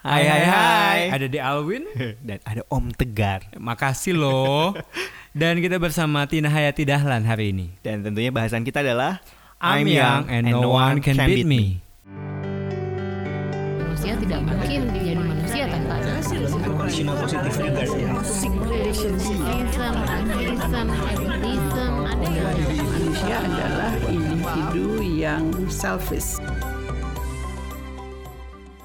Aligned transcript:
Hai 0.00 0.24
hai 0.24 0.44
hai. 0.48 1.00
Ada 1.12 1.28
di 1.28 1.36
Alwin. 1.36 1.84
Dan 2.26 2.40
ada 2.48 2.64
Om 2.72 2.88
Tegar. 2.96 3.44
Makasih 3.60 4.16
loh. 4.16 4.72
Dan 5.40 5.60
kita 5.60 5.76
bersama 5.76 6.24
Tina 6.24 6.48
Hayati 6.48 6.88
Dahlan 6.88 7.28
hari 7.28 7.52
ini. 7.52 7.76
Dan 7.84 8.00
tentunya 8.00 8.32
bahasan 8.32 8.64
kita 8.64 8.80
adalah 8.80 9.20
I'm 9.60 9.84
young 9.84 10.24
and 10.32 10.48
no 10.48 10.72
one 10.72 11.04
can 11.04 11.20
beat 11.28 11.44
me. 11.44 11.84
manusia 14.00 14.16
tidak 14.16 14.40
mungkin 14.48 14.80
menjadi 14.88 15.20
manusia 15.20 15.64
tanpa 15.68 15.94
atheism, 16.00 16.56
ada 22.08 22.28
Manusia 22.88 23.36
adalah 23.44 23.92
individu 24.08 25.04
yang 25.04 25.44
selfish. 25.68 26.40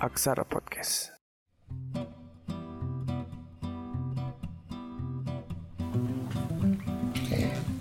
Aksara 0.05 0.45
Podcast. 0.45 1.17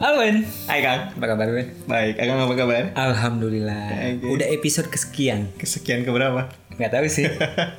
Halo 0.00 0.24
Win. 0.24 0.48
Hai 0.64 0.80
Kang. 0.80 1.12
Apa 1.20 1.26
kabar 1.36 1.52
Win? 1.52 1.68
Baik, 1.84 2.16
Akang 2.16 2.40
apa 2.40 2.56
kabar? 2.56 2.96
Alhamdulillah. 2.96 4.16
Oke. 4.16 4.40
Udah 4.40 4.48
episode 4.48 4.88
kesekian. 4.88 5.52
Kesekian 5.60 6.00
ke 6.00 6.08
berapa? 6.08 6.48
Gak 6.80 6.96
tahu 6.96 7.04
sih. 7.12 7.28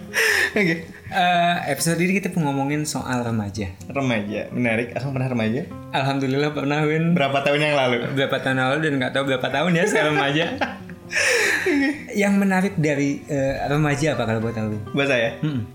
Oke. 0.61 0.93
Eh, 0.93 1.55
episode 1.73 1.97
ini 2.05 2.21
kita 2.21 2.29
ngomongin 2.37 2.85
soal 2.85 3.25
remaja. 3.25 3.73
Remaja, 3.89 4.53
menarik. 4.53 4.93
Akang 4.93 5.17
pernah 5.17 5.33
remaja? 5.33 5.65
Alhamdulillah 5.89 6.53
pernah 6.53 6.85
Win. 6.85 7.17
Berapa 7.17 7.41
tahun 7.41 7.65
yang 7.65 7.73
lalu? 7.81 8.13
Berapa 8.13 8.37
tahun 8.37 8.61
lalu 8.61 8.77
dan 8.85 8.93
nggak 9.01 9.13
tahu 9.17 9.23
berapa 9.25 9.47
tahun 9.49 9.73
ya 9.73 9.83
saya 9.89 10.13
remaja. 10.13 10.45
Yang 12.21 12.33
menarik 12.35 12.73
dari 12.75 13.21
eh, 13.25 13.61
remaja 13.65 14.13
apa 14.13 14.23
kalau 14.23 14.39
buat 14.39 14.53
tahu 14.53 14.67
Win? 14.71 14.81
Buat 14.91 15.07
saya, 15.07 15.29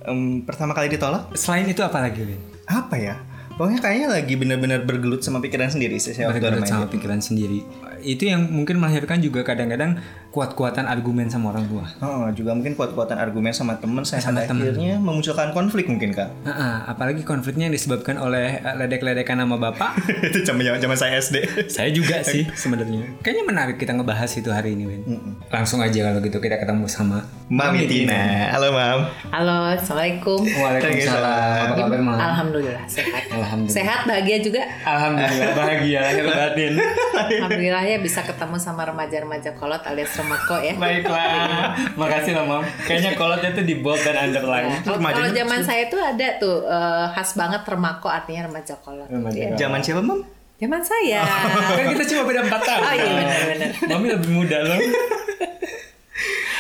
em, 0.04 0.42
pertama 0.42 0.72
kali 0.72 0.88
ditolak, 0.88 1.32
Selain 1.34 1.64
itu 1.64 1.80
apa 1.80 2.00
lagi 2.00 2.22
Win? 2.24 2.40
apa 2.64 2.94
ya? 2.94 3.14
Pokoknya 3.50 3.80
kayaknya 3.82 4.08
lagi 4.08 4.34
benar-benar 4.34 4.80
bergelut 4.82 5.20
sama 5.20 5.36
pikiran 5.36 5.68
sendiri 5.68 6.00
sih 6.00 6.16
saya 6.16 6.28
waktu 6.28 6.40
Bergelut 6.40 6.64
remaja. 6.64 6.72
sama 6.72 6.86
pikiran 6.88 7.20
sendiri. 7.20 7.60
Itu 8.00 8.28
yang 8.28 8.48
mungkin 8.48 8.80
melahirkan 8.80 9.20
juga 9.20 9.44
kadang-kadang 9.44 10.00
kuat-kuatan 10.30 10.86
argumen 10.86 11.26
sama 11.26 11.50
orang 11.50 11.66
tua. 11.66 11.84
Oh, 11.98 12.30
juga 12.30 12.54
mungkin 12.54 12.78
kuat-kuatan 12.78 13.18
argumen 13.18 13.50
sama 13.50 13.82
temen 13.82 14.06
saya 14.06 14.22
pada 14.22 14.46
akhirnya 14.46 15.02
memunculkan 15.02 15.50
konflik 15.50 15.90
mungkin 15.90 16.14
kak. 16.14 16.30
Heeh, 16.46 16.74
apalagi 16.86 17.26
konfliknya 17.26 17.66
yang 17.66 17.74
disebabkan 17.74 18.14
oleh 18.14 18.62
eh, 18.62 18.74
ledek-ledekan 18.78 19.42
nama 19.42 19.58
bapak. 19.58 19.98
itu 20.30 20.46
zaman 20.46 20.78
zaman 20.78 20.94
saya 20.94 21.18
SD. 21.18 21.66
Saya 21.66 21.90
juga 21.90 22.22
sih 22.22 22.46
sebenarnya. 22.62 23.10
Kayaknya 23.26 23.44
menarik 23.44 23.76
kita 23.82 23.90
ngebahas 23.90 24.30
itu 24.38 24.54
hari 24.54 24.78
ini, 24.78 24.86
Win. 24.86 25.02
Langsung 25.50 25.82
aja 25.82 25.98
kalau 25.98 26.22
gitu 26.22 26.38
kita 26.38 26.62
ketemu 26.62 26.86
sama 26.86 27.26
Mami 27.50 27.90
Tina. 27.90 28.54
Halo 28.54 28.70
Mam. 28.70 29.00
Halo, 29.34 29.58
assalamualaikum. 29.74 30.38
Waalaikumsalam. 30.46 31.74
Apa 31.74 31.74
kabar, 31.74 32.00
Mam? 32.06 32.14
Alhamdulillah 32.14 32.86
sehat. 32.86 33.34
Alhamdulillah. 33.34 33.74
Sehat, 33.74 34.00
bahagia 34.06 34.38
juga. 34.38 34.62
Alhamdulillah 34.86 35.50
bahagia 35.58 35.98
lahir 36.06 36.24
batin. 36.30 36.72
Alhamdulillah 37.18 37.82
ya 37.90 37.98
bisa 37.98 38.20
ketemu 38.20 38.56
sama 38.56 38.82
remaja-remaja 38.84 39.50
kolot 39.52 39.82
alias 39.82 40.14
remako 40.14 40.56
ya. 40.58 40.74
Baiklah. 40.74 41.74
Makasih 41.94 42.32
loh, 42.32 42.44
Mam. 42.46 42.62
Kayaknya 42.80 43.10
kolotnya 43.14 43.50
tuh 43.50 43.62
di 43.62 43.74
bold 43.76 43.98
dan 44.00 44.16
underline. 44.22 44.70
Nah, 44.70 45.10
kalau 45.10 45.30
zaman 45.30 45.60
saya 45.60 45.86
tuh 45.86 45.98
ada 45.98 46.28
tuh 46.36 46.62
eh, 46.62 47.06
khas 47.10 47.34
banget 47.34 47.62
remako 47.64 48.06
artinya 48.06 48.46
remaja 48.46 48.74
kolot. 48.78 49.06
Remaja 49.06 49.34
Ya. 49.34 49.46
kolot. 49.48 49.58
Zaman 49.58 49.80
siapa 49.80 50.00
Mam? 50.00 50.20
Zaman 50.56 50.82
saya. 50.82 51.20
kan 51.76 51.84
kita 51.90 52.04
cuma 52.06 52.22
beda 52.24 52.40
4 52.44 52.52
tahun. 52.60 52.82
Oh 52.82 52.94
iya 52.94 53.12
benar-benar. 53.16 53.70
Mami 53.88 54.06
lebih 54.10 54.30
muda 54.30 54.58
loh. 54.62 54.78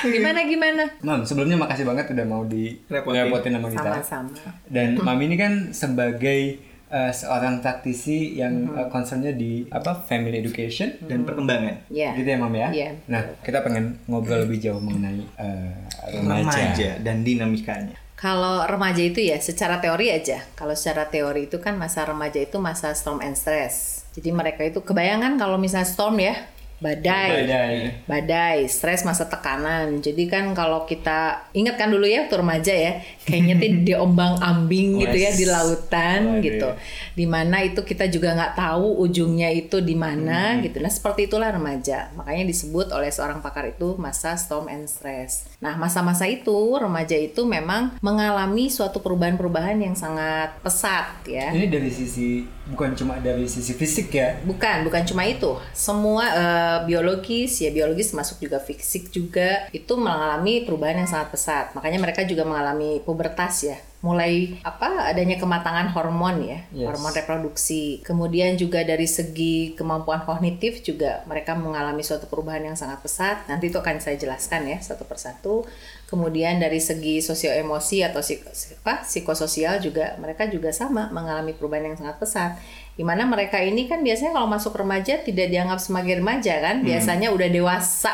Gimana 0.00 0.40
gimana? 0.42 0.82
Mam, 1.00 1.20
sebelumnya 1.22 1.60
makasih 1.60 1.84
banget 1.84 2.08
udah 2.08 2.24
mau 2.24 2.40
Repotin. 2.42 3.12
direpotin 3.12 3.52
sama 3.52 3.68
kita. 3.68 3.90
Sama-sama. 4.00 4.32
Dan 4.64 4.96
Mami 4.96 5.28
ini 5.28 5.36
kan 5.36 5.52
sebagai 5.70 6.56
eh, 6.90 7.12
seorang 7.14 7.62
praktisi 7.62 8.36
yang 8.36 8.74
eh, 8.74 8.88
concernnya 8.90 9.32
di 9.32 9.64
apa 9.70 9.94
family 10.04 10.42
education 10.42 10.98
Dan 11.06 11.22
perkembangan. 11.22 11.88
Iya. 11.88 12.18
gitu 12.18 12.28
ya 12.28 12.38
Mam 12.38 12.54
ya. 12.54 12.68
Iya. 12.74 12.88
Nah 13.06 13.22
kita 13.40 13.62
pengen 13.62 13.96
ngobrol 14.10 14.44
lebih 14.44 14.58
jauh 14.58 14.82
mengenai 14.82 15.22
eh, 15.38 15.72
remaja. 16.18 16.50
Remaja 16.50 16.90
dan 17.00 17.22
dinamikanya. 17.22 17.96
Kalau 18.20 18.68
remaja 18.68 19.00
itu 19.00 19.24
ya 19.24 19.40
secara 19.40 19.80
teori 19.80 20.12
aja. 20.12 20.44
Kalau 20.52 20.76
secara 20.76 21.08
teori 21.08 21.48
itu 21.48 21.56
kan 21.56 21.80
masa 21.80 22.04
remaja 22.04 22.36
itu 22.36 22.60
masa 22.60 22.92
storm 22.92 23.24
and 23.24 23.32
stress. 23.32 24.04
Jadi 24.12 24.28
mereka 24.34 24.60
itu 24.66 24.84
kebayangan 24.84 25.40
kalau 25.40 25.56
misalnya 25.56 25.88
storm 25.88 26.20
ya 26.20 26.36
badai. 26.80 27.30
Badai. 27.44 27.74
Badai, 28.04 28.58
stres 28.66 29.04
masa 29.04 29.24
tekanan. 29.24 30.00
Jadi 30.00 30.26
kan 30.26 30.50
kalau 30.52 30.84
kita 30.84 31.46
ingat 31.52 31.76
kan 31.76 31.88
dulu 31.88 32.04
ya 32.04 32.24
waktu 32.24 32.36
remaja 32.36 32.72
ya, 32.72 32.92
kayaknya 33.22 33.54
tuh 33.56 33.68
diombang 33.86 34.40
ambing 34.40 34.98
gitu 34.98 35.16
ya 35.16 35.30
di 35.30 35.44
lautan 35.44 36.40
Waduh. 36.40 36.42
gitu. 36.42 36.68
Di 37.14 37.26
mana 37.28 37.60
itu 37.60 37.80
kita 37.80 38.08
juga 38.08 38.32
nggak 38.32 38.54
tahu 38.56 38.98
ujungnya 38.98 39.48
itu 39.48 39.78
di 39.78 39.94
mana 39.94 40.56
Hmm. 40.56 40.64
gitu. 40.64 40.80
Nah 40.80 40.88
seperti 40.88 41.28
itulah 41.28 41.52
remaja. 41.52 42.10
Makanya 42.16 42.44
disebut 42.44 42.90
oleh 42.90 43.12
seorang 43.12 43.38
pakar 43.38 43.68
itu 43.68 43.94
masa 43.94 44.34
storm 44.34 44.66
and 44.66 44.88
stress. 44.88 45.46
Nah 45.60 45.76
masa-masa 45.76 46.24
itu 46.24 46.50
remaja 46.74 47.14
itu 47.14 47.44
memang 47.44 48.00
mengalami 48.00 48.66
suatu 48.66 48.98
perubahan-perubahan 48.98 49.76
yang 49.76 49.92
sangat 49.92 50.56
pesat 50.60 51.20
ya. 51.28 51.52
Ini 51.52 51.68
dari 51.68 51.90
sisi 51.92 52.40
bukan 52.70 52.94
cuma 52.94 53.18
dari 53.18 53.44
sisi 53.44 53.74
fisik 53.74 54.14
ya. 54.14 54.38
Bukan, 54.46 54.86
bukan 54.86 55.02
cuma 55.04 55.26
itu. 55.26 55.58
Semua 55.74 56.24
eh, 56.30 56.78
biologis 56.86 57.58
ya 57.58 57.70
biologis 57.70 58.14
masuk 58.14 58.38
juga 58.40 58.62
fisik 58.62 59.10
juga 59.10 59.66
itu 59.70 59.92
mengalami 59.98 60.62
perubahan 60.62 61.02
yang 61.02 61.10
sangat 61.10 61.34
pesat. 61.34 61.74
Makanya 61.74 61.98
mereka 61.98 62.22
juga 62.22 62.46
mengalami 62.46 63.02
pubertas 63.02 63.66
ya. 63.66 63.78
Mulai 64.00 64.56
apa 64.64 65.12
adanya 65.12 65.36
kematangan 65.36 65.92
hormon 65.92 66.40
ya, 66.40 66.64
Yes. 66.72 66.88
hormon 66.88 67.12
reproduksi. 67.12 68.00
Kemudian 68.00 68.56
juga 68.56 68.80
dari 68.80 69.04
segi 69.04 69.76
kemampuan 69.76 70.24
kognitif 70.24 70.80
juga 70.80 71.20
mereka 71.28 71.52
mengalami 71.52 72.00
suatu 72.00 72.24
perubahan 72.24 72.64
yang 72.64 72.76
sangat 72.80 73.04
pesat. 73.04 73.44
Nanti 73.44 73.68
itu 73.68 73.76
akan 73.76 74.00
saya 74.00 74.16
jelaskan 74.16 74.72
ya 74.72 74.80
satu 74.80 75.04
persatu. 75.04 75.68
Kemudian 76.10 76.58
dari 76.58 76.82
segi 76.82 77.22
sosio 77.22 77.54
emosi 77.54 78.02
atau 78.02 78.18
apa, 78.18 79.06
psikososial 79.06 79.78
juga 79.78 80.18
mereka 80.18 80.50
juga 80.50 80.74
sama 80.74 81.06
mengalami 81.14 81.54
perubahan 81.54 81.86
yang 81.86 81.94
sangat 81.94 82.18
pesat. 82.18 82.58
Di 82.98 83.06
mana 83.06 83.22
mereka 83.30 83.62
ini 83.62 83.86
kan 83.86 84.02
biasanya 84.02 84.34
kalau 84.34 84.50
masuk 84.50 84.74
remaja 84.74 85.22
tidak 85.22 85.46
dianggap 85.54 85.78
sebagai 85.78 86.18
remaja 86.18 86.58
kan, 86.58 86.82
biasanya 86.82 87.30
udah 87.30 87.46
dewasa, 87.46 88.10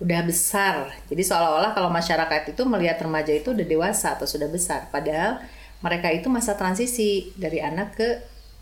udah 0.00 0.20
besar. 0.24 0.88
Jadi 1.12 1.20
seolah-olah 1.20 1.76
kalau 1.76 1.92
masyarakat 1.92 2.56
itu 2.56 2.62
melihat 2.64 2.96
remaja 3.04 3.36
itu 3.36 3.52
udah 3.52 3.66
dewasa 3.68 4.16
atau 4.16 4.24
sudah 4.24 4.48
besar, 4.48 4.88
padahal 4.88 5.44
mereka 5.84 6.08
itu 6.08 6.32
masa 6.32 6.56
transisi 6.56 7.36
dari 7.36 7.60
anak 7.60 7.92
ke 7.92 8.08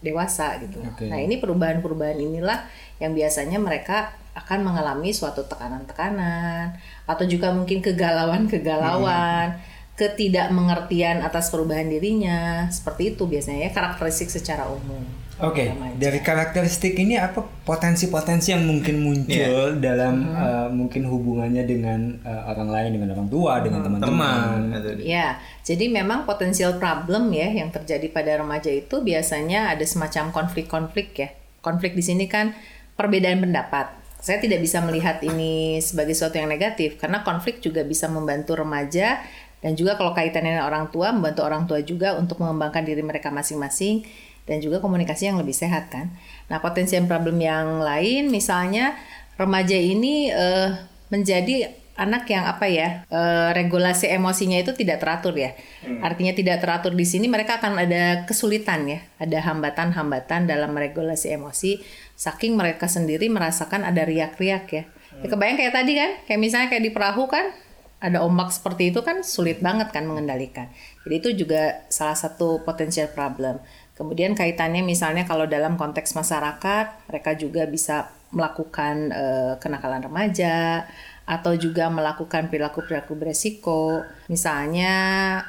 dewasa 0.03 0.59
gitu. 0.59 0.83
Oke. 0.83 1.07
Nah 1.07 1.23
ini 1.23 1.39
perubahan-perubahan 1.39 2.19
inilah 2.19 2.67
yang 2.99 3.15
biasanya 3.15 3.63
mereka 3.63 4.13
akan 4.37 4.69
mengalami 4.69 5.17
suatu 5.17 5.49
tekanan-tekanan 5.49 6.77
atau 7.09 7.25
juga 7.25 7.57
mungkin 7.57 7.81
kegalauan-kegalauan, 7.81 9.57
ketidakmengertian 9.97 11.25
atas 11.25 11.49
perubahan 11.49 11.89
dirinya. 11.89 12.69
Seperti 12.69 13.17
itu 13.17 13.25
biasanya 13.25 13.67
ya 13.67 13.71
karakteristik 13.73 14.29
secara 14.29 14.69
umum. 14.69 15.01
Oke, 15.37 15.69
Remaja. 15.69 16.01
dari 16.01 16.25
karakteristik 16.25 16.97
ini 16.97 17.21
apa 17.21 17.45
potensi-potensi 17.45 18.57
yang 18.57 18.65
mungkin 18.65 19.05
muncul 19.05 19.77
dalam 19.85 20.33
eh, 20.33 20.69
mungkin 20.73 21.05
hubungannya 21.05 21.69
dengan 21.69 22.17
eh, 22.25 22.43
orang 22.49 22.73
lain, 22.73 22.91
dengan 22.97 23.13
orang 23.13 23.29
tua, 23.29 23.61
dengan 23.61 23.85
teman-teman. 23.85 24.73
Atau 24.73 24.97
di- 24.97 25.13
Ya, 25.13 25.37
jadi 25.61 25.93
memang 25.93 26.25
potensial 26.25 26.81
problem 26.81 27.37
ya 27.37 27.53
yang 27.53 27.69
terjadi 27.69 28.09
pada 28.09 28.41
remaja 28.41 28.73
itu 28.73 29.05
biasanya 29.05 29.77
ada 29.77 29.85
semacam 29.85 30.33
konflik-konflik 30.33 31.13
ya. 31.13 31.29
Konflik 31.61 31.93
di 31.93 32.01
sini 32.01 32.25
kan 32.33 32.57
perbedaan 32.97 33.45
pendapat. 33.45 33.93
Saya 34.21 34.43
tidak 34.43 34.59
bisa 34.65 34.83
melihat 34.83 35.23
ini 35.23 35.79
sebagai 35.79 36.17
sesuatu 36.17 36.41
yang 36.41 36.51
negatif 36.51 36.99
karena 36.99 37.23
konflik 37.23 37.63
juga 37.63 37.87
bisa 37.87 38.11
membantu 38.11 38.59
remaja 38.59 39.23
dan 39.61 39.73
juga 39.79 39.97
kalau 39.97 40.13
kaitannya 40.13 40.57
dengan 40.57 40.67
orang 40.69 40.91
tua 40.93 41.15
membantu 41.15 41.41
orang 41.47 41.65
tua 41.65 41.81
juga 41.81 42.19
untuk 42.19 42.43
mengembangkan 42.43 42.83
diri 42.85 43.01
mereka 43.01 43.31
masing-masing 43.31 44.05
dan 44.47 44.63
juga 44.63 44.79
komunikasi 44.79 45.31
yang 45.31 45.39
lebih 45.43 45.55
sehat 45.55 45.91
kan. 45.91 46.11
Nah, 46.47 46.63
potensial 46.63 47.03
problem 47.11 47.39
yang 47.43 47.83
lain 47.83 48.31
misalnya 48.31 48.95
remaja 49.37 49.75
ini 49.75 50.31
eh, 50.31 50.71
menjadi 51.11 51.86
anak 51.97 52.29
yang 52.29 52.45
apa 52.45 52.69
ya 52.69 53.09
eh, 53.09 53.51
regulasi 53.57 54.13
emosinya 54.13 54.61
itu 54.61 54.77
tidak 54.77 55.01
teratur 55.01 55.33
ya. 55.33 55.57
Artinya 56.05 56.37
tidak 56.37 56.61
teratur 56.61 56.93
di 56.93 57.09
sini 57.09 57.27
mereka 57.27 57.57
akan 57.59 57.81
ada 57.81 58.29
kesulitan 58.29 58.85
ya. 58.87 59.01
Ada 59.17 59.43
hambatan-hambatan 59.53 60.45
dalam 60.45 60.77
regulasi 60.77 61.33
emosi. 61.33 61.81
Saking 62.17 62.57
mereka 62.57 62.87
sendiri 62.87 63.27
merasakan 63.33 63.89
ada 63.89 64.05
riak-riak 64.05 64.65
ya. 64.69 64.85
Ya 65.25 65.27
kebayang 65.33 65.57
kayak 65.57 65.75
tadi 65.75 65.93
kan? 65.97 66.11
Kayak 66.29 66.41
misalnya 66.41 66.69
kayak 66.69 66.85
di 66.85 66.93
perahu 66.93 67.25
kan 67.27 67.49
ada 67.97 68.21
ombak 68.21 68.53
seperti 68.53 68.93
itu 68.93 69.01
kan 69.01 69.25
sulit 69.25 69.65
banget 69.65 69.89
kan 69.89 70.05
mengendalikan. 70.05 70.69
Jadi 71.09 71.15
itu 71.17 71.29
juga 71.45 71.89
salah 71.89 72.15
satu 72.15 72.61
potensial 72.61 73.09
problem. 73.09 73.57
Kemudian 73.97 74.37
kaitannya 74.37 74.85
misalnya 74.85 75.25
kalau 75.25 75.49
dalam 75.49 75.81
konteks 75.81 76.13
masyarakat 76.13 77.09
mereka 77.09 77.33
juga 77.33 77.65
bisa 77.65 78.13
melakukan 78.37 79.09
eh, 79.17 79.55
kenakalan 79.57 80.05
remaja 80.05 80.85
atau 81.27 81.59
juga 81.59 81.91
melakukan 81.91 82.47
perilaku-perilaku 82.47 83.19
beresiko, 83.19 84.07
misalnya 84.31 84.95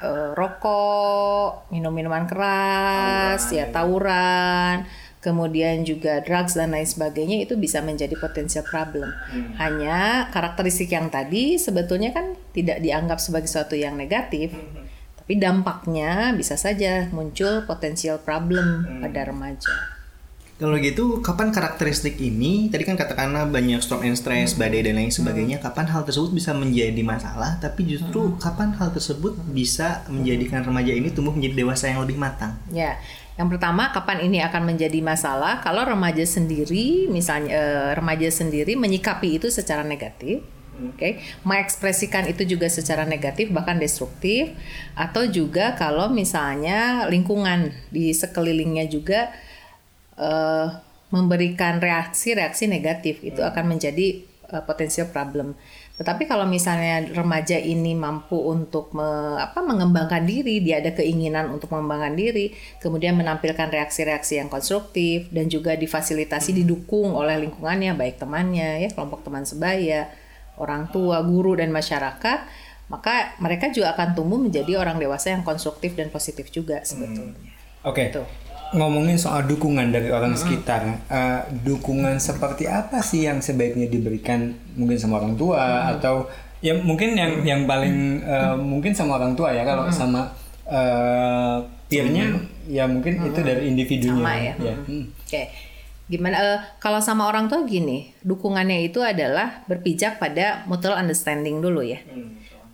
eh, 0.01 0.29
rokok, 0.33 1.69
minum 1.69 1.93
minuman 1.93 2.25
keras, 2.25 3.53
ya 3.53 3.69
tawuran, 3.69 4.89
kemudian 5.21 5.85
juga 5.85 6.25
drugs 6.25 6.57
dan 6.57 6.73
lain 6.73 6.89
sebagainya 6.89 7.45
itu 7.45 7.53
bisa 7.61 7.85
menjadi 7.85 8.17
potensial 8.17 8.65
problem. 8.65 9.13
Hanya 9.61 10.29
karakteristik 10.33 10.89
yang 10.89 11.13
tadi 11.13 11.61
sebetulnya 11.61 12.09
kan 12.09 12.33
tidak 12.57 12.81
dianggap 12.81 13.21
sebagai 13.21 13.45
sesuatu 13.45 13.77
yang 13.77 13.93
negatif, 13.93 14.57
tapi 15.19 15.37
dampaknya 15.37 16.33
bisa 16.33 16.55
saja 16.55 17.11
muncul 17.13 17.67
potensial 17.69 18.17
problem 18.17 18.87
pada 19.03 19.29
remaja. 19.29 19.96
Kalau 20.57 20.73
gitu, 20.81 21.21
kapan 21.21 21.53
karakteristik 21.53 22.17
ini, 22.17 22.65
tadi 22.73 22.81
kan 22.81 22.97
katakanlah 22.97 23.45
banyak 23.45 23.77
storm 23.77 24.09
and 24.09 24.17
stress, 24.17 24.57
badai 24.57 24.81
dan 24.81 24.97
lain 24.97 25.13
sebagainya, 25.13 25.61
kapan 25.61 25.85
hal 25.85 26.01
tersebut 26.01 26.33
bisa 26.33 26.49
menjadi 26.57 26.97
masalah, 27.05 27.61
tapi 27.61 27.85
justru 27.85 28.33
kapan 28.41 28.73
hal 28.73 28.89
tersebut 28.89 29.37
bisa 29.53 30.01
menjadikan 30.09 30.65
remaja 30.65 30.97
ini 30.97 31.13
tumbuh 31.13 31.29
menjadi 31.29 31.61
dewasa 31.61 31.93
yang 31.93 32.01
lebih 32.01 32.17
matang? 32.17 32.57
Ya, 32.73 32.97
yang 33.37 33.53
pertama 33.53 33.93
kapan 33.93 34.25
ini 34.25 34.41
akan 34.41 34.65
menjadi 34.65 34.97
masalah? 34.97 35.61
Kalau 35.61 35.85
remaja 35.85 36.25
sendiri, 36.25 37.05
misalnya 37.05 37.53
eh, 37.53 37.89
remaja 37.93 38.25
sendiri 38.33 38.73
menyikapi 38.73 39.37
itu 39.37 39.53
secara 39.53 39.85
negatif, 39.85 40.41
oke, 40.81 41.21
mengekspresikan 41.45 42.25
itu 42.33 42.49
juga 42.49 42.65
secara 42.65 43.05
negatif 43.05 43.53
bahkan 43.53 43.77
destruktif, 43.77 44.57
atau 44.97 45.21
juga 45.29 45.77
kalau 45.77 46.09
misalnya 46.09 47.05
lingkungan 47.13 47.77
di 47.93 48.09
sekelilingnya 48.09 48.89
juga 48.89 49.29
eh, 50.17 50.67
memberikan 51.07 51.79
reaksi-reaksi 51.79 52.67
negatif 52.67 53.23
itu 53.23 53.39
akan 53.39 53.77
menjadi 53.77 54.21
eh, 54.25 54.63
potensial 54.65 55.07
problem. 55.07 55.55
Tetapi 55.97 56.29
kalau 56.29 56.45
misalnya 56.45 57.09
remaja 57.09 57.57
ini 57.57 57.97
mampu 57.97 58.37
untuk 58.37 58.93
me- 58.93 59.41
apa, 59.41 59.65
mengembangkan 59.65 60.29
diri, 60.29 60.61
dia 60.61 60.77
ada 60.77 60.93
keinginan 60.93 61.49
untuk 61.49 61.73
mengembangkan 61.73 62.13
diri, 62.13 62.53
kemudian 62.77 63.17
menampilkan 63.17 63.73
reaksi-reaksi 63.73 64.37
yang 64.37 64.45
konstruktif 64.45 65.25
dan 65.33 65.49
juga 65.49 65.73
difasilitasi 65.73 66.53
didukung 66.53 67.17
oleh 67.17 67.41
lingkungannya, 67.41 67.97
baik 67.97 68.21
temannya, 68.21 68.85
ya 68.85 68.89
kelompok 68.93 69.25
teman 69.25 69.41
sebaya, 69.41 70.05
orang 70.61 70.93
tua, 70.93 71.25
guru 71.25 71.57
dan 71.57 71.73
masyarakat, 71.73 72.45
maka 72.93 73.33
mereka 73.41 73.73
juga 73.73 73.97
akan 73.97 74.13
tumbuh 74.13 74.37
menjadi 74.37 74.77
orang 74.77 75.01
dewasa 75.01 75.33
yang 75.33 75.41
konstruktif 75.41 75.97
dan 75.97 76.13
positif 76.13 76.53
juga 76.53 76.85
sebetulnya. 76.85 77.41
Oke. 77.81 78.13
Gitu. 78.13 78.21
Ngomongin 78.75 79.15
soal 79.15 79.47
dukungan 79.47 79.95
dari 79.95 80.11
orang 80.11 80.35
sekitar, 80.35 81.07
eh, 81.07 81.41
dukungan 81.63 82.19
seperti 82.19 82.67
apa 82.67 82.99
sih 82.99 83.23
yang 83.23 83.39
sebaiknya 83.39 83.87
diberikan 83.87 84.51
mungkin 84.75 84.97
sama 84.99 85.23
orang 85.23 85.39
tua 85.39 85.93
atau 85.95 86.27
ya 86.59 86.73
mungkin 86.73 87.13
yang 87.13 87.45
yang 87.45 87.61
paling 87.69 88.19
eh, 88.25 88.55
mungkin 88.57 88.91
sama 88.91 89.21
orang 89.21 89.37
tua 89.37 89.53
ya 89.53 89.63
kalau 89.63 89.87
sama 89.93 90.33
eh, 90.67 91.57
peernya 91.87 92.35
ya 92.67 92.83
mungkin 92.85 93.23
itu 93.23 93.39
dari 93.39 93.71
individunya 93.71 94.19
Sama 94.19 94.35
ya. 94.35 94.53
ya. 94.59 94.75
Hmm. 94.75 94.85
Hmm. 94.85 95.05
Oke. 95.23 95.43
Gimana 96.07 96.35
eh, 96.39 96.59
kalau 96.79 97.03
sama 97.03 97.27
orang 97.27 97.51
tua 97.51 97.67
gini, 97.67 98.15
dukungannya 98.23 98.87
itu 98.87 99.03
adalah 99.03 99.63
berpijak 99.67 100.23
pada 100.23 100.63
mutual 100.67 100.95
understanding 100.95 101.59
dulu 101.59 101.83
ya. 101.83 101.99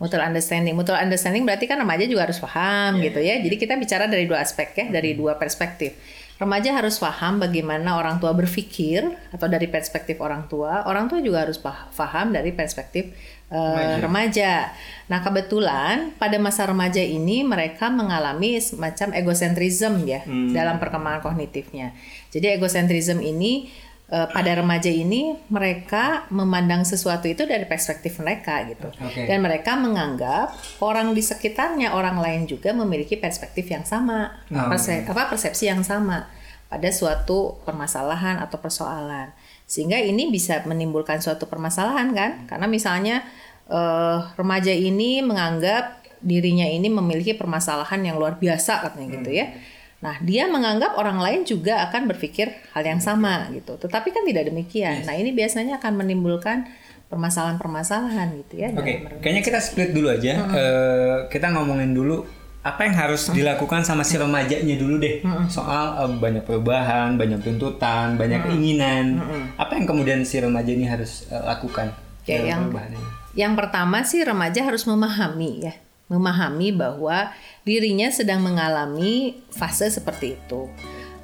Mutual 0.04 0.20
understanding. 0.28 0.76
Mutual 0.76 1.00
understanding 1.00 1.48
berarti 1.48 1.64
kan 1.64 1.80
remaja 1.80 2.04
juga 2.04 2.28
harus 2.28 2.36
paham 2.44 3.00
gitu 3.00 3.24
ya. 3.24 3.40
Jadi 3.40 3.56
kita 3.56 3.80
bicara 3.80 4.04
dari 4.12 4.28
dua 4.28 4.44
aspek 4.44 4.76
ya, 4.76 4.86
dari 4.92 5.16
dua 5.16 5.40
perspektif. 5.40 5.96
Remaja 6.36 6.76
harus 6.76 7.00
paham 7.00 7.40
bagaimana 7.40 7.96
orang 7.96 8.20
tua 8.20 8.36
berpikir 8.36 9.06
atau 9.32 9.48
dari 9.48 9.72
perspektif 9.72 10.20
orang 10.20 10.52
tua. 10.52 10.84
Orang 10.84 11.08
tua 11.08 11.24
juga 11.24 11.48
harus 11.48 11.56
pah- 11.56 11.88
paham 11.96 12.36
dari 12.36 12.52
perspektif 12.52 13.16
eh, 13.48 13.96
remaja. 14.04 14.76
Nah, 15.08 15.24
kebetulan 15.24 16.12
pada 16.20 16.36
masa 16.42 16.68
remaja 16.68 17.00
ini 17.00 17.48
mereka 17.48 17.88
mengalami 17.88 18.60
semacam 18.60 19.16
egocentrism 19.16 20.04
ya 20.04 20.26
dalam 20.52 20.84
perkembangan 20.84 21.24
kognitifnya. 21.24 21.96
Jadi 22.34 22.60
egocentrism 22.60 23.24
ini 23.24 23.70
eh, 24.14 24.28
pada 24.30 24.52
remaja 24.54 24.94
ini 24.94 25.34
mereka 25.50 26.30
memandang 26.30 26.86
sesuatu 26.86 27.26
itu 27.26 27.44
dari 27.44 27.66
perspektif 27.66 28.22
mereka 28.22 28.62
gitu. 28.70 28.94
Oke. 28.94 29.26
Dan 29.26 29.42
mereka 29.42 29.74
menganggap 29.74 30.54
orang 30.80 31.18
di 31.18 31.26
sekitarnya 31.26 31.98
orang 31.98 32.22
lain 32.22 32.46
juga 32.46 32.70
memiliki 32.72 33.18
perspektif 33.18 33.66
yang 33.66 33.82
sama, 33.84 34.38
Oh. 34.54 34.70
perse- 34.70 35.02
apa 35.04 35.26
persepsi 35.26 35.66
yang 35.66 35.82
sama 35.82 36.30
pada 36.70 36.90
suatu 36.90 37.58
permasalahan 37.66 38.38
atau 38.38 38.62
persoalan. 38.62 39.34
Sehingga 39.66 39.98
ini 39.98 40.30
bisa 40.30 40.62
menimbulkan 40.64 41.18
suatu 41.18 41.50
permasalahan 41.50 42.14
kan? 42.14 42.32
Karena 42.46 42.70
misalnya 42.70 43.26
eh, 43.66 44.18
remaja 44.36 44.70
ini 44.70 45.24
menganggap 45.24 46.04
dirinya 46.20 46.64
ini 46.64 46.88
memiliki 46.88 47.32
permasalahan 47.34 48.00
yang 48.04 48.16
luar 48.20 48.36
biasa 48.38 48.80
katanya 48.86 49.08
gitu 49.18 49.30
ya. 49.34 49.56
Nah, 50.04 50.20
dia 50.20 50.46
menganggap 50.46 50.94
orang 50.94 51.16
lain 51.18 51.42
juga 51.44 51.88
akan 51.88 52.12
berpikir 52.12 52.52
hal 52.70 52.84
yang 52.84 53.00
sama 53.00 53.48
gitu. 53.50 53.80
Tetapi 53.80 54.12
kan 54.12 54.24
tidak 54.24 54.52
demikian. 54.52 55.02
Nah, 55.02 55.16
ini 55.16 55.32
biasanya 55.32 55.80
akan 55.80 55.94
menimbulkan 55.98 56.68
permasalahan-permasalahan 57.08 58.28
gitu 58.38 58.54
ya. 58.60 58.70
Oke, 58.74 58.94
dalam 59.00 59.18
kayaknya 59.20 59.42
kita 59.42 59.60
split 59.60 59.92
dulu 59.92 60.10
aja. 60.10 60.34
Eh, 60.44 61.18
kita 61.30 61.50
ngomongin 61.50 61.94
dulu 61.94 62.26
apa 62.64 62.84
yang 62.84 62.96
harus 62.96 63.28
dilakukan 63.30 63.84
sama 63.84 64.04
si 64.04 64.16
remajanya 64.16 64.76
dulu 64.76 64.96
deh. 64.98 65.24
Soal 65.48 66.00
eh, 66.00 66.12
banyak 66.14 66.44
perubahan, 66.44 67.16
banyak 67.16 67.40
tuntutan, 67.40 68.16
banyak 68.16 68.44
keinginan. 68.44 69.24
Apa 69.56 69.76
yang 69.76 69.86
kemudian 69.86 70.20
si 70.24 70.38
remaja 70.38 70.68
ini 70.68 70.84
harus 70.84 71.28
eh, 71.28 71.40
lakukan 71.40 71.96
dalam 72.22 72.44
yang- 72.44 72.62
perubahan 72.68 72.92
ini? 72.92 73.08
Yang 73.34 73.54
pertama 73.58 73.98
sih 74.04 74.22
remaja 74.22 74.62
harus 74.62 74.86
memahami 74.86 75.66
ya, 75.66 75.74
memahami 76.14 76.70
bahwa 76.70 77.34
dirinya 77.66 78.14
sedang 78.14 78.46
mengalami 78.46 79.42
fase 79.50 79.90
seperti 79.90 80.38
itu. 80.38 80.70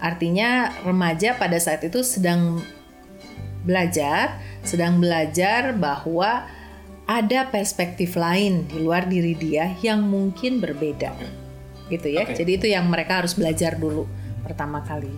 Artinya 0.02 0.74
remaja 0.82 1.38
pada 1.38 1.60
saat 1.62 1.86
itu 1.86 2.02
sedang 2.02 2.64
belajar, 3.64 4.40
sedang 4.66 4.98
belajar 4.98 5.76
bahwa 5.76 6.48
ada 7.10 7.50
perspektif 7.50 8.14
lain 8.14 8.70
di 8.70 8.86
luar 8.86 9.10
diri 9.10 9.34
dia 9.34 9.74
yang 9.82 10.06
mungkin 10.06 10.62
berbeda. 10.62 11.14
Gitu 11.90 12.08
ya. 12.16 12.26
Oke. 12.26 12.38
Jadi 12.38 12.52
itu 12.56 12.68
yang 12.70 12.86
mereka 12.86 13.22
harus 13.22 13.34
belajar 13.34 13.76
dulu 13.76 14.06
pertama 14.46 14.86
kali. 14.86 15.12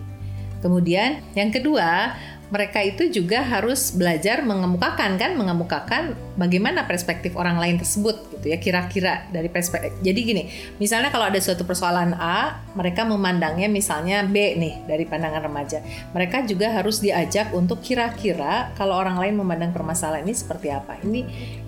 Kemudian 0.64 1.20
yang 1.36 1.50
kedua, 1.52 2.16
mereka 2.52 2.84
itu 2.84 3.08
juga 3.08 3.40
harus 3.40 3.96
belajar 3.96 4.44
mengemukakan 4.44 5.16
kan, 5.16 5.32
mengemukakan 5.40 6.12
bagaimana 6.36 6.84
perspektif 6.84 7.32
orang 7.32 7.56
lain 7.56 7.80
tersebut 7.80 8.28
gitu 8.36 8.52
ya 8.52 8.60
kira-kira 8.60 9.24
dari 9.32 9.48
perspektif. 9.48 9.96
Jadi 10.04 10.20
gini, 10.20 10.42
misalnya 10.76 11.08
kalau 11.08 11.32
ada 11.32 11.40
suatu 11.40 11.64
persoalan 11.64 12.12
A, 12.12 12.60
mereka 12.76 13.08
memandangnya 13.08 13.72
misalnya 13.72 14.20
B 14.28 14.60
nih 14.60 14.84
dari 14.84 15.08
pandangan 15.08 15.48
remaja. 15.48 15.80
Mereka 16.12 16.44
juga 16.44 16.76
harus 16.76 17.00
diajak 17.00 17.56
untuk 17.56 17.80
kira-kira 17.80 18.76
kalau 18.76 19.00
orang 19.00 19.16
lain 19.16 19.40
memandang 19.40 19.72
permasalahan 19.72 20.28
ini 20.28 20.36
seperti 20.36 20.68
apa. 20.68 21.00
Ini 21.00 21.20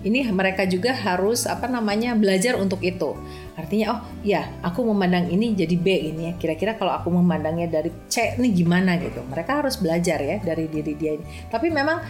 ini 0.05 0.19
mereka 0.29 0.69
juga 0.69 0.93
harus 0.93 1.49
apa 1.49 1.65
namanya 1.65 2.13
belajar 2.13 2.61
untuk 2.61 2.85
itu. 2.85 3.17
Artinya 3.55 3.85
oh 3.95 3.99
ya 4.21 4.51
aku 4.59 4.83
memandang 4.83 5.31
ini 5.31 5.55
jadi 5.55 5.75
B 5.79 5.87
ini 6.11 6.21
ya. 6.29 6.33
Kira-kira 6.35 6.75
kalau 6.75 6.91
aku 6.91 7.07
memandangnya 7.11 7.81
dari 7.81 7.91
C 8.11 8.35
ini 8.35 8.51
gimana 8.51 8.99
gitu. 8.99 9.23
Mereka 9.23 9.63
harus 9.63 9.79
belajar 9.79 10.19
ya 10.19 10.37
dari 10.43 10.67
diri 10.67 10.93
dia 10.95 11.15
ini. 11.15 11.25
Tapi 11.47 11.71
memang 11.71 12.03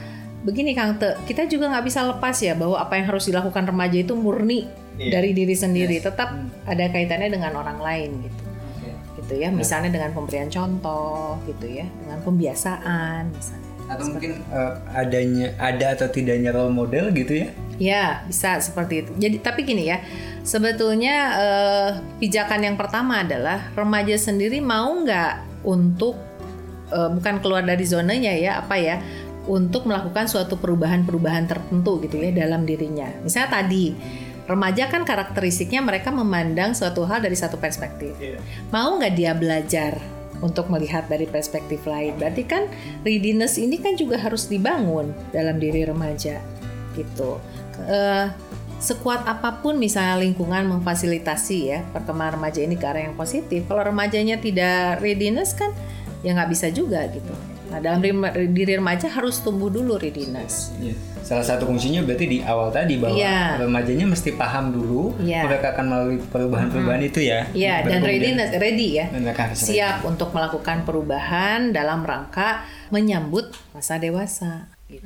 begini 0.46 0.74
Kang 0.78 0.98
Te, 0.98 1.18
kita 1.26 1.50
juga 1.50 1.70
nggak 1.74 1.86
bisa 1.86 2.06
lepas 2.06 2.38
ya 2.42 2.54
bahwa 2.54 2.78
apa 2.78 2.98
yang 2.98 3.10
harus 3.14 3.26
dilakukan 3.30 3.66
remaja 3.66 3.98
itu 4.02 4.14
murni 4.14 4.66
Iya. 4.96 5.20
dari 5.20 5.36
diri 5.36 5.56
sendiri. 5.56 6.00
Tetap 6.00 6.30
ada 6.64 6.84
kaitannya 6.88 7.28
dengan 7.28 7.52
orang 7.60 7.80
lain 7.84 8.10
gitu. 8.24 8.44
Gitu 9.20 9.34
ya. 9.44 9.52
Misalnya 9.52 9.92
dengan 9.92 10.16
pemberian 10.16 10.48
contoh 10.48 11.36
gitu 11.44 11.68
ya, 11.68 11.86
dengan 12.00 12.24
pembiasaan 12.24 13.32
misalnya. 13.36 13.65
Atau 13.86 14.18
mungkin 14.18 14.42
eh, 14.42 14.74
adanya 14.98 15.54
ada 15.62 15.94
atau 15.94 16.08
tidaknya 16.10 16.50
role 16.52 16.74
model 16.74 17.14
gitu 17.14 17.46
ya? 17.46 17.48
Ya, 17.76 18.06
bisa 18.26 18.58
seperti 18.64 19.04
itu. 19.04 19.12
Jadi 19.20 19.38
tapi 19.44 19.68
gini 19.68 19.92
ya, 19.92 20.02
sebetulnya 20.42 21.16
eh, 21.38 21.90
pijakan 22.18 22.66
yang 22.66 22.76
pertama 22.80 23.22
adalah 23.22 23.70
remaja 23.76 24.16
sendiri 24.18 24.64
mau 24.64 24.90
nggak 25.06 25.66
untuk 25.68 26.18
eh, 26.90 27.10
bukan 27.14 27.44
keluar 27.44 27.62
dari 27.62 27.86
zonanya 27.86 28.34
ya, 28.34 28.64
apa 28.64 28.76
ya, 28.80 28.98
untuk 29.46 29.86
melakukan 29.86 30.26
suatu 30.26 30.58
perubahan-perubahan 30.58 31.46
tertentu 31.46 32.02
gitu 32.02 32.18
ya 32.18 32.34
dalam 32.34 32.66
dirinya. 32.66 33.12
Misalnya 33.22 33.62
tadi 33.62 33.94
remaja 34.46 34.90
kan 34.90 35.06
karakteristiknya 35.06 35.82
mereka 35.82 36.14
memandang 36.14 36.74
suatu 36.78 37.06
hal 37.06 37.22
dari 37.22 37.38
satu 37.38 37.58
perspektif. 37.58 38.14
Mau 38.70 38.98
nggak 38.98 39.14
dia 39.14 39.34
belajar 39.34 40.15
untuk 40.42 40.68
melihat 40.72 41.08
dari 41.08 41.28
perspektif 41.30 41.84
lain? 41.88 42.16
Berarti 42.20 42.44
kan 42.44 42.68
readiness 43.04 43.60
ini 43.60 43.80
kan 43.80 43.96
juga 43.96 44.20
harus 44.20 44.48
dibangun 44.50 45.16
dalam 45.32 45.60
diri 45.60 45.86
remaja 45.88 46.40
gitu. 46.96 47.40
Eh, 47.86 48.28
sekuat 48.80 49.24
apa 49.28 49.64
pun 49.64 49.80
misalnya 49.80 50.20
lingkungan 50.20 50.68
memfasilitasi 50.80 51.60
ya 51.72 51.80
perkembangan 51.96 52.40
remaja 52.40 52.60
ini 52.64 52.76
ke 52.76 52.86
arah 52.86 53.04
yang 53.08 53.16
positif. 53.16 53.64
Kalau 53.68 53.84
remajanya 53.84 54.40
tidak 54.40 55.00
readiness 55.00 55.56
kan 55.56 55.72
ya 56.22 56.36
nggak 56.36 56.52
bisa 56.52 56.68
juga 56.72 57.08
gitu. 57.12 57.34
Nah 57.72 57.80
dalam 57.82 58.04
diri 58.52 58.78
remaja 58.78 59.10
harus 59.10 59.40
tumbuh 59.42 59.72
dulu 59.72 59.96
readiness. 60.00 60.76
Iya. 60.80 61.15
Salah 61.26 61.42
satu 61.42 61.66
kuncinya 61.66 62.06
berarti 62.06 62.30
di 62.30 62.38
awal 62.40 62.70
tadi 62.70 63.02
bahwa 63.02 63.18
Iya. 63.18 63.58
remajanya 63.58 64.06
mesti 64.06 64.38
paham 64.38 64.70
dulu 64.70 65.18
Iya. 65.18 65.50
mereka 65.50 65.74
akan 65.74 65.86
melalui 65.90 66.18
perubahan-perubahan 66.22 67.02
itu 67.02 67.20
ya. 67.26 67.50
Ya, 67.50 67.82
dan 67.82 68.06
Kemudian- 68.06 68.38
ready, 68.38 68.58
ready 68.62 68.88
ya. 68.94 69.06
Siap 69.52 70.06
untuk 70.06 70.30
melakukan 70.30 70.86
perubahan 70.86 71.74
dalam 71.74 72.06
rangka 72.06 72.62
menyambut 72.94 73.50
masa 73.74 73.98
dewasa. 73.98 74.70
Gitu. 74.86 75.02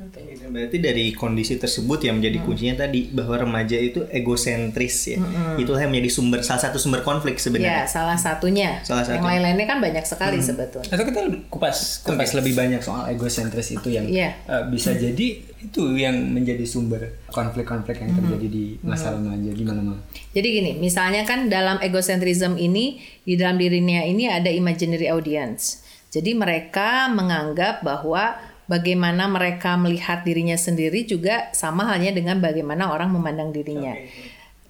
Berarti 0.52 0.76
dari 0.76 1.16
kondisi 1.16 1.56
tersebut 1.56 2.04
yang 2.04 2.20
menjadi 2.20 2.44
kuncinya 2.44 2.84
tadi 2.84 3.08
bahwa 3.08 3.32
remaja 3.40 3.80
itu 3.80 4.04
egosentris 4.12 5.08
ya. 5.08 5.18
Itulah 5.56 5.80
yang 5.80 5.88
menjadi 5.88 6.10
sumber 6.12 6.44
salah 6.44 6.60
satu 6.60 6.76
sumber 6.76 7.00
konflik 7.00 7.34
Ya, 7.34 7.40
sebenarnya. 7.40 7.84
salah 7.88 8.12
satunya. 8.14 8.84
Salah 8.84 9.08
Yang 9.08 9.24
satu. 9.24 9.28
lain-lainnya 9.32 9.64
kan 9.64 9.78
banyak 9.80 10.04
sekali 10.04 10.36
sebetulnya. 10.38 10.92
Atau 10.92 11.04
kita 11.08 11.20
lebih 11.24 11.48
kupas 11.48 12.04
kupas 12.04 12.36
lebih 12.36 12.52
banyak 12.52 12.80
soal 12.80 13.08
egosentris 13.08 13.72
itu 13.72 13.88
yang 13.88 14.04
Iya. 14.04 14.36
eh, 14.44 14.64
bisa 14.68 14.92
jadi 14.92 15.26
itu 15.48 15.82
yang 15.96 16.28
menjadi 16.28 16.64
sumber 16.64 17.16
konflik-konflik 17.26 18.00
yang 18.00 18.12
terjadi 18.12 18.46
di 18.46 18.64
masa 18.80 19.16
remaja 19.16 19.48
gimana 19.48 19.80
mal? 19.80 19.98
Jadi 20.32 20.48
gini, 20.50 20.72
misalnya 20.76 21.24
kan 21.24 21.48
dalam 21.48 21.80
egocentrism 21.80 22.56
ini 22.56 23.00
di 23.24 23.32
dalam 23.32 23.56
dirinya 23.56 24.04
ini 24.04 24.28
ada 24.28 24.52
imaginary 24.52 25.08
audience. 25.08 25.80
Jadi 26.10 26.34
mereka 26.34 27.08
menganggap 27.08 27.80
bahwa 27.80 28.34
bagaimana 28.70 29.26
mereka 29.26 29.74
melihat 29.74 30.22
dirinya 30.22 30.54
sendiri 30.54 31.02
juga 31.02 31.50
sama 31.50 31.90
halnya 31.90 32.14
dengan 32.14 32.38
bagaimana 32.38 32.94
orang 32.94 33.10
memandang 33.10 33.50
dirinya. 33.50 33.98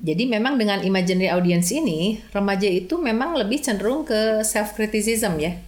Jadi 0.00 0.32
memang 0.32 0.56
dengan 0.56 0.80
imaginary 0.80 1.28
audience 1.28 1.68
ini 1.76 2.16
remaja 2.32 2.64
itu 2.64 2.96
memang 2.96 3.36
lebih 3.36 3.60
cenderung 3.60 4.08
ke 4.08 4.40
self 4.40 4.72
criticism 4.72 5.36
ya. 5.36 5.60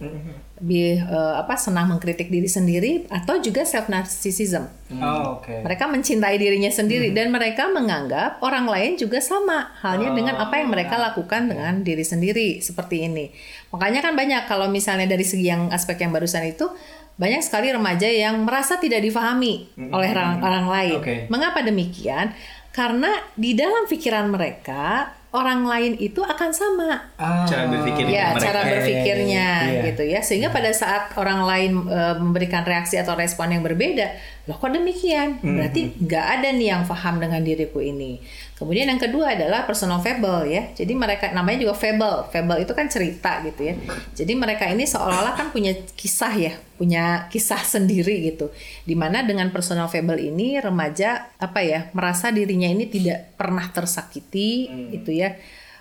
Lebih 0.57 1.05
eh, 1.05 1.35
apa 1.37 1.53
senang 1.53 1.93
mengkritik 1.93 2.33
diri 2.33 2.49
sendiri 2.49 3.05
atau 3.13 3.37
juga 3.37 3.61
self 3.61 3.93
narcissism. 3.93 4.65
Oh, 4.97 5.37
oke. 5.37 5.53
Mereka 5.53 5.85
mencintai 5.85 6.41
dirinya 6.41 6.73
sendiri 6.73 7.13
dan 7.13 7.29
mereka 7.29 7.69
menganggap 7.69 8.41
orang 8.41 8.65
lain 8.65 8.97
juga 8.97 9.21
sama 9.21 9.69
halnya 9.85 10.09
dengan 10.17 10.41
apa 10.41 10.57
yang 10.57 10.73
mereka 10.73 10.97
lakukan 10.97 11.53
dengan 11.53 11.85
diri 11.85 12.01
sendiri 12.01 12.57
seperti 12.57 13.05
ini. 13.05 13.29
Makanya 13.69 14.01
kan 14.01 14.17
banyak 14.17 14.49
kalau 14.49 14.65
misalnya 14.65 15.05
dari 15.05 15.21
segi 15.21 15.45
yang 15.45 15.69
aspek 15.69 16.01
yang 16.01 16.09
barusan 16.09 16.49
itu 16.49 16.73
banyak 17.13 17.39
sekali 17.39 17.69
remaja 17.69 18.05
yang 18.05 18.41
merasa 18.41 18.75
tidak 18.75 18.99
difahami 18.99 19.69
oleh 19.89 20.09
orang, 20.09 20.39
orang 20.39 20.65
lain. 20.65 20.97
Oke. 20.97 21.15
Mengapa 21.27 21.61
demikian? 21.61 22.33
Karena 22.69 23.05
di 23.33 23.53
dalam 23.53 23.85
pikiran 23.85 24.27
mereka 24.27 25.13
orang 25.29 25.61
lain 25.63 25.93
itu 25.95 26.21
akan 26.21 26.49
sama 26.49 27.09
Ah, 27.17 27.41
Cara 27.43 27.65
berpikirnya 27.65 28.09
ya 28.11 28.25
mereka. 28.31 28.43
cara 28.43 28.59
berpikirnya 28.63 29.47
Iya. 29.63 29.81
gitu 29.83 30.03
ya 30.05 30.19
sehingga 30.21 30.49
pada 30.49 30.69
saat 30.69 31.09
orang 31.15 31.41
lain 31.41 31.71
e, 31.83 31.99
memberikan 32.15 32.61
reaksi 32.61 32.97
atau 32.97 33.13
respon 33.13 33.49
yang 33.49 33.61
berbeda 33.61 34.13
loh 34.45 34.53
kok 34.55 34.69
demikian 34.69 35.41
berarti 35.41 35.97
nggak 35.97 36.25
ada 36.31 36.47
nih 36.51 36.67
yang 36.69 36.83
paham 36.83 37.17
dengan 37.17 37.41
diriku 37.41 37.81
ini 37.81 38.21
kemudian 38.63 38.87
yang 38.87 38.97
kedua 38.97 39.35
adalah 39.35 39.67
personal 39.67 39.99
fable 39.99 40.47
ya. 40.47 40.71
Jadi 40.71 40.95
mereka 40.95 41.35
namanya 41.35 41.67
juga 41.67 41.75
fable. 41.75 42.31
Fable 42.31 42.63
itu 42.63 42.71
kan 42.71 42.87
cerita 42.87 43.43
gitu 43.43 43.61
ya. 43.67 43.75
Jadi 44.15 44.33
mereka 44.39 44.65
ini 44.71 44.87
seolah-olah 44.87 45.35
kan 45.35 45.51
punya 45.51 45.75
kisah 45.99 46.33
ya. 46.39 46.53
Punya 46.79 47.27
kisah 47.27 47.59
sendiri 47.59 48.31
gitu. 48.31 48.49
Di 48.87 48.95
mana 48.95 49.21
dengan 49.27 49.51
personal 49.51 49.91
fable 49.91 50.23
ini 50.23 50.55
remaja 50.63 51.35
apa 51.35 51.59
ya 51.59 51.91
merasa 51.91 52.31
dirinya 52.31 52.71
ini 52.71 52.87
tidak 52.87 53.35
pernah 53.35 53.67
tersakiti 53.67 54.71
gitu 54.95 55.11
ya 55.11 55.35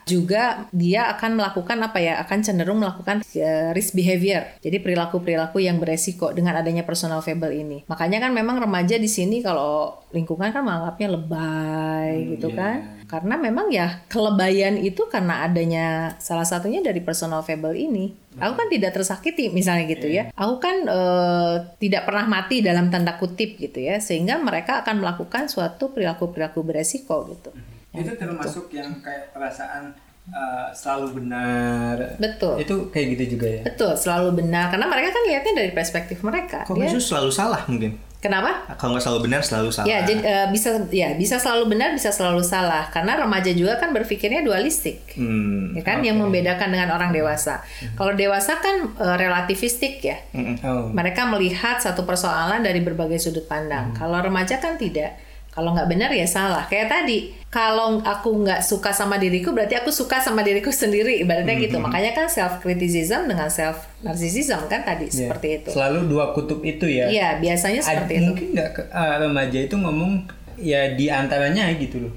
juga 0.06 0.66
dia 0.74 1.06
akan 1.14 1.38
melakukan 1.38 1.78
apa 1.82 1.98
ya 2.02 2.18
akan 2.26 2.38
cenderung 2.42 2.82
melakukan 2.82 3.22
eh, 3.34 3.70
risk 3.74 3.94
behavior. 3.94 4.58
Jadi 4.58 4.82
perilaku 4.82 5.22
perilaku 5.22 5.62
yang 5.62 5.78
beresiko 5.78 6.34
dengan 6.34 6.58
adanya 6.58 6.82
personal 6.82 7.22
fable 7.22 7.54
ini. 7.54 7.86
Makanya 7.86 8.18
kan 8.18 8.32
memang 8.34 8.58
remaja 8.58 8.98
di 8.98 9.06
sini 9.06 9.40
kalau 9.40 10.02
lingkungan 10.10 10.50
kan 10.50 10.62
menganggapnya 10.62 11.08
lebay 11.14 12.36
gitu 12.36 12.52
kan. 12.52 13.02
Karena 13.06 13.36
memang 13.36 13.68
ya 13.68 14.00
kelebayan 14.08 14.80
itu 14.80 15.04
karena 15.06 15.44
adanya 15.44 16.16
salah 16.16 16.48
satunya 16.48 16.80
dari 16.80 17.04
personal 17.04 17.44
fable 17.44 17.76
ini. 17.76 18.12
Aku 18.40 18.56
kan 18.56 18.72
tidak 18.72 18.96
tersakiti 18.96 19.52
misalnya 19.52 19.84
gitu 19.92 20.08
ya. 20.08 20.32
Aku 20.32 20.56
kan 20.58 20.88
eh, 20.88 21.54
tidak 21.78 22.08
pernah 22.08 22.24
mati 22.26 22.64
dalam 22.64 22.88
tanda 22.88 23.20
kutip 23.20 23.60
gitu 23.60 23.78
ya. 23.78 24.00
Sehingga 24.00 24.40
mereka 24.40 24.80
akan 24.82 25.04
melakukan 25.04 25.52
suatu 25.52 25.92
perilaku 25.92 26.32
perilaku 26.32 26.64
beresiko 26.64 27.28
gitu 27.28 27.52
itu 27.92 28.12
termasuk 28.16 28.72
yang 28.72 28.88
kayak 29.04 29.36
perasaan 29.36 29.92
uh, 30.32 30.68
selalu 30.72 31.20
benar. 31.22 32.16
Betul. 32.16 32.56
Itu 32.62 32.76
kayak 32.88 33.06
gitu 33.18 33.24
juga 33.36 33.46
ya. 33.48 33.62
Betul, 33.68 33.92
selalu 33.98 34.44
benar. 34.44 34.72
Karena 34.72 34.88
mereka 34.88 35.12
kan 35.12 35.24
lihatnya 35.28 35.52
dari 35.60 35.70
perspektif 35.76 36.24
mereka. 36.24 36.64
Kok 36.64 36.76
Dia- 36.76 36.88
justru 36.88 37.16
selalu 37.16 37.30
salah 37.32 37.62
mungkin? 37.68 37.98
Kenapa? 38.22 38.78
Kalau 38.78 38.94
nggak 38.94 39.02
selalu 39.02 39.20
benar, 39.26 39.42
selalu 39.42 39.74
salah. 39.74 39.90
Ya, 39.90 40.06
jadi 40.06 40.22
eh, 40.22 40.46
bisa 40.54 40.78
ya 40.94 41.18
bisa 41.18 41.42
selalu 41.42 41.74
benar, 41.74 41.90
bisa 41.90 42.14
selalu 42.14 42.46
salah. 42.46 42.86
Karena 42.94 43.18
remaja 43.18 43.50
juga 43.50 43.82
kan 43.82 43.90
berpikirnya 43.90 44.46
dualistik. 44.46 45.18
Hmm. 45.18 45.74
Ya 45.74 45.82
kan 45.82 46.06
yang 46.06 46.22
membedakan 46.22 46.70
dengan 46.70 46.94
orang 46.94 47.10
dewasa. 47.10 47.66
Kalau 47.98 48.14
dewasa 48.14 48.62
kan 48.62 48.94
eh, 48.94 49.16
relativistik 49.18 50.06
ya. 50.06 50.22
Oh. 50.62 50.94
Mereka 50.94 51.26
melihat 51.34 51.82
satu 51.82 52.06
persoalan 52.06 52.62
dari 52.62 52.78
berbagai 52.78 53.18
sudut 53.18 53.50
pandang. 53.50 53.90
Kalau 53.98 54.22
remaja 54.22 54.62
kan 54.62 54.78
tidak. 54.78 55.18
Kalau 55.52 55.76
nggak 55.76 55.84
benar 55.84 56.08
ya 56.08 56.24
salah. 56.24 56.64
Kayak 56.64 56.88
tadi, 56.88 57.28
kalau 57.46 58.00
aku 58.00 58.40
nggak 58.40 58.64
suka 58.64 58.88
sama 58.90 59.20
diriku, 59.20 59.52
berarti 59.52 59.76
aku 59.76 59.92
suka 59.92 60.16
sama 60.16 60.40
diriku 60.40 60.72
sendiri. 60.82 61.20
Ibaratnya 61.20 61.60
gitu. 61.60 61.76
Makanya 61.76 62.16
kan 62.16 62.26
self 62.26 62.58
criticism 62.58 63.28
dengan 63.28 63.52
self 63.52 63.84
narcissism 64.00 64.64
kan 64.66 64.80
tadi 64.80 65.06
Ya. 65.06 65.28
seperti 65.28 65.60
itu. 65.60 65.68
Selalu 65.70 66.08
dua 66.08 66.32
kutub 66.32 66.64
itu 66.64 66.88
ya. 66.88 67.04
Iya, 67.06 67.28
biasanya 67.36 67.80
Ad- 67.80 67.86
seperti 67.86 68.12
itu. 68.16 68.24
mungkin 68.26 68.46
nggak 68.56 68.70
uh, 68.88 69.14
remaja 69.20 69.58
itu 69.60 69.76
ngomong 69.76 70.12
ya 70.56 70.96
di 70.96 71.12
antaranya 71.12 71.68
gitu 71.76 72.00
loh. 72.00 72.12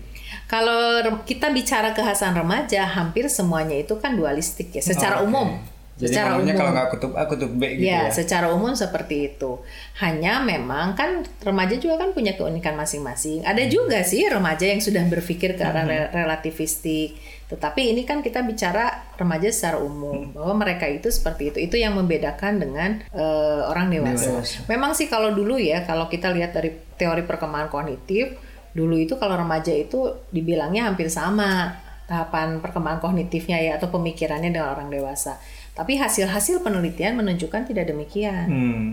Kalau 0.45 1.01
kita 1.25 1.49
bicara 1.49 1.91
kekhasan 1.91 2.37
remaja, 2.37 2.85
hampir 2.85 3.25
semuanya 3.27 3.75
itu 3.75 3.97
kan 3.97 4.13
dualistik 4.13 4.71
ya, 4.71 4.79
secara 4.79 5.19
Oh, 5.19 5.25
oke. 5.25 5.27
umum. 5.27 5.47
Jadi 5.95 6.11
secara 6.11 6.35
umum. 6.35 6.51
kalau 6.51 6.71
nggak 6.75 6.87
kutub 6.91 7.11
A 7.15 7.23
kutub 7.23 7.51
B 7.55 7.79
gitu 7.79 7.87
ya, 7.87 8.11
ya. 8.11 8.11
secara 8.11 8.51
umum 8.51 8.75
seperti 8.75 9.31
itu. 9.31 9.63
Hanya 10.03 10.43
memang 10.43 10.91
kan 10.91 11.23
remaja 11.39 11.79
juga 11.79 12.03
kan 12.03 12.11
punya 12.11 12.35
keunikan 12.35 12.75
masing-masing. 12.75 13.47
Ada 13.47 13.71
juga 13.71 14.03
sih 14.03 14.27
remaja 14.27 14.67
yang 14.67 14.83
sudah 14.83 15.07
berpikir 15.07 15.55
ke 15.55 15.63
arah 15.63 15.87
re- 15.87 16.11
relativistik. 16.11 17.15
Tetapi 17.47 17.95
ini 17.95 18.03
kan 18.03 18.19
kita 18.19 18.43
bicara 18.43 19.07
remaja 19.15 19.47
secara 19.47 19.79
umum 19.79 20.35
bahwa 20.35 20.67
mereka 20.67 20.83
itu 20.83 21.07
seperti 21.07 21.55
itu. 21.55 21.57
Itu 21.71 21.75
yang 21.79 21.95
membedakan 21.95 22.59
dengan 22.59 22.99
eh, 23.15 23.61
orang 23.63 23.87
dewasa. 23.87 24.43
Memang 24.67 24.91
sih 24.99 25.07
kalau 25.07 25.31
dulu 25.31 25.55
ya, 25.55 25.87
kalau 25.87 26.11
kita 26.11 26.27
lihat 26.35 26.51
dari 26.51 26.75
teori 26.99 27.23
perkembangan 27.23 27.71
kognitif, 27.71 28.35
dulu 28.75 28.99
itu 28.99 29.15
kalau 29.15 29.39
remaja 29.39 29.71
itu 29.71 30.27
dibilangnya 30.35 30.91
hampir 30.91 31.07
sama 31.07 31.79
tahapan 32.05 32.61
perkembangan 32.61 33.01
kognitifnya 33.01 33.57
ya 33.63 33.71
atau 33.79 33.89
pemikirannya 33.89 34.51
dengan 34.51 34.75
orang 34.75 34.91
dewasa. 34.91 35.39
Tapi 35.75 35.99
hasil-hasil 35.99 36.63
penelitian 36.63 37.19
menunjukkan 37.19 37.67
tidak 37.67 37.91
demikian. 37.91 38.47
Hmm. 38.47 38.85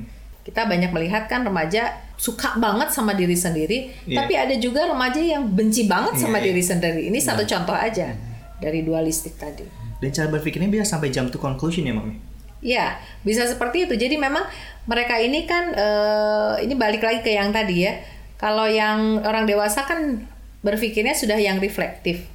Kita 0.43 0.67
banyak 0.67 0.91
melihat 0.91 1.31
kan 1.31 1.47
remaja 1.47 1.95
suka 2.19 2.59
banget 2.59 2.91
sama 2.91 3.15
diri 3.15 3.39
sendiri, 3.39 3.95
Iya. 4.11 4.19
tapi 4.19 4.35
ada 4.35 4.55
juga 4.59 4.91
remaja 4.91 5.23
yang 5.23 5.47
benci 5.47 5.87
banget 5.87 6.19
sama 6.19 6.39
Iya, 6.39 6.43
iya. 6.43 6.47
diri 6.51 6.63
sendiri. 6.63 7.01
Ini 7.07 7.19
satu 7.23 7.47
contoh 7.47 7.79
aja 7.79 8.11
dari 8.59 8.83
dualistik 8.83 9.39
tadi. 9.39 9.63
Dan 10.03 10.11
cara 10.11 10.27
berpikirnya 10.27 10.67
bisa 10.67 10.83
sampai 10.83 11.15
jump 11.15 11.31
to 11.31 11.39
conclusion 11.39 11.87
ya, 11.87 11.95
Mami? 11.95 12.19
Ya, 12.59 12.99
bisa 13.23 13.47
seperti 13.47 13.87
itu. 13.87 13.95
Jadi 13.95 14.19
memang 14.19 14.43
mereka 14.87 15.15
ini 15.19 15.47
kan 15.47 15.71
eh, 15.71 16.67
ini 16.67 16.75
balik 16.75 17.07
lagi 17.07 17.23
ke 17.23 17.31
yang 17.31 17.55
tadi 17.55 17.87
ya. 17.87 18.03
Kalau 18.35 18.67
yang 18.67 19.23
orang 19.23 19.47
dewasa 19.47 19.87
kan 19.87 20.27
berpikirnya 20.63 21.15
sudah 21.15 21.39
yang 21.39 21.63
reflektif, 21.63 22.27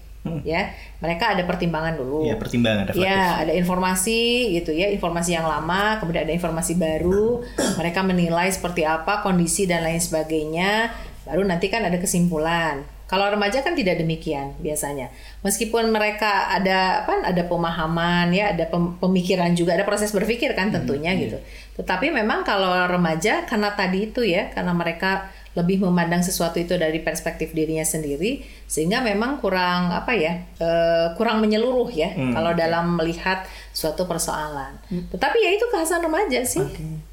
ya. 0.43 0.73
Mereka 0.97 1.37
ada 1.37 1.43
pertimbangan 1.45 1.93
dulu. 1.93 2.25
Iya, 2.25 2.35
pertimbangan 2.41 2.89
reflektif. 2.89 3.05
Ya, 3.05 3.41
ada 3.41 3.53
informasi 3.53 4.21
gitu 4.57 4.73
ya, 4.73 4.89
informasi 4.89 5.37
yang 5.37 5.45
lama, 5.45 6.01
kemudian 6.01 6.25
ada 6.25 6.33
informasi 6.33 6.73
baru. 6.77 7.45
Mereka 7.77 8.01
menilai 8.01 8.49
seperti 8.49 8.83
apa 8.87 9.21
kondisi 9.21 9.69
dan 9.69 9.85
lain 9.85 10.01
sebagainya. 10.01 10.89
Baru 11.27 11.43
nanti 11.43 11.67
kan 11.67 11.85
ada 11.85 11.99
kesimpulan. 11.99 12.81
Kalau 13.07 13.23
remaja 13.31 13.63
kan 13.63 13.71
tidak 13.71 14.03
demikian 14.03 14.51
biasanya. 14.59 15.07
Meskipun 15.39 15.95
mereka 15.95 16.51
ada 16.51 17.07
apa? 17.07 17.23
Ada 17.23 17.47
pemahaman 17.47 18.35
ya, 18.35 18.51
ada 18.51 18.67
pem- 18.67 18.99
pemikiran 18.99 19.55
juga, 19.55 19.79
ada 19.79 19.87
proses 19.87 20.11
berpikir 20.11 20.51
kan 20.51 20.75
tentunya 20.75 21.15
gitu. 21.15 21.39
Tetapi 21.79 22.11
memang 22.11 22.43
kalau 22.43 22.67
remaja 22.67 23.47
karena 23.47 23.71
tadi 23.71 24.11
itu 24.11 24.27
ya, 24.27 24.51
karena 24.51 24.75
mereka 24.75 25.31
lebih 25.57 25.81
memandang 25.81 26.21
sesuatu 26.21 26.61
itu 26.61 26.77
dari 26.77 27.01
perspektif 27.01 27.49
dirinya 27.57 27.81
sendiri 27.81 28.45
sehingga 28.69 29.01
memang 29.01 29.41
kurang 29.41 29.89
apa 29.89 30.13
ya 30.13 30.45
eh, 30.61 31.07
kurang 31.17 31.41
menyeluruh 31.41 31.89
ya 31.89 32.13
kalau 32.13 32.53
dalam 32.53 32.93
melihat 32.93 33.41
suatu 33.73 34.05
persoalan. 34.05 34.77
Tetapi 35.09 35.37
ya 35.41 35.49
itu 35.57 35.65
kekhasan 35.73 36.05
remaja 36.05 36.45
sih 36.45 36.61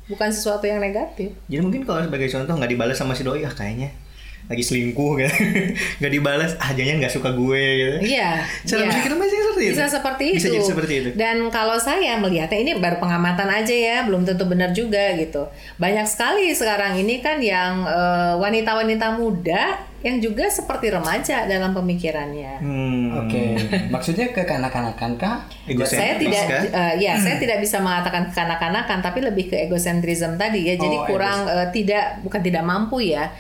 bukan 0.05 0.29
sesuatu 0.29 0.69
yang 0.69 0.85
negatif. 0.85 1.33
Jadi 1.49 1.61
mungkin 1.65 1.89
kalau 1.89 2.05
sebagai 2.05 2.29
contoh 2.29 2.53
nggak 2.53 2.71
dibalas 2.77 2.97
sama 3.01 3.17
si 3.17 3.25
doi, 3.25 3.49
ah 3.49 3.53
kayaknya 3.57 4.04
lagi 4.45 4.61
selingkuh 4.61 5.13
gitu 5.17 5.33
nggak 5.99 6.13
dibalas 6.13 6.53
ah 6.57 6.71
jangan 6.71 7.01
nggak 7.01 7.11
suka 7.11 7.33
gue 7.33 7.65
gitu 7.75 7.97
Iya. 8.13 8.45
cara 8.63 8.77
iya. 8.77 8.87
berpikir 8.87 9.11
remaja 9.11 9.33
seperti 9.35 9.63
itu 9.65 9.73
Bisa 9.73 9.87
seperti 9.89 10.25
itu. 10.25 10.37
bisa 10.37 10.49
jadi 10.51 10.67
seperti 10.67 10.93
itu 10.95 11.09
Dan 11.15 11.37
kalau 11.49 11.77
saya 11.77 12.13
melihatnya 12.15 12.59
ini 12.59 12.73
baru 12.77 12.97
pengamatan 12.97 13.49
aja 13.49 13.73
ya, 13.73 13.97
belum 14.03 14.23
tentu 14.23 14.45
benar 14.45 14.71
juga 14.71 15.15
gitu. 15.15 15.49
Banyak 15.77 16.05
sekali 16.05 16.51
sekarang 16.51 16.97
ini 16.97 17.19
kan 17.19 17.39
yang 17.39 17.83
eh, 17.83 18.35
wanita-wanita 18.37 19.17
muda 19.17 19.63
yang 20.01 20.21
juga 20.21 20.45
seperti 20.47 20.93
remaja 20.93 21.49
dalam 21.49 21.73
pemikirannya. 21.73 22.61
hmm. 22.61 23.05
Oke, 23.25 23.43
maksudnya 23.89 24.29
kekanak-kanakan 24.31 25.17
kah? 25.17 25.49
Egosentris 25.65 25.97
Saya 25.97 26.15
tidak, 26.21 26.45
kah? 26.45 26.63
eh, 26.69 26.95
ya 27.01 27.17
saya 27.17 27.41
tidak 27.41 27.59
bisa 27.59 27.81
mengatakan 27.81 28.29
kekanak-kanakan, 28.29 28.99
tapi 29.01 29.25
lebih 29.25 29.49
ke 29.49 29.57
egosentrism 29.65 30.37
tadi 30.37 30.69
ya. 30.69 30.77
Jadi 30.77 30.97
Oh, 31.01 31.09
kurang 31.09 31.49
eh, 31.49 31.69
tidak, 31.73 32.21
bukan 32.21 32.41
tidak 32.43 32.61
mampu 32.63 33.01
ya, 33.01 33.33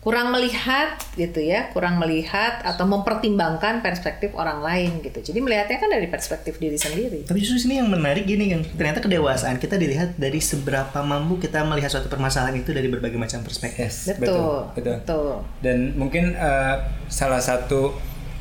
kurang 0.00 0.32
melihat 0.32 0.96
gitu 1.12 1.44
ya, 1.44 1.68
kurang 1.76 2.00
melihat 2.00 2.64
atau 2.64 2.88
mempertimbangkan 2.88 3.84
perspektif 3.84 4.32
orang 4.32 4.64
lain 4.64 5.04
gitu. 5.04 5.20
Jadi 5.20 5.38
melihatnya 5.44 5.76
kan 5.76 5.92
dari 5.92 6.08
perspektif 6.08 6.56
diri 6.56 6.80
sendiri. 6.80 7.28
Tapi 7.28 7.36
justru 7.44 7.68
sini 7.68 7.84
yang 7.84 7.92
menarik 7.92 8.24
gini 8.24 8.48
kan, 8.48 8.64
ternyata 8.64 9.04
kedewasaan 9.04 9.60
kita 9.60 9.76
dilihat 9.76 10.16
dari 10.16 10.40
seberapa 10.40 11.04
mampu 11.04 11.36
kita 11.36 11.60
melihat 11.68 11.92
suatu 11.92 12.08
permasalahan 12.08 12.56
itu 12.56 12.72
dari 12.72 12.88
berbagai 12.88 13.20
macam 13.20 13.44
perspektif. 13.44 13.76
Yes, 13.76 14.16
Betul, 14.16 14.72
betul, 14.72 15.04
betul. 15.04 15.30
Dan 15.60 15.92
mungkin 16.00 16.32
eh, 16.32 16.76
salah 17.12 17.44
satu 17.44 17.92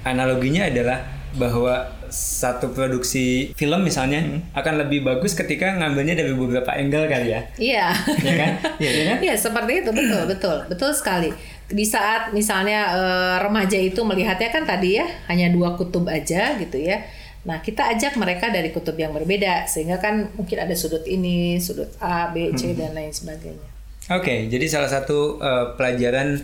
analoginya 0.08 0.64
adalah 0.64 1.19
bahwa 1.38 1.86
satu 2.10 2.74
produksi 2.74 3.54
film 3.54 3.86
misalnya 3.86 4.42
akan 4.58 4.82
lebih 4.82 5.06
bagus 5.06 5.38
ketika 5.38 5.78
ngambilnya 5.78 6.18
dari 6.18 6.34
beberapa 6.34 6.74
angle 6.74 7.06
kali 7.06 7.28
ya. 7.30 7.42
Iya. 7.58 7.88
Ya 8.26 8.34
kan? 8.34 8.52
Iya 8.82 8.92
kan? 9.14 9.18
Iya, 9.22 9.36
seperti 9.38 9.72
itu 9.86 9.92
betul, 9.94 10.22
betul. 10.26 10.58
Betul 10.66 10.92
sekali. 10.98 11.30
Di 11.70 11.86
saat 11.86 12.34
misalnya 12.34 12.80
eh, 12.98 13.36
remaja 13.46 13.78
itu 13.78 14.02
melihatnya 14.02 14.50
kan 14.50 14.66
tadi 14.66 14.98
ya 14.98 15.06
hanya 15.30 15.54
dua 15.54 15.78
kutub 15.78 16.10
aja 16.10 16.58
gitu 16.58 16.82
ya. 16.82 17.06
Nah, 17.46 17.64
kita 17.64 17.88
ajak 17.96 18.20
mereka 18.20 18.52
dari 18.52 18.74
kutub 18.74 19.00
yang 19.00 19.16
berbeda 19.16 19.64
sehingga 19.70 20.02
kan 20.02 20.34
mungkin 20.36 20.58
ada 20.60 20.76
sudut 20.76 21.06
ini, 21.08 21.56
sudut 21.62 21.88
A, 22.04 22.34
B, 22.36 22.52
C 22.58 22.76
dan 22.76 22.92
lain 22.92 23.14
sebagainya. 23.16 23.70
Oke, 24.10 24.50
jadi 24.50 24.66
salah 24.66 24.90
satu 24.90 25.38
eh, 25.38 25.66
pelajaran 25.78 26.42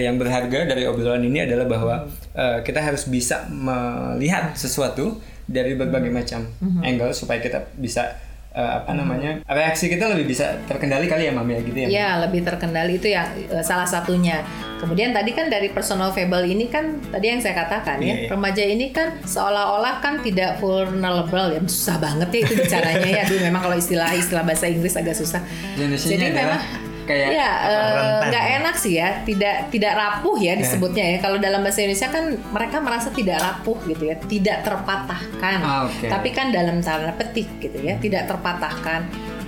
yang 0.00 0.16
berharga 0.16 0.64
dari 0.64 0.88
obrolan 0.88 1.20
ini 1.20 1.44
adalah 1.44 1.66
bahwa 1.68 1.94
eh, 2.32 2.58
kita 2.64 2.80
harus 2.80 3.04
bisa 3.04 3.44
melihat 3.52 4.56
sesuatu 4.56 5.20
dari 5.44 5.76
berbagai 5.76 6.08
macam 6.08 6.48
angle 6.80 7.12
supaya 7.12 7.42
kita 7.42 7.68
bisa 7.76 8.16
eh, 8.54 8.72
apa 8.78 8.96
namanya 8.96 9.44
reaksi 9.44 9.92
kita 9.92 10.08
lebih 10.08 10.32
bisa 10.32 10.56
terkendali 10.64 11.08
kali 11.08 11.28
ya 11.28 11.32
Mami 11.36 11.56
ya 11.56 11.60
gitu 11.60 11.76
ya. 11.76 11.88
Ya, 11.88 12.08
lebih 12.24 12.40
terkendali 12.40 12.96
itu 12.96 13.12
eh, 13.12 13.26
salah 13.60 13.84
satunya. 13.84 14.40
Kemudian 14.80 15.14
tadi 15.14 15.30
kan 15.30 15.46
dari 15.46 15.70
personal 15.70 16.10
fable 16.10 16.42
ini 16.42 16.66
kan 16.72 16.98
tadi 17.12 17.30
yang 17.30 17.38
saya 17.38 17.54
katakan 17.54 18.02
ya, 18.02 18.06
Iya, 18.06 18.14
iya. 18.16 18.28
remaja 18.32 18.64
ini 18.66 18.86
kan 18.90 19.14
seolah-olah 19.22 20.02
kan 20.02 20.24
tidak 20.26 20.58
vulnerable 20.58 21.54
ya, 21.54 21.60
susah 21.70 22.02
banget 22.02 22.28
ya 22.34 22.38
itu 22.48 22.54
bicaranya 22.64 23.10
ya. 23.22 23.24
Aduh, 23.28 23.40
memang 23.46 23.62
kalau 23.62 23.76
istilah 23.78 24.10
istilah 24.16 24.42
bahasa 24.42 24.66
Inggris 24.66 24.96
agak 24.98 25.14
susah. 25.14 25.38
Jenisnya 25.78 26.16
Jadi 26.18 26.24
adalah 26.34 26.58
memang 26.58 26.91
kayak 27.04 27.28
ya 27.34 27.50
eh, 27.66 27.92
rentan. 27.94 28.28
nggak 28.30 28.46
enak 28.60 28.74
sih 28.78 28.94
ya, 28.98 29.08
tidak 29.26 29.68
tidak 29.70 29.92
rapuh 29.94 30.36
ya 30.38 30.52
disebutnya 30.56 31.04
ya. 31.14 31.18
Kalau 31.20 31.38
dalam 31.38 31.60
bahasa 31.60 31.82
Indonesia 31.82 32.08
kan 32.10 32.24
mereka 32.52 32.76
merasa 32.78 33.08
tidak 33.10 33.38
rapuh 33.42 33.78
gitu 33.88 34.02
ya, 34.08 34.16
tidak 34.26 34.56
terpatahkan. 34.66 35.58
Ah, 35.62 35.86
oke. 35.86 36.06
Tapi 36.06 36.28
kan 36.30 36.50
dalam 36.50 36.80
tanda 36.80 37.12
petik 37.14 37.48
gitu 37.58 37.78
ya, 37.82 37.98
tidak 37.98 38.28
terpatahkan, 38.30 39.06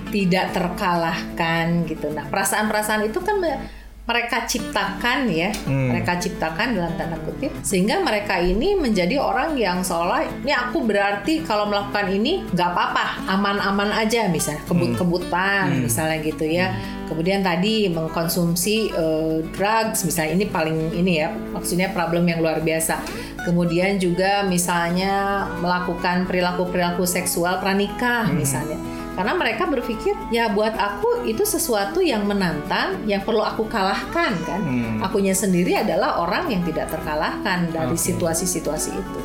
tidak 0.09 0.51
terkalahkan 0.55 1.65
gitu. 1.89 2.11
Nah, 2.11 2.27
perasaan-perasaan 2.27 3.07
itu 3.07 3.19
kan 3.19 3.37
mereka 4.05 4.45
ciptakan 4.45 5.25
ya, 5.33 5.49
mereka 5.65 6.21
ciptakan 6.21 6.77
dalam 6.77 6.93
tanda 6.93 7.17
kutip 7.25 7.49
sehingga 7.65 8.05
mereka 8.05 8.37
ini 8.37 8.77
menjadi 8.77 9.17
orang 9.17 9.57
yang 9.57 9.81
seolah 9.81 10.21
ini 10.45 10.53
aku 10.53 10.85
berarti 10.85 11.41
kalau 11.41 11.65
melakukan 11.65 12.13
ini 12.13 12.45
nggak 12.53 12.69
apa-apa, 12.69 13.25
aman-aman 13.25 13.89
aja 13.97 14.29
misalnya 14.29 14.61
kebut-kebutan 14.69 15.81
misalnya 15.81 16.21
gitu 16.21 16.45
ya. 16.45 16.77
Kemudian 17.09 17.41
tadi 17.41 17.89
mengkonsumsi 17.89 18.93
eh, 18.93 19.37
drugs 19.53 20.05
misalnya 20.05 20.31
ini 20.37 20.45
paling 20.53 20.77
ini 20.93 21.25
ya, 21.25 21.33
maksudnya 21.33 21.89
problem 21.89 22.29
yang 22.29 22.45
luar 22.45 22.61
biasa. 22.61 23.01
Kemudian 23.41 23.97
juga 23.97 24.45
misalnya 24.45 25.45
melakukan 25.61 26.29
perilaku-perilaku 26.29 27.05
seksual 27.09 27.57
pranikah 27.57 28.29
misalnya. 28.33 28.94
Karena 29.15 29.31
mereka 29.31 29.63
berpikir 29.65 30.11
ya 30.27 30.51
buat 30.51 30.75
aku 30.75 31.23
itu 31.23 31.47
sesuatu 31.47 32.03
yang 32.03 32.27
menantang, 32.27 32.99
yang 33.07 33.23
perlu 33.23 33.39
aku 33.39 33.63
kalahkan 33.71 34.35
kan. 34.43 34.61
Akunya 34.99 35.31
sendiri 35.31 35.79
adalah 35.79 36.19
orang 36.19 36.51
yang 36.51 36.61
tidak 36.67 36.91
terkalahkan 36.91 37.71
dari 37.71 37.95
situasi-situasi 37.95 38.91
itu. 38.91 39.19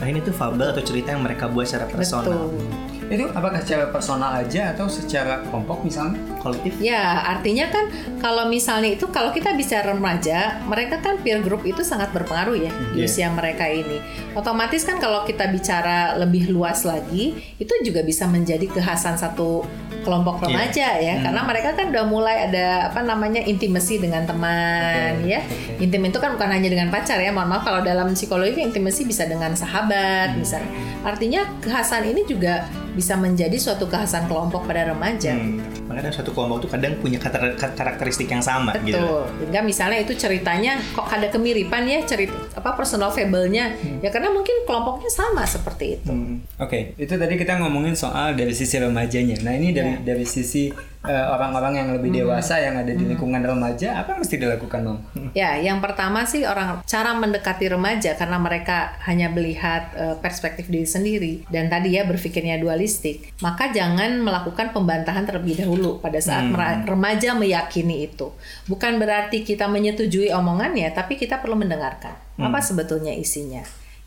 Nah 0.00 0.06
ini 0.08 0.20
tuh 0.20 0.32
fabel 0.32 0.72
atau 0.76 0.84
cerita 0.84 1.12
yang 1.12 1.24
mereka 1.24 1.48
buat 1.48 1.68
secara 1.68 1.88
personal, 1.88 2.52
Betul. 2.52 2.89
Itu 3.10 3.26
apakah 3.28 3.58
secara 3.60 3.90
personal 3.90 4.38
aja 4.38 4.70
atau 4.70 4.86
secara 4.86 5.42
kelompok 5.44 5.82
misalnya? 5.82 6.16
kolektif. 6.40 6.72
Ya, 6.80 7.20
artinya 7.28 7.68
kan 7.68 7.92
kalau 8.16 8.48
misalnya 8.48 8.96
itu 8.96 9.04
kalau 9.12 9.28
kita 9.28 9.52
bicara 9.52 9.92
remaja, 9.92 10.56
mereka 10.64 10.96
kan 10.98 11.20
peer 11.20 11.44
group 11.44 11.68
itu 11.68 11.84
sangat 11.84 12.16
berpengaruh 12.16 12.56
ya 12.56 12.72
di 12.96 13.04
Iya. 13.04 13.04
usia 13.04 13.28
mereka 13.28 13.68
ini. 13.68 14.00
Otomatis 14.32 14.88
kan 14.88 14.96
kalau 14.96 15.28
kita 15.28 15.52
bicara 15.52 16.16
lebih 16.16 16.48
luas 16.48 16.88
lagi, 16.88 17.36
itu 17.60 17.72
juga 17.84 18.00
bisa 18.00 18.24
menjadi 18.24 18.64
kekhasan 18.64 19.20
satu 19.20 19.68
kelompok 20.00 20.40
remaja 20.40 20.96
ya, 20.96 21.20
karena 21.20 21.44
mereka 21.44 21.76
kan 21.76 21.92
udah 21.92 22.08
mulai 22.08 22.48
ada 22.48 22.88
apa 22.88 23.04
namanya 23.04 23.44
intimasi 23.44 24.00
dengan 24.00 24.24
teman 24.24 25.20
Oke, 25.20 25.28
ya. 25.28 25.44
oke. 25.44 25.84
Intim 25.84 26.08
itu 26.08 26.16
kan 26.16 26.32
bukan 26.32 26.48
hanya 26.48 26.72
dengan 26.72 26.88
pacar 26.88 27.20
ya, 27.20 27.28
mohon 27.28 27.52
maaf 27.52 27.68
kalau 27.68 27.84
dalam 27.84 28.16
psikologi 28.16 28.64
intimasi 28.64 29.04
bisa 29.04 29.28
dengan 29.28 29.52
sahabat 29.52 30.40
misalnya. 30.40 30.72
Artinya 31.04 31.44
kekhasan 31.60 32.08
ini 32.08 32.24
juga 32.24 32.64
bisa 32.92 33.14
menjadi 33.14 33.54
suatu 33.54 33.86
kekhasan 33.86 34.26
kelompok 34.26 34.66
pada 34.66 34.90
remaja. 34.90 35.34
Hmm. 35.34 35.62
Makanya 35.86 36.10
suatu 36.10 36.30
kelompok 36.30 36.66
tuh 36.66 36.70
kadang 36.70 36.98
punya 36.98 37.18
karakter- 37.18 37.74
karakteristik 37.74 38.26
yang 38.26 38.40
sama 38.40 38.74
gitu. 38.82 38.98
Betul. 38.98 39.22
Hingga 39.46 39.60
misalnya 39.62 39.98
itu 39.98 40.14
ceritanya 40.14 40.78
kok 40.92 41.06
ada 41.06 41.26
kemiripan 41.28 41.86
ya 41.86 42.02
cerita 42.02 42.34
apa 42.52 42.74
personal 42.74 43.10
fable-nya. 43.10 43.74
Ya 44.00 44.08
karena 44.08 44.30
mungkin 44.30 44.64
kelompoknya 44.64 45.10
sama 45.10 45.42
seperti 45.44 45.98
itu. 45.98 46.10
Hmm. 46.10 46.42
Oke, 46.56 46.94
itu 46.94 47.10
tadi 47.10 47.34
kita 47.34 47.58
ngomongin 47.58 47.94
soal 47.94 48.34
dari 48.34 48.52
sisi 48.52 48.76
remajanya. 48.76 49.38
Nah 49.42 49.54
ini 49.54 49.70
dari 49.70 49.92
Ya. 49.98 50.14
dari 50.14 50.22
sisi 50.22 50.70
eh, 51.06 51.26
orang-orang 51.32 51.74
yang 51.80 51.88
lebih 51.96 52.10
dewasa 52.12 52.60
yang 52.60 52.76
ada 52.76 52.92
di 52.92 53.04
lingkungan 53.08 53.40
remaja, 53.40 54.00
apa 54.00 54.16
yang 54.16 54.20
mesti 54.20 54.36
dilakukan, 54.36 54.80
Mam? 54.84 54.98
Ya, 55.32 55.56
yang 55.56 55.80
pertama 55.80 56.28
sih 56.28 56.44
orang 56.44 56.84
cara 56.84 57.16
mendekati 57.16 57.72
remaja 57.72 58.12
karena 58.18 58.36
mereka 58.36 58.94
hanya 59.08 59.32
melihat 59.32 59.88
eh, 59.96 60.16
perspektif 60.20 60.68
diri 60.68 60.84
sendiri 60.84 61.32
dan 61.48 61.72
tadi 61.72 61.96
ya 61.96 62.04
berpikirnya 62.04 62.60
dualistik, 62.60 63.32
maka 63.40 63.72
jangan 63.72 64.20
melakukan 64.20 64.76
pembantahan 64.76 65.24
terlebih 65.24 65.64
dahulu 65.64 65.98
pada 66.04 66.20
saat 66.20 66.44
mera- 66.44 66.84
remaja 66.84 67.32
meyakini 67.32 68.04
itu. 68.04 68.32
Bukan 68.68 69.00
berarti 69.00 69.42
kita 69.42 69.66
menyetujui 69.70 70.28
omongannya, 70.36 70.92
tapi 70.92 71.16
kita 71.16 71.40
perlu 71.40 71.56
mendengarkan. 71.56 72.12
Apa 72.40 72.64
sebetulnya 72.64 73.12
isinya 73.12 73.60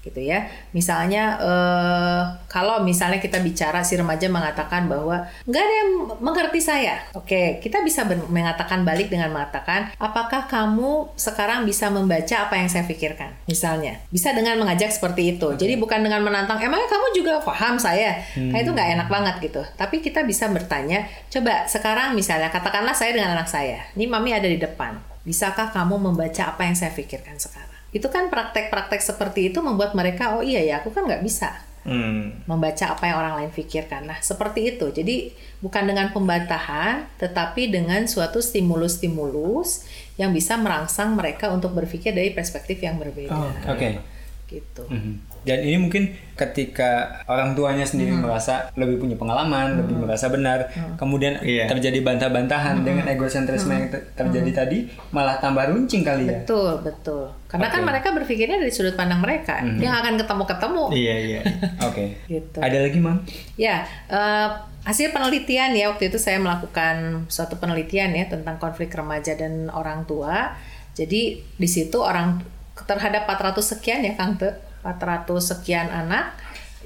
gitu 0.04 0.20
ya. 0.20 0.52
Misalnya 0.76 1.40
eh, 1.40 2.22
kalau 2.52 2.84
misalnya 2.84 3.24
kita 3.24 3.40
bicara 3.40 3.82
si 3.88 3.96
remaja 3.96 4.28
mengatakan 4.28 4.92
bahwa 4.92 5.24
nggak 5.48 5.64
ada 5.64 5.76
yang 5.80 5.92
mengerti 6.20 6.60
saya. 6.60 7.00
Oke, 7.16 7.64
kita 7.64 7.80
bisa 7.82 8.04
mengatakan 8.06 8.84
balik 8.84 9.08
dengan 9.08 9.32
mengatakan 9.32 9.96
apakah 9.96 10.46
kamu 10.52 11.16
sekarang 11.16 11.64
bisa 11.64 11.88
membaca 11.88 12.36
apa 12.44 12.60
yang 12.60 12.68
saya 12.68 12.84
pikirkan? 12.84 13.32
Misalnya, 13.48 14.04
bisa 14.12 14.36
dengan 14.36 14.60
mengajak 14.60 14.92
seperti 14.92 15.40
itu. 15.40 15.56
Jadi 15.56 15.80
bukan 15.80 16.04
dengan 16.04 16.20
menantang 16.20 16.60
emangnya 16.60 16.92
kamu 16.92 17.08
juga 17.16 17.40
paham 17.40 17.80
saya. 17.80 18.20
Nah, 18.36 18.60
itu 18.60 18.76
nggak 18.76 18.90
enak 19.00 19.08
banget 19.08 19.36
gitu. 19.40 19.62
Tapi 19.80 20.04
kita 20.04 20.28
bisa 20.28 20.52
bertanya, 20.52 21.08
coba 21.32 21.66
sekarang 21.66 22.14
misalnya 22.14 22.52
katakanlah 22.52 22.94
saya 22.94 23.16
dengan 23.16 23.40
anak 23.40 23.48
saya. 23.48 23.88
Ini 23.96 24.06
mami 24.12 24.36
ada 24.36 24.46
di 24.46 24.60
depan. 24.60 25.00
Bisakah 25.24 25.72
kamu 25.72 26.12
membaca 26.12 26.52
apa 26.52 26.68
yang 26.68 26.76
saya 26.76 26.92
pikirkan 26.92 27.40
sekarang? 27.40 27.73
Itu 27.94 28.10
kan 28.10 28.28
praktek-praktek 28.28 29.00
seperti 29.00 29.54
itu 29.54 29.62
membuat 29.62 29.94
mereka, 29.94 30.36
oh 30.36 30.44
iya 30.44 30.60
ya, 30.66 30.82
aku 30.82 30.90
kan 30.90 31.06
nggak 31.06 31.24
bisa 31.24 31.54
Hmm. 31.84 32.48
membaca 32.48 32.96
apa 32.96 33.12
yang 33.12 33.18
orang 33.20 33.36
lain 33.44 33.52
pikirkan. 33.52 34.08
Nah, 34.08 34.16
seperti 34.24 34.72
itu. 34.72 34.88
Jadi 34.96 35.36
bukan 35.60 35.84
dengan 35.84 36.16
pembantahan, 36.16 37.12
tetapi 37.20 37.68
dengan 37.68 38.08
suatu 38.08 38.40
stimulus-stimulus 38.40 39.84
yang 40.16 40.32
bisa 40.32 40.56
merangsang 40.56 41.12
mereka 41.12 41.52
untuk 41.52 41.76
berpikir 41.76 42.16
dari 42.16 42.32
perspektif 42.32 42.80
yang 42.80 42.96
berbeda. 42.96 43.36
Oh, 43.36 43.52
Oke. 43.68 44.00
Gitu. 44.48 44.84
Mhm. 44.88 45.33
Dan 45.44 45.60
ini 45.60 45.78
mungkin 45.78 46.04
ketika 46.34 47.22
orang 47.28 47.54
tuanya 47.54 47.86
sendiri 47.86 48.10
merasa 48.12 48.74
lebih 48.74 48.98
punya 48.98 49.14
pengalaman, 49.14 49.78
lebih 49.78 50.02
merasa 50.02 50.28
benar, 50.28 50.66
kemudian 50.98 51.38
Iya. 51.40 51.70
terjadi 51.70 52.02
bantah-bantahan 52.02 52.82
dengan 52.82 53.06
egosentrisme 53.06 53.70
yang 53.70 53.88
ter- 53.88 54.08
terjadi 54.18 54.66
tadi, 54.66 54.90
malah 55.12 55.38
tambah 55.38 55.62
runcing 55.70 56.02
kali 56.02 56.26
ya. 56.26 56.42
Betul, 56.42 56.82
betul. 56.82 57.30
Karena 57.46 57.70
kan 57.70 57.86
Oke. 57.86 57.90
mereka 57.94 58.08
berpikirnya 58.18 58.58
dari 58.58 58.74
sudut 58.74 58.98
pandang 58.98 59.22
mereka. 59.22 59.62
Dia 59.62 59.94
nggak 59.94 60.02
akan 60.02 60.16
ketemu-ketemu. 60.26 60.84
Iya 60.90 61.16
iya. 61.22 61.42
Oke. 61.88 62.06
Gitu. 62.26 62.58
Ada 62.58 62.78
lagi, 62.82 62.98
Mam? 62.98 63.18
Ya, 63.54 63.86
eh, 64.10 64.48
hasil 64.84 65.14
penelitian 65.14 65.72
ya 65.72 65.88
waktu 65.94 66.12
itu 66.12 66.20
saya 66.20 66.42
melakukan 66.42 67.24
suatu 67.32 67.56
penelitian 67.56 68.12
ya 68.12 68.26
tentang 68.28 68.60
konflik 68.60 68.92
remaja 68.92 69.32
dan 69.38 69.72
orang 69.72 70.04
tua 70.04 70.56
Jadi 70.94 71.42
di 71.42 71.66
situ 71.66 71.98
orang 72.06 72.38
terhadap 72.86 73.26
400 73.26 73.66
sekian 73.66 74.06
ya 74.06 74.14
Kang 74.14 74.38
Te, 74.38 74.54
400 74.84 75.26
sekian 75.40 75.88
anak 75.90 76.36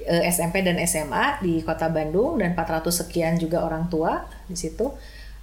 eh, 0.05 0.23
SMP 0.29 0.63
dan 0.63 0.79
SMA 0.85 1.41
di 1.43 1.65
Kota 1.65 1.91
Bandung 1.91 2.39
dan 2.39 2.55
400 2.55 2.89
sekian 2.93 3.35
juga 3.41 3.65
orang 3.65 3.91
tua 3.91 4.23
di 4.47 4.55
situ. 4.55 4.93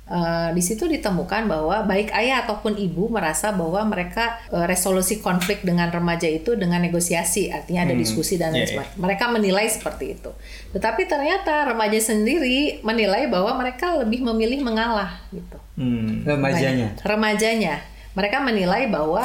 Eh, 0.04 0.50
di 0.52 0.60
situ 0.60 0.84
ditemukan 0.84 1.48
bahwa 1.48 1.80
baik 1.88 2.12
ayah 2.12 2.44
ataupun 2.44 2.76
ibu 2.76 3.08
merasa 3.08 3.56
bahwa 3.56 3.88
mereka 3.88 4.36
eh, 4.52 4.68
resolusi 4.68 5.24
konflik 5.24 5.64
dengan 5.64 5.88
remaja 5.88 6.28
itu 6.28 6.52
dengan 6.60 6.84
negosiasi, 6.84 7.48
artinya 7.48 7.88
ada 7.88 7.96
diskusi 7.96 8.36
dan 8.36 8.52
lain 8.52 8.60
iya, 8.60 8.64
iya. 8.68 8.72
sebagainya. 8.84 9.00
Mereka 9.00 9.24
menilai 9.32 9.66
seperti 9.72 10.04
itu. 10.20 10.30
Tetapi 10.76 11.08
ternyata 11.08 11.72
remaja 11.72 11.96
sendiri 12.04 12.84
menilai 12.84 13.32
bahwa 13.32 13.56
mereka 13.56 13.96
lebih 13.96 14.20
memilih 14.28 14.60
mengalah 14.60 15.24
gitu. 15.32 15.56
Hmm. 15.80 16.20
Remajanya. 16.20 17.00
Remajanya. 17.00 17.74
Mereka 18.12 18.44
menilai 18.44 18.92
bahwa 18.92 19.24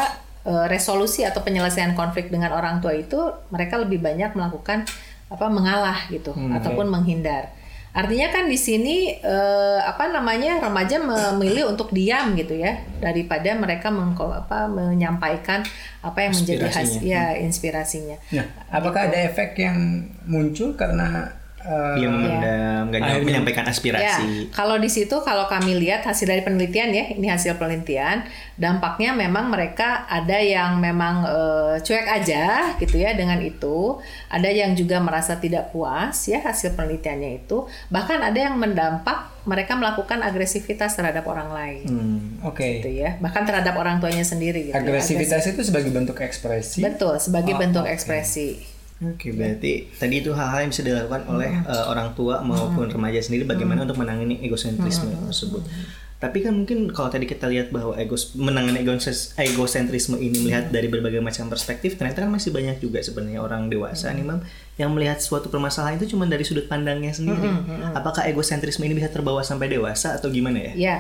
resolusi 0.67 1.21
atau 1.25 1.45
penyelesaian 1.45 1.93
konflik 1.93 2.33
dengan 2.33 2.53
orang 2.55 2.81
tua 2.81 2.97
itu 2.97 3.17
mereka 3.53 3.77
lebih 3.77 4.01
banyak 4.01 4.33
melakukan 4.33 4.85
apa 5.29 5.45
mengalah 5.47 6.09
gitu 6.09 6.33
ataupun 6.33 6.89
menghindar. 6.89 7.53
Artinya 7.89 8.29
kan 8.29 8.45
di 8.45 8.57
sini 8.57 9.17
eh, 9.17 9.79
apa 9.81 10.13
namanya 10.13 10.61
remaja 10.61 11.01
memilih 11.01 11.73
untuk 11.73 11.89
diam 11.89 12.37
gitu 12.37 12.53
ya 12.53 12.85
daripada 13.01 13.57
mereka 13.57 13.89
mengko- 13.89 14.29
apa 14.45 14.69
menyampaikan 14.69 15.65
apa 16.05 16.19
yang 16.21 16.33
menjadi 16.37 16.69
hasil 16.69 17.01
ya 17.01 17.33
inspirasinya. 17.41 18.21
Nah, 18.29 18.45
apakah 18.69 19.09
ada 19.09 19.17
efek 19.25 19.57
yang 19.57 20.05
muncul 20.29 20.77
karena 20.77 21.33
eh, 21.59 21.95
Dia 21.95 22.07
memendam, 22.07 22.81
nggak 22.87 22.99
akhirnya- 22.99 23.25
menyampaikan 23.25 23.65
Ya, 23.65 23.69
aspirasi. 23.69 24.47
kalau 24.49 24.75
di 24.75 24.87
situ 24.87 25.15
kalau 25.19 25.45
kami 25.45 25.75
lihat 25.75 26.01
hasil 26.01 26.25
dari 26.25 26.39
penelitian 26.39 26.89
ya, 26.89 27.05
ini 27.11 27.27
hasil 27.27 27.55
penelitian, 27.55 28.23
dampaknya 28.55 29.11
memang 29.11 29.47
mereka 29.47 30.03
ada 30.05 30.35
yang 30.35 30.77
memang 30.77 31.23
eh, 31.23 31.75
cuek 31.79 32.07
aja 32.07 32.43
gitu 32.75 32.95
ya 32.95 33.11
dengan 33.13 33.39
itu, 33.39 33.99
ada 34.27 34.47
yang 34.47 34.71
juga 34.73 34.99
merasa 34.99 35.35
tidak 35.35 35.69
puas 35.69 36.15
ya 36.25 36.39
hasil 36.41 36.73
penelitiannya 36.73 37.39
itu, 37.39 37.63
bahkan 37.87 38.19
ada 38.19 38.39
yang 38.39 38.55
mendampak 38.55 39.27
mereka 39.43 39.73
melakukan 39.73 40.19
agresivitas 40.19 40.93
terhadap 40.93 41.25
orang 41.25 41.49
lain. 41.49 41.85
Hmm. 41.85 42.19
Oke. 42.45 42.79
Gitu 42.79 43.01
ya, 43.01 43.17
bahkan 43.17 43.43
terhadap 43.43 43.73
orang 43.73 43.97
tuanya 43.97 44.21
sendiri 44.21 44.67
gitu. 44.67 44.75
ya. 44.75 44.79
Agresivitas 44.79 45.43
itu 45.45 45.61
sebagai 45.61 45.89
bentuk 45.89 46.19
ekspresi. 46.19 46.79
Betul, 46.79 47.17
sebagai 47.17 47.55
Oh, 47.55 47.59
bentuk 47.59 47.83
oke. 47.83 47.91
ekspresi. 47.91 48.78
Oke, 48.99 49.31
berarti 49.31 49.87
tadi 49.95 50.19
itu 50.19 50.35
hal-hal 50.35 50.67
yang 50.67 50.71
bisa 50.75 50.83
dilakukan 50.83 51.23
oleh 51.31 51.63
eh, 51.63 51.85
orang 51.87 52.11
tua 52.19 52.43
maupun 52.43 52.91
remaja 52.91 53.23
sendiri 53.23 53.47
bagaimana 53.47 53.87
untuk 53.87 53.95
menangani 53.95 54.43
egosentrisme 54.43 55.15
tersebut. 55.23 55.63
Tapi 56.19 56.43
kan 56.43 56.51
mungkin 56.51 56.91
kalau 56.91 57.07
tadi 57.07 57.23
kita 57.23 57.47
lihat 57.47 57.71
bahwa 57.71 57.95
egos 57.95 58.35
menangani 58.35 58.83
egosentrisme 59.39 60.19
ini 60.19 60.43
melihat 60.43 60.67
dari 60.67 60.91
berbagai 60.91 61.23
macam 61.23 61.47
perspektif, 61.47 61.95
ternyata 61.95 62.27
kan 62.27 62.31
masih 62.35 62.51
banyak 62.51 62.83
juga 62.83 62.99
sebenarnya 62.99 63.39
orang 63.39 63.71
dewasa 63.71 64.11
nih, 64.11 64.27
Mam, 64.27 64.43
yang 64.75 64.91
melihat 64.91 65.23
suatu 65.23 65.47
permasalahan 65.47 65.95
itu 65.95 66.11
cuma 66.11 66.27
dari 66.27 66.43
sudut 66.43 66.67
pandangnya 66.67 67.15
sendiri. 67.15 67.39
Apakah 67.95 68.27
egosentrisme 68.27 68.83
ini 68.83 68.99
bisa 68.99 69.07
terbawa 69.07 69.47
sampai 69.47 69.71
dewasa 69.71 70.19
atau 70.19 70.27
gimana 70.27 70.59
ya? 70.59 70.73
Ya, 70.75 70.95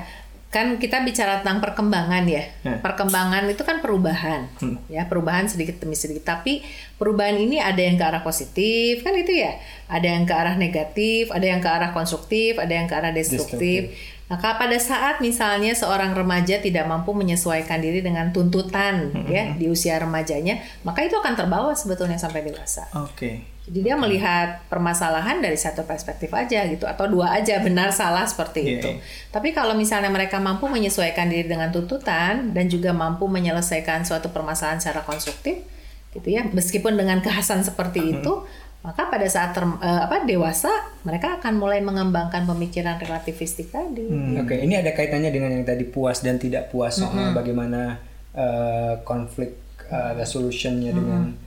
kan 0.49 0.81
kita 0.81 1.05
bicara 1.05 1.45
tentang 1.45 1.61
perkembangan 1.61 2.25
ya. 2.25 2.41
Hmm. 2.65 2.81
Perkembangan 2.81 3.45
itu 3.53 3.61
kan 3.61 3.85
perubahan, 3.85 4.49
ya 4.89 5.05
perubahan 5.05 5.45
sedikit 5.45 5.77
demi 5.77 5.93
sedikit. 5.93 6.25
Tapi 6.25 6.65
perubahan 6.97 7.37
ini 7.37 7.61
ada 7.61 7.77
yang 7.77 8.01
ke 8.01 8.05
arah 8.05 8.25
positif, 8.25 9.05
kan 9.05 9.13
itu 9.13 9.45
ya. 9.45 9.61
Ada 9.85 10.17
yang 10.17 10.25
ke 10.25 10.33
arah 10.33 10.57
negatif, 10.57 11.29
ada 11.29 11.45
yang 11.45 11.61
ke 11.61 11.69
arah 11.69 11.93
konstruktif, 11.93 12.57
ada 12.57 12.73
yang 12.73 12.89
ke 12.89 12.95
arah 12.97 13.13
destruktif. 13.13 13.93
Maka 14.29 14.61
pada 14.61 14.77
saat 14.77 15.25
misalnya 15.25 15.73
seorang 15.73 16.13
remaja 16.13 16.61
tidak 16.61 16.85
mampu 16.85 17.17
menyesuaikan 17.17 17.81
diri 17.81 18.05
dengan 18.05 18.29
tuntutan 18.29 19.09
ya 19.25 19.57
di 19.57 19.65
usia 19.69 19.97
remajanya, 19.97 20.61
maka 20.85 21.01
itu 21.01 21.17
akan 21.17 21.33
terbawa 21.33 21.73
sebetulnya 21.73 22.17
sampai 22.17 22.45
dewasa. 22.45 22.89
Oke. 22.93 23.58
Jadi 23.69 23.85
dia 23.85 23.93
melihat 23.93 24.65
permasalahan 24.65 25.45
dari 25.45 25.53
satu 25.53 25.85
perspektif 25.85 26.33
aja 26.33 26.65
gitu 26.65 26.89
atau 26.89 27.05
dua 27.05 27.37
aja 27.37 27.61
benar 27.61 27.93
salah 27.93 28.25
seperti 28.25 28.65
Iya, 28.65 28.73
itu. 28.81 28.89
iya. 28.97 29.01
Tapi 29.29 29.53
kalau 29.53 29.77
misalnya 29.77 30.09
mereka 30.09 30.41
mampu 30.41 30.65
menyesuaikan 30.65 31.29
diri 31.29 31.45
dengan 31.45 31.69
tuntutan 31.69 32.49
dan 32.49 32.65
juga 32.65 32.89
mampu 32.97 33.29
menyelesaikan 33.29 34.01
suatu 34.01 34.33
permasalahan 34.33 34.81
secara 34.81 35.05
konstruktif 35.05 35.61
gitu 36.09 36.25
ya, 36.25 36.49
meskipun 36.49 36.97
dengan 36.97 37.21
kekhasan 37.21 37.61
seperti 37.61 38.17
itu, 38.17 38.41
maka 38.81 39.05
pada 39.13 39.29
saat 39.29 39.53
term- 39.53 39.77
eh, 39.77 40.01
apa 40.01 40.25
dewasa 40.25 40.73
mereka 41.05 41.37
akan 41.37 41.61
mulai 41.61 41.77
mengembangkan 41.85 42.49
pemikiran 42.49 42.97
relativistik 42.97 43.69
tadi. 43.69 44.09
Oke, 44.41 44.57
ini 44.57 44.81
ada 44.81 44.97
kaitannya 44.97 45.29
dengan 45.29 45.53
yang 45.53 45.61
tadi 45.61 45.85
puas 45.85 46.25
dan 46.25 46.41
tidak 46.41 46.73
puas 46.73 46.97
soal 46.97 47.37
bagaimana 47.37 48.01
eh, 48.33 48.97
konflik 49.05 49.61
eh, 49.85 50.17
resolutionnya 50.17 50.89
dengan 50.89 51.37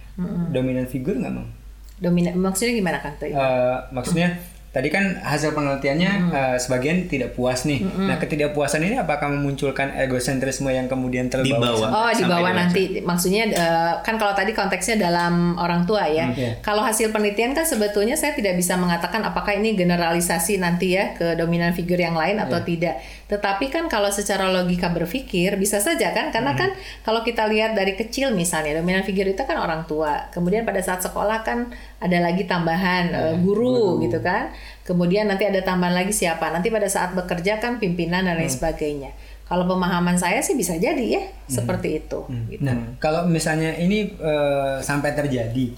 dominan 0.53 0.87
figur 0.87 1.19
nggak, 1.19 1.35
Mam? 1.35 1.62
Dominan 2.03 2.35
maksudnya 2.37 2.75
gimana 2.75 2.99
kan? 2.99 3.15
Teh? 3.17 3.31
Eh, 3.31 3.77
maksudnya 3.91 4.35
tadi 4.73 4.88
kan 4.88 5.21
hasil 5.21 5.53
penelitiannya 5.53 6.12
eh, 6.33 6.57
sebagian 6.57 7.05
tidak 7.05 7.37
puas 7.37 7.62
nih. 7.62 7.85
Nah, 7.85 8.17
ketidakpuasan 8.17 8.81
ini 8.81 8.97
apakah 8.97 9.29
memunculkan 9.29 9.93
egosentrisme 9.95 10.67
yang 10.67 10.88
kemudian 10.88 11.29
terbawa? 11.29 11.61
Dibawa. 11.77 11.87
Oh, 11.93 12.11
dibawa 12.11 12.49
dewasa. 12.51 12.59
nanti. 12.59 12.83
Maksudnya 12.99 13.43
eh, 13.53 13.93
kan 14.01 14.17
kalau 14.17 14.33
tadi 14.33 14.51
konteksnya 14.51 14.97
dalam 14.99 15.61
orang 15.61 15.85
tua 15.85 16.09
ya. 16.09 16.25
Hmm, 16.27 16.35
iya. 16.35 16.53
Kalau 16.59 16.81
hasil 16.81 17.12
penelitian 17.12 17.53
kan 17.53 17.62
sebetulnya 17.62 18.17
saya 18.17 18.33
tidak 18.33 18.57
bisa 18.57 18.75
mengatakan 18.75 19.21
apakah 19.21 19.53
ini 19.53 19.77
generalisasi 19.77 20.57
nanti 20.57 20.97
ya 20.97 21.12
ke 21.12 21.37
dominan 21.37 21.77
figur 21.77 22.01
yang 22.01 22.17
lain 22.17 22.41
atau 22.41 22.57
Iya. 22.59 22.67
tidak. 22.67 22.95
Tetapi 23.33 23.73
kan 23.73 23.88
kalau 23.88 24.12
secara 24.12 24.53
logika 24.53 24.92
berpikir 24.92 25.57
bisa 25.57 25.81
saja 25.81 26.12
kan 26.12 26.29
Hmm. 26.29 26.35
karena 26.37 26.53
kan 26.53 26.71
kalau 27.01 27.25
kita 27.25 27.49
lihat 27.49 27.73
dari 27.73 27.97
kecil 27.97 28.29
misalnya 28.31 28.77
dominan 28.77 29.01
figur 29.01 29.25
itu 29.25 29.40
kan 29.40 29.57
orang 29.57 29.88
tua. 29.88 30.29
Kemudian 30.29 30.68
pada 30.68 30.85
saat 30.85 31.01
sekolah 31.01 31.40
kan 31.40 31.73
ada 31.97 32.18
lagi 32.21 32.45
tambahan 32.45 33.09
Iya, 33.09 33.33
eh, 33.33 33.35
guru, 33.40 34.05
gitu 34.05 34.21
kan. 34.21 34.53
Kemudian 34.85 35.33
nanti 35.33 35.49
ada 35.49 35.64
tambahan 35.64 35.97
lagi 35.97 36.12
siapa? 36.12 36.53
Nanti 36.53 36.68
pada 36.68 36.85
saat 36.87 37.16
bekerja 37.16 37.57
kan 37.57 37.81
pimpinan 37.81 38.29
dan 38.29 38.37
lain 38.37 38.53
Hmm. 38.53 38.59
sebagainya. 38.61 39.16
Kalau 39.42 39.64
pemahaman 39.64 40.16
saya 40.16 40.40
sih 40.40 40.53
bisa 40.53 40.77
jadi 40.77 41.01
ya 41.03 41.23
seperti 41.47 42.01
itu. 42.01 42.25
gitu. 42.49 42.61
Nah, 42.61 42.97
kalau 42.97 43.25
misalnya 43.25 43.73
ini 43.77 44.12
eh, 44.12 44.77
sampai 44.81 45.12
terjadi, 45.12 45.73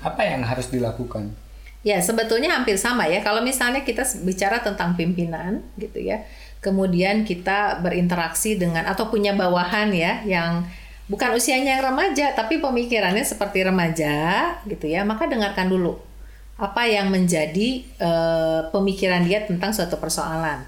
apa 0.00 0.20
yang 0.20 0.44
harus 0.44 0.68
dilakukan? 0.68 1.32
Ya 1.80 1.96
sebetulnya 1.96 2.52
hampir 2.52 2.76
sama 2.76 3.08
ya. 3.08 3.20
Kalau 3.20 3.40
misalnya 3.40 3.80
kita 3.80 4.04
bicara 4.20 4.60
tentang 4.60 4.92
pimpinan 4.94 5.64
gitu 5.76 5.96
ya, 5.96 6.20
kemudian 6.60 7.24
kita 7.24 7.80
berinteraksi 7.80 8.56
dengan 8.60 8.84
atau 8.84 9.08
punya 9.08 9.32
bawahan 9.32 9.88
ya 9.96 10.20
yang 10.28 10.64
bukan 11.10 11.34
usianya 11.34 11.80
yang 11.80 11.84
remaja 11.90 12.36
tapi 12.36 12.60
pemikirannya 12.62 13.24
seperti 13.24 13.66
remaja 13.66 14.54
gitu 14.68 14.86
ya, 14.86 15.02
maka 15.02 15.26
dengarkan 15.26 15.72
dulu 15.72 15.98
apa 16.60 16.84
yang 16.84 17.08
menjadi 17.08 17.82
eh, 17.82 18.60
pemikiran 18.68 19.24
dia 19.24 19.48
tentang 19.48 19.72
suatu 19.72 19.96
persoalan 19.96 20.60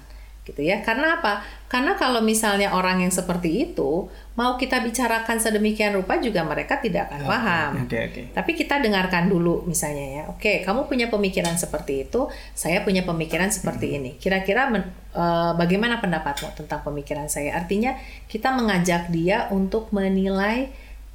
gitu 0.43 0.59
ya. 0.65 0.81
Karena 0.81 1.21
apa? 1.21 1.45
Karena 1.73 1.97
kalau 1.97 2.21
misalnya 2.21 2.69
orang 2.77 3.01
yang 3.01 3.09
seperti 3.09 3.65
itu 3.65 4.05
mau 4.37 4.61
kita 4.61 4.85
bicarakan 4.85 5.41
sedemikian 5.41 5.97
rupa 5.97 6.21
juga 6.21 6.45
mereka 6.45 6.77
tidak 6.77 7.09
akan 7.09 7.21
paham. 7.25 7.71
Oke, 7.89 7.97
oke. 7.97 8.21
Tapi 8.29 8.51
kita 8.53 8.77
dengarkan 8.77 9.25
dulu 9.25 9.65
misalnya 9.65 10.05
ya. 10.05 10.23
Oke, 10.29 10.61
kamu 10.61 10.85
punya 10.85 11.09
pemikiran 11.09 11.57
seperti 11.57 12.05
itu, 12.05 12.29
saya 12.53 12.85
punya 12.85 13.01
pemikiran 13.01 13.49
seperti 13.49 13.97
ini. 13.97 14.21
Kira-kira 14.21 14.69
eh, 14.69 15.51
bagaimana 15.57 15.97
pendapatmu 15.97 16.53
tentang 16.61 16.85
pemikiran 16.85 17.25
saya? 17.25 17.57
Artinya 17.57 17.97
kita 18.29 18.53
mengajak 18.53 19.09
dia 19.09 19.49
untuk 19.49 19.89
menilai 19.89 20.69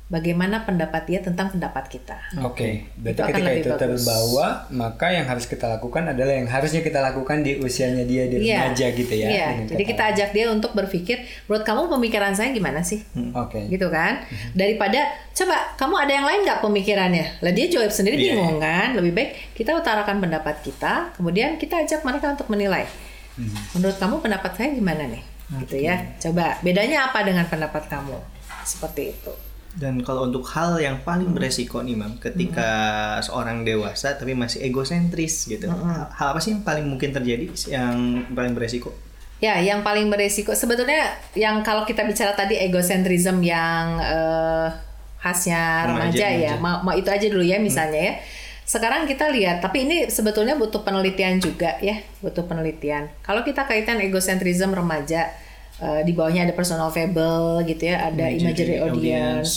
bagaimana 0.09 0.64
pendapat 0.64 1.05
dia 1.05 1.21
tentang 1.21 1.49
pendapat 1.49 1.85
kita. 1.87 2.16
Oke, 2.40 2.88
berarti 2.94 3.12
Itu 3.14 3.29
ketika 3.31 3.51
itu 3.55 3.68
bagus. 3.68 3.79
terbawa, 3.79 4.47
maka 4.71 5.07
yang 5.11 5.25
harus 5.25 5.44
kita 5.44 5.68
lakukan 5.68 6.01
adalah 6.07 6.33
yang 6.33 6.44
harusnya 6.47 6.81
kita 6.81 6.99
lakukan 6.99 7.40
di 7.40 7.57
usianya 7.57 8.03
dia 8.03 8.25
di 8.25 8.40
Iya. 8.42 8.57
remaja 8.64 8.87
gitu 8.90 9.14
ya. 9.14 9.29
Iya, 9.29 9.47
dengan 9.55 9.68
jadi 9.68 9.83
kita 9.85 10.03
ajak 10.11 10.29
dia 10.33 10.47
untuk 10.49 10.73
berpikir, 10.73 11.16
menurut 11.44 11.61
kamu 11.62 11.83
pemikiran 11.90 12.33
saya 12.33 12.51
gimana 12.51 12.81
sih? 12.81 13.05
lain. 13.11 13.33
Oke. 13.35 13.61
gitu 13.68 13.87
kan 13.87 14.25
daripada 14.53 15.05
coba 15.31 15.55
kamu 15.75 15.94
ada 15.99 16.12
yang 16.12 16.25
lain 16.25 16.40
nggak 16.42 16.61
pemikirannya 16.61 17.27
lah 17.38 17.53
dia 17.53 17.68
jawab 17.68 17.88
sendiri 17.88 18.16
Iya, 18.16 18.33
bingung 18.33 18.59
kan 18.59 18.92
lebih 18.92 19.12
baik 19.12 19.31
kita 19.53 19.71
utarakan 19.73 20.18
pendapat 20.18 20.59
kita 20.61 21.12
kemudian 21.12 21.55
kita 21.57 21.79
ajak 21.79 22.01
mereka 22.03 22.33
untuk 22.33 22.49
menilai 22.49 22.88
menurut 23.73 23.94
kamu 23.94 24.18
pendapat 24.18 24.51
saya 24.53 24.73
gimana 24.73 25.07
nih 25.07 25.23
gitu 25.61 25.77
ya 25.79 25.94
coba 26.18 26.59
bedanya 26.59 27.07
apa 27.07 27.23
dengan 27.23 27.47
pendapat 27.47 27.87
kamu 27.87 28.16
seperti 28.62 29.12
itu 29.12 29.33
Dan 29.78 30.02
kalau 30.02 30.26
untuk 30.26 30.42
hal 30.50 30.74
yang 30.82 31.06
paling 31.06 31.30
beresiko 31.30 31.78
nih, 31.86 31.94
Mam, 31.94 32.18
ketika 32.18 32.70
seorang 33.22 33.62
dewasa 33.62 34.18
tapi 34.18 34.34
masih 34.34 34.66
egosentris 34.66 35.46
gitu. 35.46 35.70
Hal, 35.70 36.10
hal 36.10 36.26
apa 36.34 36.42
sih 36.42 36.50
yang 36.50 36.66
paling 36.66 36.82
mungkin 36.82 37.14
terjadi 37.14 37.46
yang 37.70 38.26
paling 38.34 38.58
beresiko? 38.58 38.90
Ya, 39.38 39.62
yang 39.62 39.86
paling 39.86 40.10
beresiko 40.10 40.50
sebetulnya 40.50 41.14
yang 41.38 41.62
kalau 41.62 41.86
kita 41.86 42.02
bicara 42.02 42.34
tadi 42.34 42.58
egocentrism 42.58 43.38
yang 43.38 44.02
eh, 44.02 44.66
khasnya 45.22 45.94
Remaja, 45.94 46.10
remaja, 46.10 46.26
ya, 46.34 46.52
mau, 46.58 46.82
mau 46.82 46.94
itu 46.98 47.06
aja 47.06 47.26
dulu 47.30 47.46
ya 47.46 47.62
misalnya 47.62 48.02
ya. 48.02 48.14
Sekarang 48.68 49.08
kita 49.08 49.32
lihat, 49.32 49.64
tapi 49.64 49.88
ini 49.88 50.12
sebetulnya 50.12 50.58
butuh 50.58 50.84
penelitian 50.84 51.40
juga 51.40 51.80
ya, 51.80 52.04
butuh 52.20 52.44
penelitian. 52.44 53.08
Kalau 53.24 53.40
kita 53.40 53.64
kaitan 53.64 53.96
egocentrism 54.02 54.74
remaja, 54.76 55.32
eh, 55.78 56.02
di 56.02 56.12
bawahnya 56.12 56.46
ada 56.46 56.54
personal 56.54 56.90
fable 56.90 57.62
gitu 57.64 57.88
ya, 57.88 58.08
ada 58.08 58.28
imaginary, 58.28 58.78
Imaginary 58.78 58.78
audience. 58.84 59.50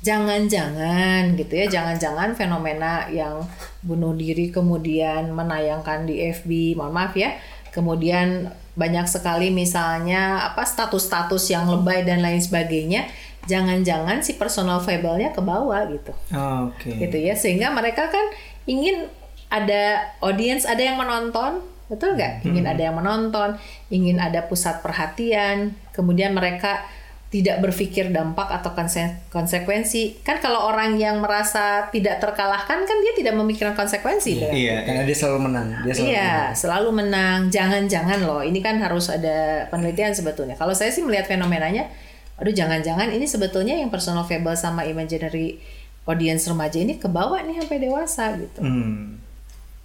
Jangan-jangan 0.00 1.36
gitu 1.36 1.52
ya, 1.60 1.66
jangan-jangan 1.68 2.32
fenomena 2.32 3.04
yang 3.12 3.44
bunuh 3.80 4.16
diri 4.16 4.48
kemudian 4.48 5.28
menayangkan 5.30 6.08
di 6.08 6.24
FB, 6.32 6.76
mohon 6.76 6.92
maaf 6.92 7.12
ya, 7.12 7.36
kemudian 7.68 8.48
banyak 8.76 9.04
sekali 9.04 9.52
misalnya 9.52 10.46
apa 10.46 10.64
status-status 10.64 11.52
yang 11.52 11.68
lebay 11.68 12.00
dan 12.04 12.24
lain 12.24 12.40
sebagainya, 12.40 13.08
jangan-jangan 13.44 14.20
si 14.20 14.40
personal 14.40 14.80
fable-nya 14.80 15.32
ke 15.32 15.40
bawah 15.40 15.84
gitu 15.88 16.12
Oh, 16.32 16.68
Oke. 16.72 16.92
gitu 16.96 17.16
ya 17.16 17.32
sehingga 17.32 17.72
mereka 17.72 18.08
kan 18.08 18.24
ingin 18.68 19.08
ada 19.48 20.12
audience 20.20 20.68
ada 20.68 20.80
yang 20.80 21.00
menonton 21.00 21.64
betul 21.90 22.14
nggak 22.14 22.46
ingin 22.46 22.62
ada 22.64 22.82
yang 22.86 22.94
menonton 22.94 23.58
ingin 23.90 24.22
ada 24.22 24.46
pusat 24.46 24.78
perhatian 24.78 25.74
kemudian 25.90 26.30
mereka 26.30 26.86
tidak 27.30 27.62
berpikir 27.62 28.10
dampak 28.10 28.50
atau 28.50 28.74
konse- 28.74 29.14
konsekuensi 29.30 30.18
kan 30.22 30.38
kalau 30.38 30.66
orang 30.66 30.98
yang 30.98 31.22
merasa 31.22 31.86
tidak 31.90 32.18
terkalahkan 32.18 32.82
kan 32.82 32.96
dia 33.02 33.14
tidak 33.14 33.38
memikirkan 33.38 33.74
konsekuensi 33.74 34.42
dengan 34.42 34.50
Iya. 34.50 34.76
Karena 34.82 35.02
dia 35.06 35.14
selalu 35.14 35.38
menang. 35.46 35.66
Dia 35.82 35.92
selalu 35.94 36.10
Iya, 36.10 36.26
menang. 36.26 36.58
selalu 36.58 36.88
menang. 36.90 37.38
Jangan-jangan 37.46 38.18
loh, 38.26 38.42
ini 38.42 38.58
kan 38.58 38.82
harus 38.82 39.06
ada 39.14 39.62
penelitian 39.70 40.10
sebetulnya. 40.10 40.58
Kalau 40.58 40.74
saya 40.74 40.90
sih 40.90 41.06
melihat 41.06 41.30
fenomenanya, 41.30 41.86
aduh 42.34 42.50
jangan-jangan 42.50 43.06
ini 43.14 43.22
sebetulnya 43.30 43.78
yang 43.78 43.94
personal 43.94 44.26
fable 44.26 44.58
sama 44.58 44.82
imaginary 44.82 45.62
audience 46.10 46.50
remaja 46.50 46.82
ini 46.82 46.98
ke 46.98 47.06
bawah 47.06 47.38
nih 47.46 47.62
sampai 47.62 47.78
dewasa 47.78 48.34
gitu. 48.42 48.58
Hmm. 48.58 49.22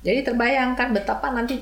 Jadi 0.02 0.26
terbayangkan 0.26 0.98
betapa 0.98 1.30
nanti 1.30 1.62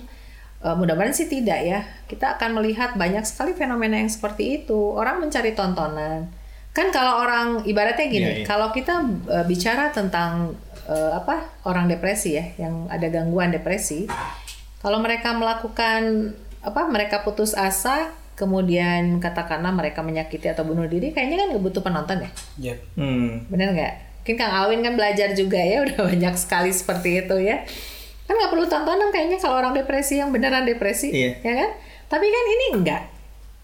eh, 0.63 0.76
mudah-mudahan 0.76 1.12
sih 1.12 1.28
tidak 1.28 1.60
ya. 1.62 1.80
Kita 2.08 2.39
akan 2.39 2.58
melihat 2.63 2.95
banyak 2.95 3.28
sekali 3.28 3.52
fenomena 3.54 3.99
yang 3.99 4.10
seperti 4.10 4.63
itu. 4.63 4.95
Orang 4.95 5.19
mencari 5.19 5.52
tontonan. 5.54 6.32
Kan 6.73 6.89
kalau 6.89 7.21
orang 7.21 7.62
ibaratnya 7.69 8.08
gini, 8.10 8.26
Iya, 8.26 8.34
iya. 8.41 8.45
kalau 8.49 8.73
kita 8.73 9.06
eh, 9.30 9.45
bicara 9.45 9.93
tentang 9.93 10.58
eh, 10.89 11.12
apa 11.13 11.62
orang 11.69 11.86
depresi 11.86 12.34
ya, 12.34 12.45
yang 12.58 12.89
ada 12.89 13.06
gangguan 13.13 13.54
depresi, 13.54 14.10
kalau 14.82 14.97
mereka 14.99 15.32
melakukan 15.38 16.34
apa 16.63 16.82
mereka 16.89 17.21
putus 17.21 17.54
asa, 17.54 18.10
kemudian 18.34 19.21
katakanlah 19.21 19.69
mereka 19.69 20.02
menyakiti 20.02 20.49
atau 20.49 20.65
bunuh 20.65 20.89
diri, 20.89 21.13
kayaknya 21.13 21.45
kan 21.45 21.49
butuh 21.62 21.86
penonton 21.86 22.26
ya. 22.26 22.30
Yep. 22.73 22.78
Hmm. 22.97 23.30
Bener 23.54 23.69
nggak? 23.71 23.93
Mungkin 24.23 24.36
Kang 24.39 24.56
Awin 24.65 24.80
kan 24.82 24.95
belajar 24.97 25.30
juga 25.38 25.60
ya, 25.62 25.80
udah 25.86 26.10
banyak 26.10 26.36
sekali 26.39 26.71
seperti 26.73 27.21
itu 27.21 27.36
ya. 27.38 27.62
Kan 28.23 28.33
nggak 28.33 28.49
perlu 28.49 28.65
tontonan 28.65 29.09
kayaknya 29.09 29.38
kalau 29.38 29.59
orang 29.59 29.73
depresi 29.73 30.17
yang 30.17 30.29
beneran 30.29 30.63
depresi, 30.63 31.09
Iya. 31.09 31.31
ya 31.39 31.53
kan? 31.57 31.71
Tapi 32.09 32.25
kan 32.25 32.45
ini 32.49 32.65
enggak. 32.73 33.03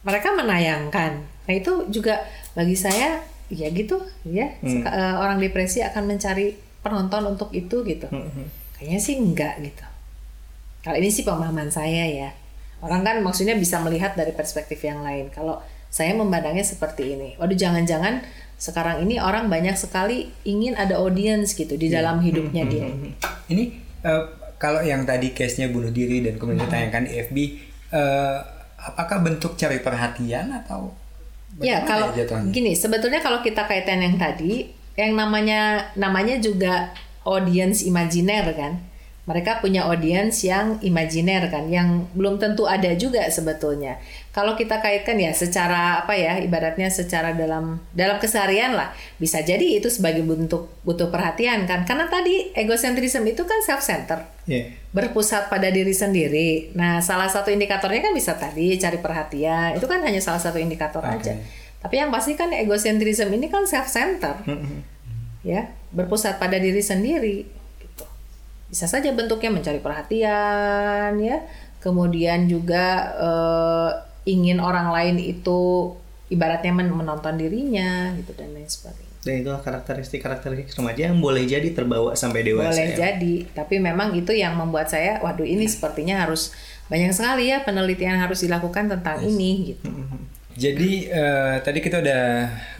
Mereka 0.01 0.27
menayangkan. 0.33 1.11
Nah 1.45 1.53
itu 1.53 1.87
juga 1.87 2.23
bagi 2.51 2.73
saya 2.73 3.19
ya 3.47 3.67
gitu 3.67 3.97
ya. 4.23 4.51
Seka- 4.61 4.91
eh, 4.91 5.15
orang 5.15 5.37
depresi 5.37 5.79
akan 5.79 6.03
mencari 6.05 6.53
penonton 6.79 7.23
untuk 7.27 7.49
itu 7.51 7.83
gitu. 7.83 8.07
Kayaknya 8.73 8.99
sih 8.99 9.15
enggak 9.15 9.59
gitu. 9.59 9.85
Kalau 10.79 10.95
ini 10.95 11.09
sih 11.09 11.23
pemahaman 11.23 11.67
saya 11.67 12.07
ya. 12.07 12.29
Orang 12.79 13.03
kan 13.03 13.19
maksudnya 13.19 13.53
bisa 13.53 13.79
melihat 13.79 14.15
dari 14.15 14.31
perspektif 14.31 14.79
yang 14.79 15.03
lain. 15.03 15.27
Kalau 15.29 15.59
saya 15.89 16.13
memandangnya 16.13 16.63
seperti 16.63 17.13
ini. 17.13 17.29
Waduh 17.35 17.53
jangan-jangan 17.53 18.23
sekarang 18.55 19.03
ini 19.03 19.19
orang 19.19 19.47
banyak 19.47 19.73
sekali 19.73 20.31
ingin 20.43 20.75
ada 20.75 20.95
audience 20.95 21.51
gitu 21.53 21.75
di 21.75 21.87
dalam 21.87 22.19
hidupnya 22.19 22.63
dia 22.63 22.87
ini. 23.47 23.65
Eh, 23.99 24.23
kalau 24.59 24.83
yang 24.83 25.07
tadi 25.07 25.31
case-nya 25.31 25.71
bunuh 25.71 25.89
diri 25.89 26.19
dan 26.19 26.35
kemudian 26.35 26.67
ditayangkan 26.67 27.07
di 27.07 27.11
FB, 27.15 27.37
eh, 27.95 28.37
apakah 28.77 29.23
bentuk 29.23 29.55
cari 29.55 29.79
perhatian 29.79 30.51
atau 30.53 30.91
Ya 31.59 31.81
kalau 31.81 32.13
jatuhnya? 32.13 32.53
gini 32.53 32.77
sebetulnya 32.77 33.19
kalau 33.25 33.41
kita 33.41 33.65
kaitan 33.65 34.05
yang 34.05 34.15
tadi 34.21 34.69
yang 34.93 35.17
namanya 35.17 35.89
namanya 35.97 36.37
juga 36.37 36.93
audience 37.25 37.81
imajiner 37.83 38.45
kan. 38.53 38.77
Mereka 39.29 39.61
punya 39.61 39.85
audience 39.85 40.41
yang 40.41 40.81
imajiner 40.81 41.53
kan, 41.53 41.69
yang 41.69 42.09
belum 42.17 42.41
tentu 42.41 42.65
ada 42.65 42.89
juga 42.97 43.21
sebetulnya. 43.29 44.01
Kalau 44.33 44.57
kita 44.57 44.81
kaitkan 44.81 45.21
ya 45.21 45.29
secara 45.37 46.01
apa 46.01 46.17
ya, 46.17 46.41
ibaratnya 46.41 46.89
secara 46.89 47.37
dalam 47.37 47.77
dalam 47.93 48.17
keseharian 48.17 48.73
lah, 48.73 48.89
bisa 49.21 49.45
jadi 49.45 49.77
itu 49.77 49.85
sebagai 49.93 50.25
bentuk 50.25 50.73
butuh 50.81 51.13
perhatian 51.13 51.69
kan. 51.69 51.85
Karena 51.85 52.09
tadi 52.09 52.49
egocentrism 52.57 53.21
itu 53.29 53.45
kan 53.45 53.61
self 53.61 53.85
center 53.85 54.25
Iya. 54.49 54.73
berpusat 54.89 55.53
pada 55.53 55.69
diri 55.69 55.93
sendiri. 55.93 56.73
Nah, 56.73 56.97
salah 56.97 57.29
satu 57.29 57.53
indikatornya 57.53 58.01
kan 58.01 58.17
bisa 58.17 58.33
tadi 58.33 58.81
cari 58.81 58.97
perhatian. 58.97 59.77
Itu 59.77 59.85
kan 59.85 60.01
hanya 60.01 60.17
salah 60.25 60.41
satu 60.41 60.57
indikator 60.57 61.05
aja. 61.05 61.37
Tapi 61.85 61.95
yang 62.01 62.09
pasti 62.09 62.33
kan 62.33 62.49
egocentrism 62.49 63.29
ini 63.29 63.45
kan 63.45 63.69
self 63.69 63.85
center. 63.85 64.41
ya, 65.45 65.69
berpusat 65.93 66.41
pada 66.41 66.57
diri 66.57 66.81
sendiri. 66.81 67.58
Bisa 68.69 68.85
saja 68.85 69.09
bentuknya 69.11 69.49
mencari 69.49 69.81
perhatian 69.81 71.17
ya. 71.17 71.37
Kemudian 71.81 72.45
juga 72.45 73.11
eh, 73.17 73.91
ingin 74.29 74.61
orang 74.61 74.93
lain 74.93 75.17
itu 75.17 75.93
ibaratnya 76.29 76.71
men- 76.71 76.93
menonton 76.93 77.35
dirinya 77.35 78.13
gitu 78.15 78.37
dan 78.37 78.53
lain 78.53 78.69
sebagainya. 78.69 79.09
Dan 79.19 79.43
itu 79.43 79.51
karakteristik-karakteristik 79.51 80.71
remaja 80.79 81.11
yang 81.11 81.19
boleh 81.19 81.43
jadi 81.43 81.75
terbawa 81.75 82.15
sampai 82.15 82.39
dewasa. 82.47 82.71
Boleh 82.71 82.95
ya. 82.95 83.11
jadi, 83.11 83.35
tapi 83.51 83.75
memang 83.83 84.15
itu 84.15 84.31
yang 84.31 84.55
membuat 84.55 84.87
saya, 84.87 85.19
waduh 85.19 85.43
ini 85.43 85.67
sepertinya 85.67 86.23
harus 86.23 86.55
banyak 86.87 87.11
sekali 87.11 87.51
ya 87.51 87.61
penelitian 87.61 88.17
harus 88.17 88.41
dilakukan 88.41 88.87
tentang 88.87 89.19
ini 89.21 89.75
gitu. 89.75 89.91
Jadi 90.55 91.11
eh, 91.11 91.55
tadi 91.61 91.79
kita 91.83 91.99
udah 91.99 92.23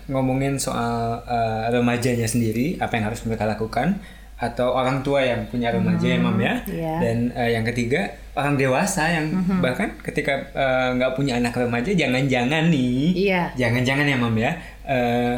ngomongin 0.08 0.56
soal 0.58 1.24
eh, 1.28 1.76
remajanya 1.76 2.26
sendiri, 2.26 2.80
apa 2.80 2.96
yang 2.96 3.12
harus 3.12 3.20
mereka 3.28 3.44
lakukan, 3.44 4.00
atau 4.40 4.72
orang 4.72 5.04
tua 5.04 5.20
yang 5.20 5.44
punya 5.46 5.68
remaja 5.70 6.08
ya, 6.08 6.16
Mam 6.16 6.40
ya. 6.40 6.54
iya. 6.66 6.96
Dan 6.98 7.18
eh, 7.32 7.52
yang 7.54 7.68
ketiga 7.68 8.08
orang 8.34 8.56
dewasa 8.56 9.12
yang 9.12 9.28
bahkan 9.60 10.00
ketika 10.00 10.48
eh, 10.50 10.90
nggak 10.96 11.12
punya 11.14 11.36
anak 11.36 11.52
remaja, 11.54 11.92
jangan-jangan 11.92 12.72
nih, 12.72 13.28
Iya. 13.28 13.52
jangan-jangan 13.54 14.08
ya, 14.08 14.16
Mam 14.16 14.36
ya, 14.36 14.52
eh, 14.88 15.36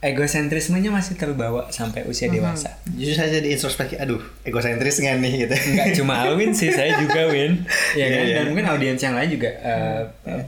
egosentrismenya 0.00 0.88
masih 0.88 1.12
terbawa 1.12 1.68
sampai 1.68 2.08
usia 2.08 2.32
dewasa. 2.32 2.72
Justru 2.88 3.20
saya 3.20 3.36
jadi 3.36 3.52
introspeksi, 3.52 4.00
aduh, 4.00 4.16
egosentris 4.42 4.96
nggak 4.96 5.16
nih 5.20 5.32
gitu. 5.44 5.54
nggak 5.76 5.88
cuma 5.92 6.24
Alwin 6.24 6.56
sih 6.56 6.72
saya 6.72 6.96
juga 6.96 7.28
Win 7.28 7.66
ya 8.00 8.06
kan 8.08 8.16
Iya, 8.16 8.24
iya. 8.24 8.34
dan 8.40 8.44
mungkin 8.48 8.64
audiens 8.64 8.96
yang 8.96 9.12
lain 9.12 9.28
juga 9.28 9.50
uh, 9.60 10.00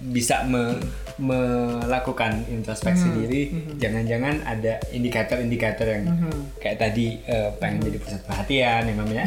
bisa 0.08 0.48
me- 0.48 0.80
melakukan 1.20 2.46
introspeksi 2.48 3.08
diri 3.12 3.42
jangan-jangan 3.76 4.44
ada 4.48 4.80
indikator-indikator 4.92 5.86
yang 5.88 6.04
kayak 6.62 6.78
tadi 6.78 7.20
uh, 7.28 7.52
pengen 7.58 7.84
jadi 7.84 7.98
pusat 8.00 8.22
perhatian 8.24 8.82
ya 8.88 8.94
namanya 8.94 9.26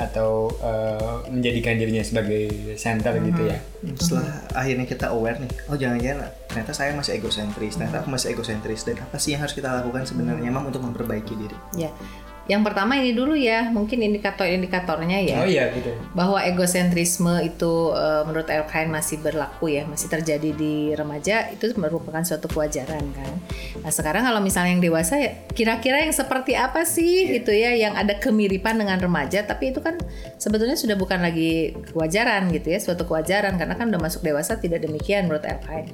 atau 0.00 0.50
uh, 0.64 1.22
menjadikan 1.30 1.76
dirinya 1.76 2.02
sebagai 2.02 2.74
center 2.76 3.16
gitu 3.22 3.42
ya. 3.46 3.58
Setelah 3.96 4.44
akhirnya 4.52 4.86
kita 4.88 5.06
aware 5.12 5.38
nih, 5.40 5.52
oh 5.70 5.76
jangan-jangan 5.76 6.28
ternyata 6.50 6.72
saya 6.74 6.90
masih 6.96 7.16
egosentris, 7.20 7.78
ternyata 7.78 8.02
aku 8.02 8.08
masih 8.10 8.34
egosentris 8.34 8.82
dan 8.84 8.98
apa 9.00 9.16
sih 9.16 9.36
yang 9.36 9.40
harus 9.44 9.54
kita 9.54 9.70
lakukan 9.70 10.04
sebenarnya 10.04 10.50
mam 10.50 10.66
untuk 10.68 10.82
memperbaiki 10.82 11.34
diri? 11.36 11.56
Ya. 11.78 11.90
Yang 12.48 12.62
pertama 12.72 12.96
ini 12.98 13.12
dulu 13.12 13.36
ya, 13.36 13.68
mungkin 13.68 14.00
indikator-indikatornya 14.00 15.18
ya. 15.22 15.36
oh 15.42 15.48
iya 15.48 15.70
gitu 15.74 15.92
bahwa 16.12 16.42
egosentrisme 16.42 17.38
itu 17.44 17.94
eh, 17.94 18.22
menurut 18.26 18.48
Elkain 18.48 18.90
masih 18.90 19.22
berlaku 19.22 19.70
ya, 19.70 19.86
masih 19.86 20.10
terjadi 20.10 20.50
di 20.54 20.92
remaja 20.92 21.48
itu 21.52 21.70
merupakan 21.78 22.22
suatu 22.22 22.50
kewajaran 22.50 23.04
kan. 23.14 23.34
Nah 23.80 23.92
sekarang 23.92 24.26
kalau 24.26 24.42
misalnya 24.42 24.74
yang 24.74 24.84
dewasa 24.84 25.20
ya 25.20 25.30
kira-kira 25.54 26.02
yang 26.02 26.14
seperti 26.14 26.58
apa 26.58 26.82
sih 26.82 27.30
gitu 27.40 27.54
ya 27.54 27.76
yang 27.76 27.94
ada 27.94 28.18
kemiripan 28.18 28.76
dengan 28.76 28.98
remaja, 28.98 29.46
tapi 29.46 29.70
itu 29.70 29.80
kan 29.80 29.96
sebetulnya 30.36 30.74
sudah 30.74 30.98
bukan 30.98 31.22
lagi 31.22 31.76
kewajaran 31.94 32.50
gitu 32.50 32.74
ya, 32.74 32.78
suatu 32.82 33.06
kewajaran 33.06 33.56
karena 33.56 33.74
kan 33.78 33.88
udah 33.88 34.00
masuk 34.02 34.26
dewasa 34.26 34.58
tidak 34.58 34.82
demikian 34.82 35.30
menurut 35.30 35.46
Elkain. 35.46 35.92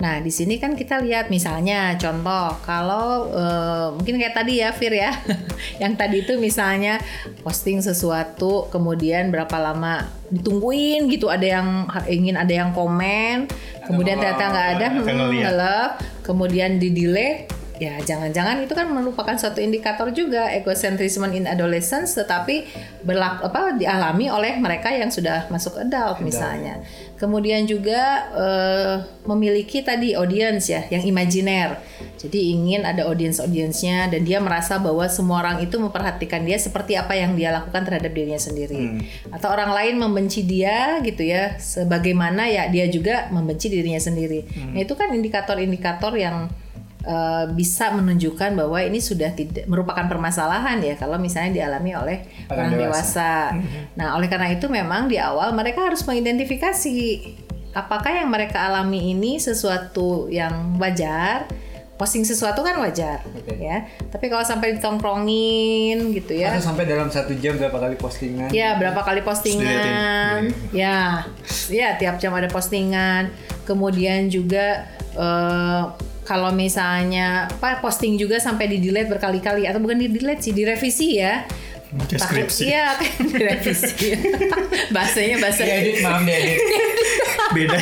Nah 0.00 0.16
di 0.24 0.32
sini 0.32 0.56
kan 0.56 0.72
kita 0.72 1.04
lihat 1.04 1.28
misalnya 1.28 1.94
contoh 2.00 2.56
kalau 2.64 3.28
eh, 3.28 3.86
mungkin 3.94 4.16
kayak 4.16 4.34
tadi 4.34 4.64
ya 4.64 4.72
Fir 4.72 4.96
ya, 4.96 5.12
yang 5.82 5.94
tadi 5.94 6.24
itu 6.24 6.40
misalnya 6.40 6.96
posting 7.44 7.84
sesuatu 7.84 8.66
kemudian 8.72 9.28
berapa 9.28 9.60
lama 9.60 10.08
ditungguin 10.32 11.10
gitu 11.12 11.28
ada 11.28 11.44
yang 11.44 11.68
ingin 12.08 12.38
ada 12.38 12.54
yang 12.54 12.70
komen 12.70 13.50
kemudian 13.84 14.22
ternyata 14.22 14.44
nggak 14.46 14.68
ada 14.78 14.86
hmm, 14.94 15.30
nge-love, 15.42 15.94
kemudian 16.22 16.78
di 16.78 16.88
delay 16.94 17.50
ya 17.80 17.96
jangan-jangan 18.04 18.60
itu 18.60 18.76
kan 18.76 18.92
merupakan 18.92 19.32
suatu 19.40 19.64
indikator 19.64 20.12
juga 20.12 20.52
egocentrism 20.52 21.24
in 21.32 21.48
adolescence 21.48 22.12
tetapi 22.12 22.68
berlaku 23.00 23.48
apa 23.48 23.72
dialami 23.80 24.28
oleh 24.28 24.60
mereka 24.60 24.92
yang 24.92 25.08
sudah 25.08 25.48
masuk 25.48 25.80
adult 25.80 26.20
misalnya. 26.20 26.84
Kemudian 27.16 27.64
juga 27.64 28.28
eh, 28.36 28.94
memiliki 29.24 29.80
tadi 29.80 30.12
audience 30.12 30.68
ya 30.68 30.84
yang 30.92 31.08
imajiner. 31.08 31.80
Jadi 32.20 32.52
ingin 32.52 32.84
ada 32.84 33.08
audience-audiensnya 33.08 34.12
dan 34.12 34.28
dia 34.28 34.44
merasa 34.44 34.76
bahwa 34.76 35.08
semua 35.08 35.40
orang 35.40 35.64
itu 35.64 35.80
memperhatikan 35.80 36.44
dia 36.44 36.60
seperti 36.60 37.00
apa 37.00 37.16
yang 37.16 37.32
dia 37.32 37.48
lakukan 37.48 37.80
terhadap 37.88 38.12
dirinya 38.12 38.40
sendiri. 38.40 39.00
Atau 39.32 39.48
orang 39.48 39.72
lain 39.72 39.96
membenci 39.96 40.44
dia 40.44 41.00
gitu 41.00 41.24
ya 41.24 41.56
sebagaimana 41.56 42.44
ya 42.48 42.68
dia 42.68 42.88
juga 42.92 43.32
membenci 43.32 43.72
dirinya 43.72 44.00
sendiri. 44.00 44.44
Nah, 44.76 44.80
itu 44.84 44.92
kan 44.92 45.16
indikator-indikator 45.16 46.12
yang 46.20 46.52
eh, 47.00 47.44
bisa 47.52 47.92
menunjukkan 47.92 48.56
bahwa 48.56 48.78
ini 48.80 49.00
sudah 49.00 49.32
tidak 49.32 49.64
merupakan 49.66 50.04
permasalahan 50.04 50.80
ya 50.80 50.94
kalau 51.00 51.16
misalnya 51.16 51.64
dialami 51.64 51.96
oleh 51.96 52.18
Orang 52.48 52.72
orang, 52.72 52.80
dewasa. 52.90 53.52
dewasa. 53.56 53.96
Nah, 53.96 54.16
oleh 54.16 54.28
karena 54.28 54.48
itu 54.52 54.66
memang 54.68 55.08
di 55.08 55.16
awal 55.16 55.52
mereka 55.52 55.88
harus 55.88 56.04
mengidentifikasi 56.04 56.96
apakah 57.70 58.10
yang 58.10 58.28
mereka 58.28 58.66
alami 58.66 59.14
ini 59.14 59.38
sesuatu 59.38 60.26
yang 60.28 60.76
wajar. 60.76 61.46
Posting 62.00 62.24
sesuatu 62.24 62.64
kan 62.64 62.80
wajar, 62.80 63.20
Oke. 63.28 63.60
ya. 63.60 63.84
Tapi 64.08 64.32
kalau 64.32 64.40
sampai 64.40 64.72
ditongkrongin 64.72 66.16
gitu 66.16 66.32
ya, 66.32 66.56
Atau 66.56 66.72
sampai 66.72 66.88
dalam 66.88 67.12
satu 67.12 67.36
jam 67.36 67.60
berapa 67.60 67.76
kali 67.76 68.00
postingan? 68.00 68.48
Ya, 68.56 68.72
berapa 68.80 69.04
kali 69.04 69.20
postingan? 69.20 70.48
Ya, 70.72 71.28
ya 71.68 71.88
tiap 72.00 72.16
jam 72.16 72.32
ada 72.32 72.48
postingan. 72.48 73.28
Kemudian 73.68 74.32
juga 74.32 74.88
eh, 75.12 75.84
kalau 76.30 76.54
misalnya 76.54 77.50
apa 77.50 77.82
posting 77.82 78.14
juga 78.14 78.38
sampai 78.38 78.70
di 78.70 78.78
delete 78.78 79.10
berkali-kali 79.10 79.66
atau 79.66 79.82
bukan 79.82 79.98
di 79.98 80.06
delete 80.06 80.46
sih, 80.46 80.54
direvisi 80.54 81.18
ya. 81.18 81.42
Deskripsi. 81.90 82.70
Iya, 82.70 82.94
kan 82.94 83.26
direvisi. 83.34 84.14
Bahasanya 84.94 85.42
bahasa 85.42 85.66
Diedit, 85.66 86.06
maaf 86.06 86.22
diedit. 86.22 86.58
Beda. 87.50 87.78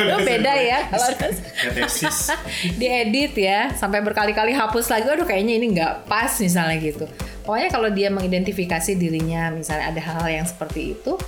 Aduh, 0.00 0.24
beda 0.24 0.52
ya 0.56 0.78
kalau 0.96 1.12
tesis. 1.12 2.32
diedit 2.80 3.36
ya 3.36 3.68
sampai 3.76 4.00
berkali-kali 4.00 4.56
hapus 4.56 4.88
lagi 4.88 5.12
aduh 5.12 5.28
kayaknya 5.28 5.60
ini 5.60 5.76
nggak 5.76 6.08
pas 6.08 6.32
misalnya 6.40 6.80
gitu 6.80 7.04
pokoknya 7.44 7.68
kalau 7.68 7.92
dia 7.92 8.08
mengidentifikasi 8.08 8.96
dirinya 8.96 9.52
misalnya 9.52 9.92
ada 9.92 10.00
hal-hal 10.00 10.40
yang 10.40 10.46
seperti 10.48 10.96
itu 10.96 11.20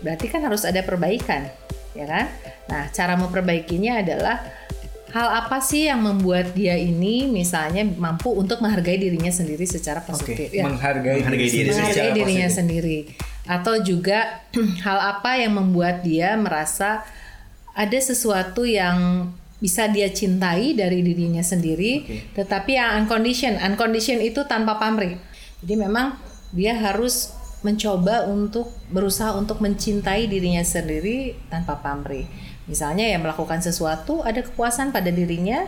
berarti 0.00 0.32
kan 0.32 0.40
harus 0.48 0.64
ada 0.64 0.80
perbaikan 0.80 1.44
ya 1.92 2.08
kan 2.08 2.24
nah 2.72 2.88
cara 2.88 3.20
memperbaikinya 3.20 4.00
adalah 4.00 4.40
hal 5.10 5.28
apa 5.42 5.58
sih 5.58 5.90
yang 5.90 6.00
membuat 6.02 6.54
dia 6.54 6.78
ini 6.78 7.26
misalnya 7.26 7.82
mampu 7.82 8.30
untuk 8.30 8.62
menghargai 8.62 8.98
dirinya 8.98 9.30
sendiri 9.30 9.66
secara 9.66 10.00
positif? 10.06 10.50
Ya. 10.54 10.66
Menghargai, 10.66 11.22
Menghargai 11.22 11.46
diri 11.50 11.66
diri 11.66 11.70
sendiri 11.70 11.70
menghargai 11.74 11.94
secara 11.94 12.14
dirinya 12.14 12.48
positif. 12.48 12.58
sendiri. 12.58 12.98
Atau 13.50 13.74
juga 13.82 14.18
hal 14.86 14.98
apa 15.18 15.30
yang 15.42 15.58
membuat 15.58 16.06
dia 16.06 16.38
merasa 16.38 17.02
ada 17.74 17.98
sesuatu 17.98 18.62
yang 18.66 19.30
bisa 19.60 19.90
dia 19.92 20.08
cintai 20.08 20.72
dari 20.72 21.04
dirinya 21.04 21.44
sendiri 21.44 22.24
tetapi 22.32 22.80
yang 22.80 23.04
unconditioned 23.04 23.60
unconditioned 23.60 24.24
itu 24.24 24.46
tanpa 24.48 24.80
pamrih. 24.80 25.20
Jadi 25.60 25.74
memang 25.76 26.16
dia 26.56 26.72
harus 26.72 27.36
mencoba 27.60 28.24
untuk 28.24 28.72
berusaha 28.88 29.36
untuk 29.36 29.60
mencintai 29.60 30.24
dirinya 30.32 30.64
sendiri 30.64 31.36
tanpa 31.52 31.76
pamrih 31.76 32.24
misalnya 32.70 33.10
ya 33.10 33.18
melakukan 33.18 33.58
sesuatu 33.58 34.22
ada 34.22 34.46
kepuasan 34.46 34.94
pada 34.94 35.10
dirinya 35.10 35.66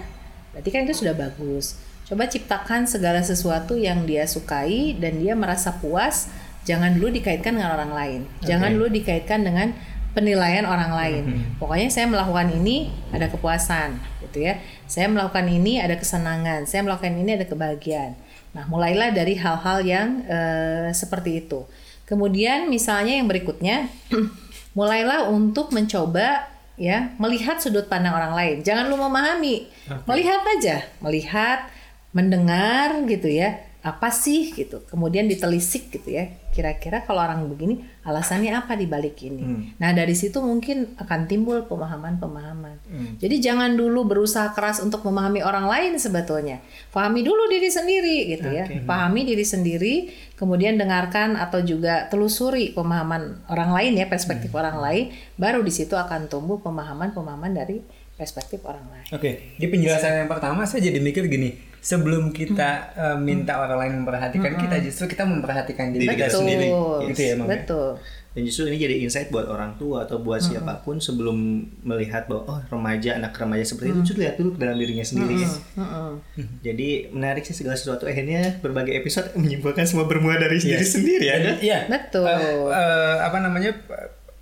berarti 0.54 0.68
kan 0.70 0.86
itu 0.86 1.02
sudah 1.02 1.18
bagus. 1.18 1.74
Coba 2.06 2.28
ciptakan 2.28 2.86
segala 2.86 3.24
sesuatu 3.24 3.74
yang 3.74 4.06
dia 4.06 4.28
sukai 4.28 4.94
dan 5.00 5.18
dia 5.18 5.34
merasa 5.34 5.74
puas 5.82 6.30
jangan 6.62 6.94
dulu 6.94 7.10
dikaitkan 7.10 7.58
dengan 7.58 7.74
orang 7.74 7.92
lain. 7.92 8.20
Jangan 8.46 8.70
dulu 8.78 8.92
dikaitkan 8.92 9.42
dengan 9.42 9.74
penilaian 10.12 10.68
orang 10.68 10.92
lain. 10.92 11.22
Pokoknya 11.56 11.88
saya 11.88 12.06
melakukan 12.06 12.52
ini 12.52 12.92
ada 13.10 13.32
kepuasan 13.32 13.96
gitu 14.28 14.44
ya. 14.44 14.60
Saya 14.84 15.08
melakukan 15.08 15.48
ini 15.48 15.80
ada 15.80 15.96
kesenangan. 15.96 16.68
Saya 16.68 16.84
melakukan 16.84 17.16
ini 17.16 17.30
ada 17.34 17.48
kebahagiaan. 17.48 18.12
Nah 18.52 18.68
mulailah 18.68 19.10
dari 19.16 19.34
hal-hal 19.40 19.80
yang 19.82 20.08
eh, 20.28 20.92
seperti 20.92 21.48
itu. 21.48 21.64
Kemudian 22.04 22.68
misalnya 22.68 23.16
yang 23.16 23.24
berikutnya 23.24 23.88
mulailah 24.78 25.32
untuk 25.32 25.72
mencoba 25.72 26.51
ya 26.76 27.12
melihat 27.20 27.60
sudut 27.60 27.88
pandang 27.88 28.14
orang 28.14 28.32
lain. 28.32 28.56
Jangan 28.64 28.88
lu 28.88 28.96
memahami. 28.96 29.68
Melihat 30.08 30.40
aja. 30.58 30.86
Melihat 31.00 31.68
mendengar 32.12 32.92
gitu 33.08 33.28
ya 33.28 33.71
apa 33.82 34.14
sih 34.14 34.54
gitu. 34.54 34.86
Kemudian 34.86 35.26
ditelisik 35.26 35.90
gitu 35.90 36.14
ya 36.14 36.30
kira-kira 36.52 37.00
kalau 37.08 37.24
orang 37.24 37.48
begini 37.48 37.80
alasannya 38.04 38.52
apa 38.52 38.76
di 38.76 38.84
balik 38.84 39.18
ini. 39.24 39.74
Nah 39.80 39.90
dari 39.96 40.12
situ 40.12 40.38
mungkin 40.44 40.94
akan 41.00 41.24
timbul 41.24 41.64
pemahaman-pemahaman. 41.66 42.76
Jadi 43.18 43.40
jangan 43.40 43.74
dulu 43.74 44.04
berusaha 44.04 44.52
keras 44.52 44.84
untuk 44.84 45.00
memahami 45.02 45.40
orang 45.40 45.64
lain 45.64 45.92
sebetulnya. 45.96 46.60
Pahami 46.92 47.24
dulu 47.24 47.48
diri 47.48 47.72
sendiri 47.72 48.16
gitu 48.36 48.48
ya. 48.52 48.68
Pahami 48.84 49.24
diri 49.24 49.42
sendiri 49.42 49.94
kemudian 50.36 50.76
dengarkan 50.76 51.40
atau 51.40 51.64
juga 51.64 52.06
telusuri 52.12 52.76
pemahaman 52.76 53.48
orang 53.48 53.70
lain 53.72 53.92
ya 53.96 54.06
perspektif 54.10 54.52
orang 54.52 54.76
lain 54.78 55.04
baru 55.38 55.64
di 55.64 55.72
situ 55.72 55.96
akan 55.96 56.28
tumbuh 56.28 56.60
pemahaman-pemahaman 56.60 57.54
dari 57.56 57.80
perspektif 58.12 58.60
orang 58.68 58.84
lain. 58.92 59.08
Oke, 59.16 59.56
di 59.56 59.66
penjelasan 59.66 60.26
yang 60.26 60.30
pertama 60.30 60.68
saya 60.68 60.84
jadi 60.84 61.00
mikir 61.00 61.26
gini, 61.32 61.56
sebelum 61.82 62.30
kita 62.30 62.70
eh, 62.94 63.18
minta 63.18 63.58
orang 63.58 63.76
lain 63.76 63.92
memperhatikan 64.00 64.54
kita, 64.54 64.78
justru 64.80 65.10
kita 65.10 65.26
memperhatikan 65.26 65.90
diri, 65.90 66.06
kita 66.06 66.30
sendiri. 66.30 66.70
Gitu 67.10 67.20
ya, 67.20 67.34
Mam? 67.34 67.50
ya? 67.50 67.58
betul 67.58 67.98
Dan 68.32 68.48
justru 68.48 68.64
ini 68.64 68.80
jadi 68.80 68.94
insight 69.04 69.28
buat 69.28 69.44
orang 69.44 69.76
tua 69.76 70.08
atau 70.08 70.16
buat 70.16 70.40
siapa 70.40 70.80
pun 70.80 70.96
sebelum 70.96 71.36
melihat 71.84 72.24
bahwa 72.24 72.48
oh 72.48 72.60
remaja 72.72 73.20
anak 73.20 73.36
remaja 73.36 73.60
seperti 73.60 73.92
itu 73.92 74.00
justru 74.00 74.24
lihat 74.24 74.40
dulu 74.40 74.56
ke 74.56 74.64
dalam 74.64 74.80
dirinya 74.80 75.04
sendiri 75.04 75.44
ya. 75.44 75.50
Jadi 76.64 77.12
menarik 77.12 77.44
sih 77.44 77.52
segala 77.52 77.76
sesuatu 77.76 78.08
akhirnya 78.08 78.56
berbagai 78.64 78.96
episode 78.96 79.34
menyimpulkan 79.36 79.84
semua 79.84 80.08
bermula 80.08 80.40
dari 80.40 80.56
diri 80.56 80.80
sendiri 80.80 81.24
ya. 81.28 81.36
Iya. 81.60 81.78
Betul. 81.92 82.24
Eh, 82.24 82.72
eh, 82.72 83.16
apa 83.20 83.36
namanya? 83.36 83.76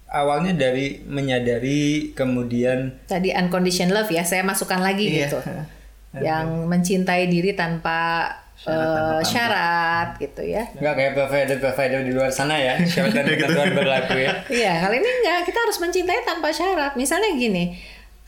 Awalnya 0.07 0.55
dari 0.55 1.03
menyadari, 1.07 2.11
kemudian 2.15 2.99
tadi 3.07 3.31
unconditional 3.31 4.03
love 4.03 4.11
ya 4.11 4.23
saya 4.23 4.43
masukkan 4.43 4.79
lagi 4.79 5.07
Iya. 5.07 5.27
gitu 5.27 5.39
yang 6.19 6.67
mencintai 6.67 7.31
diri 7.31 7.55
tanpa 7.55 8.27
Syarat, 8.61 9.17
eh, 9.17 9.25
syarat 9.25 10.09
gitu 10.21 10.43
ya 10.45 10.69
nggak 10.77 10.93
kayak 10.93 11.13
provider-provider 11.17 12.05
di 12.05 12.13
luar 12.13 12.29
sana 12.29 12.61
ya, 12.61 12.77
syarat 12.85 13.15
dan 13.17 13.25
ketentuan 13.25 13.73
berlaku 13.73 14.21
ya. 14.21 14.37
Iya, 14.53 14.85
kali 14.85 15.01
ini 15.01 15.09
enggak. 15.09 15.49
Kita 15.49 15.59
harus 15.65 15.81
mencintai 15.81 16.21
tanpa 16.29 16.53
syarat. 16.53 16.93
Misalnya 16.93 17.33
gini, 17.41 17.73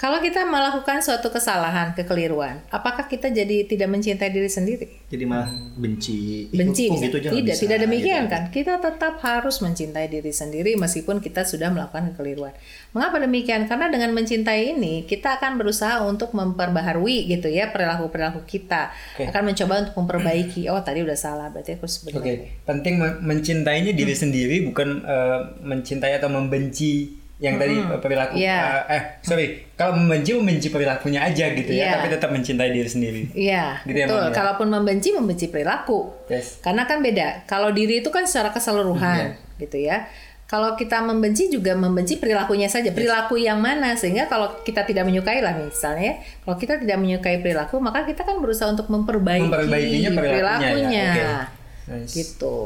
kalau 0.03 0.19
kita 0.19 0.43
melakukan 0.43 0.99
suatu 0.99 1.31
kesalahan, 1.31 1.95
kekeliruan, 1.95 2.59
apakah 2.75 3.07
kita 3.07 3.31
jadi 3.31 3.71
tidak 3.71 3.87
mencintai 3.87 4.35
diri 4.35 4.51
sendiri? 4.51 5.07
Jadi 5.07 5.23
malah 5.23 5.47
benci. 5.79 6.51
Benci 6.51 6.91
bisa. 6.91 7.07
gitu 7.07 7.23
tidak, 7.23 7.55
bisa, 7.55 7.63
tidak 7.63 7.79
demikian 7.87 8.27
gitu. 8.27 8.35
kan? 8.35 8.43
Kita 8.51 8.83
tetap 8.83 9.23
harus 9.23 9.63
mencintai 9.63 10.11
diri 10.11 10.35
sendiri 10.35 10.75
meskipun 10.75 11.23
kita 11.23 11.47
sudah 11.47 11.71
melakukan 11.71 12.19
kekeliruan. 12.19 12.51
Mengapa 12.91 13.23
demikian? 13.23 13.71
Karena 13.71 13.95
dengan 13.95 14.11
mencintai 14.11 14.75
ini, 14.75 15.07
kita 15.07 15.39
akan 15.39 15.63
berusaha 15.63 16.03
untuk 16.03 16.35
memperbaharui 16.35 17.31
gitu 17.31 17.47
ya 17.47 17.71
perilaku-perilaku 17.71 18.43
kita. 18.43 18.91
Oke. 19.15 19.31
Akan 19.31 19.47
mencoba 19.47 19.87
untuk 19.87 19.95
memperbaiki. 20.03 20.67
Oh, 20.67 20.83
tadi 20.83 21.07
udah 21.07 21.15
salah, 21.15 21.47
berarti 21.55 21.79
aku 21.79 21.87
harus 21.87 22.03
Oke, 22.11 22.19
benar. 22.19 22.67
penting 22.67 22.95
men- 22.99 23.23
mencintainya 23.23 23.95
diri 23.95 24.19
sendiri 24.19 24.67
bukan 24.67 25.07
eh, 25.07 25.41
mencintai 25.63 26.19
atau 26.19 26.27
membenci 26.27 27.22
yang 27.43 27.59
tadi 27.59 27.75
eh, 27.75 27.99
perilaku. 27.99 28.39
Iya. 28.39 28.87
eh, 28.87 28.95
eh, 28.95 29.03
sorry, 29.21 29.47
kalau 29.75 29.99
membenci 29.99 30.31
membenci 30.39 30.71
perilakunya 30.71 31.27
aja 31.27 31.51
gitu 31.51 31.75
ya, 31.75 31.83
Iya. 31.83 31.93
tapi 31.99 32.07
tetap 32.09 32.31
mencintai 32.31 32.71
diri 32.71 32.87
sendiri. 32.87 33.23
Iya, 33.35 33.83
Gitu 33.83 33.99
ya, 33.99 34.07
betul. 34.07 34.23
Ya? 34.23 34.31
Kalaupun 34.31 34.69
membenci, 34.71 35.09
membenci 35.11 35.51
perilaku. 35.51 36.15
Yes. 36.31 36.63
Karena 36.63 36.87
kan 36.87 37.03
beda. 37.03 37.43
Kalau 37.45 37.75
diri 37.75 37.99
itu 37.99 38.15
kan 38.15 38.23
secara 38.23 38.55
keseluruhan, 38.55 39.35
gitu 39.59 39.75
ya. 39.75 40.07
Kalau 40.47 40.77
kita 40.77 41.01
membenci 41.01 41.49
juga 41.49 41.73
membenci 41.73 42.21
perilakunya 42.21 42.69
saja. 42.69 42.93
Perilaku 42.93 43.41
yang 43.41 43.57
mana? 43.59 43.97
Sehingga 43.97 44.29
kalau 44.29 44.63
kita 44.63 44.85
tidak 44.85 45.09
menyukai 45.09 45.41
lah 45.41 45.57
misalnya, 45.57 46.13
ya, 46.13 46.15
kalau 46.45 46.57
kita 46.61 46.77
tidak 46.77 47.01
menyukai 47.01 47.41
perilaku, 47.41 47.81
maka 47.81 48.05
kita 48.05 48.21
kan 48.23 48.37
berusaha 48.39 48.69
untuk 48.69 48.87
memperbaiki 48.87 49.49
Memperbaikinya 49.49 50.11
perilakunya 50.13 50.69
ya, 50.69 50.77
perilakunya. 50.77 51.07
oke. 51.11 51.91
Nice. 51.91 52.13
Gitu. 52.15 52.57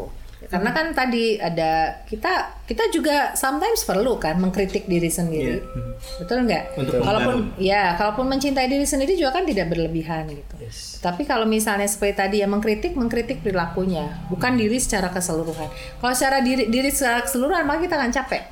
Karena 0.47 0.71
kan 0.71 0.87
tadi 0.95 1.39
ada 1.39 2.03
kita 2.07 2.63
kita 2.67 2.91
juga 2.95 3.35
sometimes 3.35 3.83
perlu 3.83 4.19
kan 4.19 4.39
mengkritik 4.39 4.87
diri 4.87 5.11
sendiri. 5.11 5.63
Betul 6.23 6.47
nggak? 6.47 6.79
Kalaupun 7.03 7.55
ya, 7.59 7.95
kalaupun 7.99 8.27
mencintai 8.31 8.71
diri 8.71 8.87
sendiri 8.87 9.19
juga 9.19 9.39
kan 9.39 9.45
tidak 9.47 9.71
berlebihan 9.71 10.31
gitu. 10.31 10.55
Tapi 11.03 11.23
kalau 11.27 11.47
misalnya 11.47 11.87
seperti 11.87 12.15
tadi 12.15 12.37
ya 12.43 12.49
mengkritik, 12.51 12.95
mengkritik 12.95 13.43
perilakunya, 13.43 14.27
bukan 14.31 14.59
diri 14.59 14.79
secara 14.79 15.11
keseluruhan. 15.11 15.69
Kalau 16.03 16.15
secara 16.15 16.43
diri 16.43 16.71
diri 16.71 16.91
secara 16.91 17.23
keseluruhan 17.27 17.67
maka 17.67 17.87
kita 17.87 17.95
akan 17.99 18.13
capek. 18.15 18.43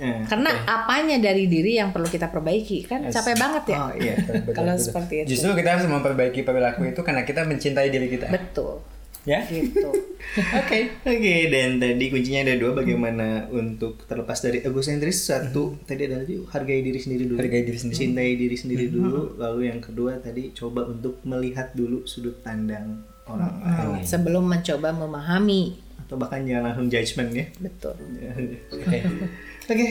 Eh, 0.00 0.24
Karena 0.24 0.48
apanya 0.64 1.20
dari 1.20 1.44
diri 1.44 1.76
yang 1.76 1.92
perlu 1.92 2.08
kita 2.08 2.32
perbaiki 2.32 2.88
kan 2.88 3.04
capek 3.12 3.36
banget 3.36 3.64
ya. 3.68 3.78
Oh 3.84 3.92
iya. 3.92 4.14
Kalau 4.56 4.72
seperti 4.80 5.28
itu. 5.28 5.36
Justru 5.36 5.52
kita 5.60 5.76
harus 5.76 5.84
memperbaiki 5.84 6.40
perilaku 6.40 6.88
itu 6.88 7.04
karena 7.04 7.28
kita 7.28 7.44
mencintai 7.44 7.92
diri 7.92 8.08
kita. 8.08 8.32
Betul. 8.32 8.80
Ya. 9.28 9.44
Gitu. 9.44 9.90
Oke. 10.60 10.78
Oke, 11.04 11.34
dan 11.52 11.76
tadi 11.76 12.04
kuncinya 12.08 12.40
ada 12.48 12.54
dua 12.56 12.72
bagaimana 12.72 13.48
untuk 13.52 14.08
terlepas 14.08 14.40
dari 14.40 14.64
egosentris. 14.64 15.28
Satu, 15.28 15.76
tadi 15.84 16.08
ada 16.08 16.24
tadi 16.24 16.40
hargai 16.40 16.80
diri 16.80 17.00
sendiri 17.00 17.24
dulu. 17.28 17.38
Hargai 17.40 17.62
diri 17.66 17.78
sendiri. 17.78 17.98
Cintai 18.00 18.30
diri 18.38 18.56
sendiri 18.56 18.86
dulu. 18.88 19.36
Lalu 19.36 19.60
yang 19.68 19.80
kedua 19.84 20.16
tadi 20.22 20.52
coba 20.56 20.88
untuk 20.88 21.20
melihat 21.26 21.72
dulu 21.76 22.08
sudut 22.08 22.40
pandang 22.40 23.04
orang 23.28 23.60
lain. 23.60 24.04
Sebelum 24.06 24.44
mencoba 24.48 24.88
memahami. 24.96 25.76
Atau 26.06 26.16
bahkan 26.18 26.42
jangan 26.42 26.72
langsung 26.72 26.88
judgement 26.88 27.30
ya. 27.30 27.46
Betul. 27.60 27.94
Oke. 28.74 28.98
Oke, 29.70 29.86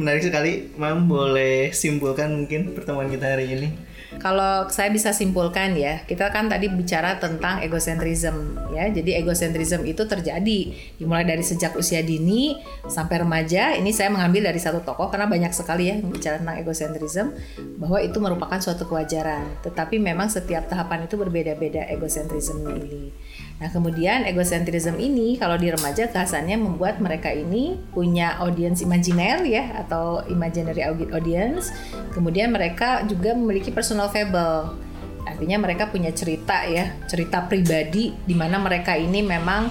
menarik 0.00 0.24
sekali. 0.24 0.72
Mam 0.80 1.04
boleh 1.04 1.68
simpulkan 1.76 2.32
mungkin 2.32 2.72
pertemuan 2.72 3.12
kita 3.12 3.36
hari 3.36 3.52
ini. 3.52 3.68
Kalau 4.16 4.64
saya 4.72 4.88
bisa 4.88 5.12
simpulkan 5.12 5.76
ya, 5.76 6.00
kita 6.08 6.32
kan 6.32 6.48
tadi 6.48 6.72
bicara 6.72 7.20
tentang 7.20 7.60
egocentrism 7.60 8.56
ya. 8.72 8.88
Jadi 8.88 9.20
egocentrism 9.20 9.84
itu 9.84 10.08
terjadi 10.08 10.72
dimulai 10.96 11.28
dari 11.28 11.44
sejak 11.44 11.76
usia 11.76 12.00
dini 12.00 12.56
sampai 12.88 13.20
remaja. 13.20 13.76
Ini 13.76 13.92
saya 13.92 14.08
mengambil 14.08 14.48
dari 14.48 14.56
satu 14.56 14.80
tokoh 14.80 15.12
karena 15.12 15.28
banyak 15.28 15.52
sekali 15.52 15.92
ya 15.92 16.00
yang 16.00 16.08
bicara 16.08 16.40
tentang 16.40 16.56
egocentrism 16.56 17.36
bahwa 17.76 18.00
itu 18.00 18.16
merupakan 18.16 18.56
suatu 18.56 18.88
kewajaran. 18.88 19.60
Tetapi 19.60 20.00
memang 20.00 20.32
setiap 20.32 20.72
tahapan 20.72 21.04
itu 21.04 21.20
berbeda-beda 21.20 21.84
egocentrism 21.92 22.64
ini. 22.64 23.12
Nah, 23.58 23.66
kemudian 23.74 24.22
egocentrism 24.22 25.02
ini 25.02 25.34
kalau 25.34 25.58
di 25.58 25.66
remaja 25.66 26.06
kehasannya 26.06 26.62
membuat 26.62 27.02
mereka 27.02 27.34
ini 27.34 27.74
punya 27.90 28.38
audience 28.38 28.86
imajiner 28.86 29.42
ya 29.42 29.82
atau 29.82 30.22
imaginary 30.30 30.86
audi- 30.86 31.10
audience. 31.10 31.74
Kemudian 32.14 32.54
mereka 32.54 33.02
juga 33.10 33.34
memiliki 33.34 33.74
personal 33.74 34.14
fable. 34.14 34.78
Artinya 35.26 35.58
mereka 35.58 35.90
punya 35.90 36.14
cerita 36.14 36.62
ya, 36.70 36.94
cerita 37.10 37.42
pribadi 37.50 38.14
di 38.14 38.34
mana 38.38 38.62
mereka 38.62 38.94
ini 38.94 39.26
memang 39.26 39.68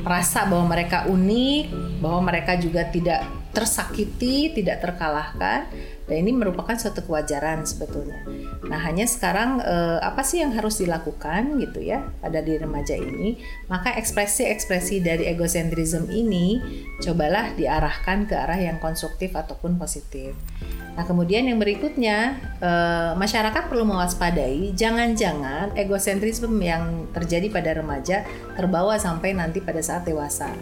merasa 0.00 0.48
bahwa 0.48 0.72
mereka 0.72 1.04
unik, 1.04 1.64
bahwa 2.00 2.32
mereka 2.32 2.56
juga 2.56 2.88
tidak 2.88 3.20
tersakiti, 3.52 4.52
tidak 4.56 4.80
terkalahkan. 4.80 5.68
Dan 6.06 6.22
ini 6.22 6.32
merupakan 6.38 6.78
suatu 6.78 7.02
kewajaran 7.02 7.66
sebetulnya. 7.66 8.22
Nah, 8.70 8.78
hanya 8.78 9.10
sekarang 9.10 9.58
eh, 9.58 9.98
apa 9.98 10.22
sih 10.22 10.38
yang 10.38 10.54
harus 10.54 10.78
dilakukan 10.78 11.58
gitu 11.58 11.82
ya 11.82 12.06
pada 12.22 12.38
di 12.38 12.54
remaja 12.54 12.94
ini? 12.94 13.42
Maka 13.66 13.94
ekspresi-ekspresi 13.98 15.02
dari 15.02 15.26
egocentrism 15.26 16.06
ini 16.14 16.62
cobalah 17.02 17.58
diarahkan 17.58 18.30
ke 18.30 18.34
arah 18.38 18.58
yang 18.58 18.78
konstruktif 18.78 19.34
ataupun 19.34 19.78
positif. 19.82 20.38
Nah, 20.96 21.04
kemudian 21.04 21.44
yang 21.44 21.58
berikutnya 21.58 22.38
eh, 22.62 23.12
masyarakat 23.18 23.66
perlu 23.66 23.84
mewaspadai 23.84 24.72
jangan-jangan 24.78 25.74
egocentrism 25.74 26.54
yang 26.62 27.10
terjadi 27.10 27.50
pada 27.50 27.70
remaja 27.76 28.22
terbawa 28.54 28.94
sampai 28.96 29.34
nanti 29.34 29.58
pada 29.58 29.82
saat 29.82 30.06
dewasa. 30.06 30.54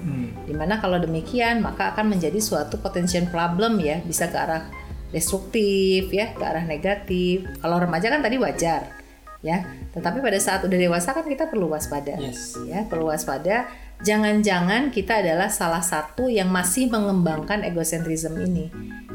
Di 0.49 0.57
mana 0.57 0.81
kalau 0.81 0.97
demikian 0.97 1.61
maka 1.61 1.93
akan 1.93 2.17
menjadi 2.17 2.41
suatu 2.41 2.81
potential 2.81 3.29
problem 3.29 3.79
ya 3.79 4.01
bisa 4.03 4.27
ke 4.27 4.37
arah 4.41 4.84
destruktif 5.15 6.11
ya 6.11 6.35
ke 6.35 6.43
arah 6.43 6.67
negatif. 6.67 7.47
Kalau 7.63 7.79
remaja 7.79 8.11
kan 8.11 8.19
tadi 8.19 8.37
wajar 8.37 8.91
ya, 9.41 9.63
tetapi 9.93 10.19
pada 10.19 10.37
saat 10.37 10.65
udah 10.65 10.75
dewasa 10.75 11.13
kan 11.13 11.23
kita 11.23 11.47
perlu 11.47 11.71
waspada 11.71 12.19
Yes. 12.19 12.59
ya 12.67 12.83
perlu 12.85 13.09
waspada. 13.09 13.71
Jangan-jangan 14.03 14.91
kita 14.91 15.23
adalah 15.23 15.47
salah 15.49 15.81
satu 15.81 16.27
yang 16.27 16.51
masih 16.51 16.91
mengembangkan 16.91 17.63
egocentrism 17.63 18.35
ini 18.43 18.67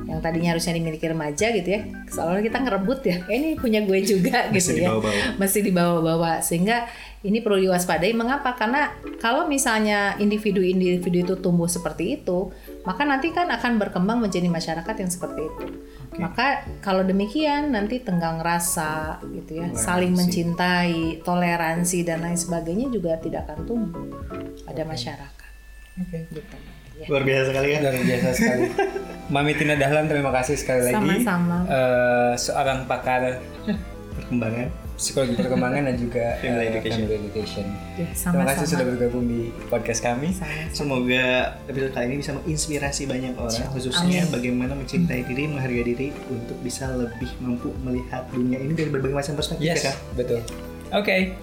yang 0.10 0.18
tadinya 0.20 0.58
harusnya 0.58 0.74
dimiliki 0.74 1.06
remaja 1.06 1.54
gitu 1.54 1.70
ya 1.70 1.86
seolah 2.10 2.42
kita 2.42 2.58
ngerebut 2.58 3.00
ya 3.06 3.22
"Eh, 3.30 3.38
ini 3.38 3.50
punya 3.54 3.86
gue 3.86 4.00
juga 4.02 4.50
gitu 4.50 4.74
ya 4.74 4.90
dibawa-bawa. 4.90 5.38
masih 5.38 5.62
dibawa-bawa 5.62 6.32
sehingga 6.42 6.90
ini 7.20 7.44
perlu 7.44 7.60
diwaspadai 7.60 8.16
mengapa 8.16 8.56
karena 8.56 8.96
kalau 9.20 9.44
misalnya 9.44 10.16
individu-individu 10.24 11.28
itu 11.28 11.36
tumbuh 11.44 11.68
seperti 11.68 12.22
itu 12.22 12.56
maka 12.88 13.04
nanti 13.04 13.36
kan 13.36 13.52
akan 13.52 13.76
berkembang 13.76 14.24
menjadi 14.24 14.48
masyarakat 14.48 14.96
yang 14.96 15.12
seperti 15.12 15.42
itu 15.44 15.66
maka 16.16 16.64
kalau 16.80 17.04
demikian 17.04 17.76
nanti 17.76 18.00
tenggang 18.00 18.40
rasa 18.40 19.20
gitu 19.36 19.60
ya 19.60 19.68
saling 19.76 20.16
mencintai 20.16 21.20
toleransi 21.28 22.08
dan 22.08 22.24
lain 22.24 22.40
sebagainya 22.40 22.88
juga 22.88 23.20
tidak 23.20 23.52
akan 23.52 23.60
tumbuh 23.68 24.08
pada 24.64 24.84
masyarakat 24.88 25.52
Oke. 26.00 26.20
gitu 26.32 26.56
ya. 27.00 27.08
Luar 27.08 27.24
biasa 27.24 27.44
sekali 27.52 27.68
ya. 27.72 27.80
Luar 27.80 27.96
biasa 27.96 28.28
sekali. 28.36 28.66
Mami 29.34 29.54
Tina 29.56 29.76
Dahlan 29.80 30.12
terima 30.12 30.32
kasih 30.36 30.56
sekali 30.60 30.92
lagi. 30.92 30.96
Sama-sama. 30.96 31.58
Eh, 31.64 32.34
seorang 32.36 32.88
pakar 32.88 33.40
Perkembangan. 34.20 34.89
Psikologi 35.00 35.34
perkembangan 35.34 35.88
dan 35.88 35.96
juga 35.96 36.26
Family 36.44 36.60
eh, 36.60 36.70
education. 36.70 37.00
family 37.02 37.18
education. 37.18 37.66
Ya, 37.96 38.08
Terima 38.12 38.44
kasih 38.44 38.56
sama-sama. 38.60 38.68
sudah 38.68 38.86
bergabung 38.86 39.26
di 39.26 39.42
podcast 39.66 40.02
kami. 40.04 40.30
Semoga 40.70 41.24
episode 41.66 41.92
kali 41.92 42.06
ini 42.06 42.18
bisa 42.20 42.32
menginspirasi 42.36 43.02
banyak 43.08 43.34
orang, 43.34 43.66
khususnya 43.72 44.22
Amin. 44.22 44.34
bagaimana 44.36 44.74
mencintai 44.76 45.24
diri, 45.24 45.44
menghargai 45.48 45.86
diri 45.88 46.08
untuk 46.28 46.60
bisa 46.60 46.92
lebih 46.92 47.32
mampu 47.40 47.72
melihat 47.80 48.28
dunia 48.30 48.60
ini 48.60 48.76
dari 48.76 48.90
berbagai 48.90 49.16
macam 49.16 49.34
perspektif 49.34 49.64
Yes, 49.66 49.80
ya 49.80 49.90
kak. 49.90 49.96
betul. 50.14 50.40
Oke. 50.92 51.34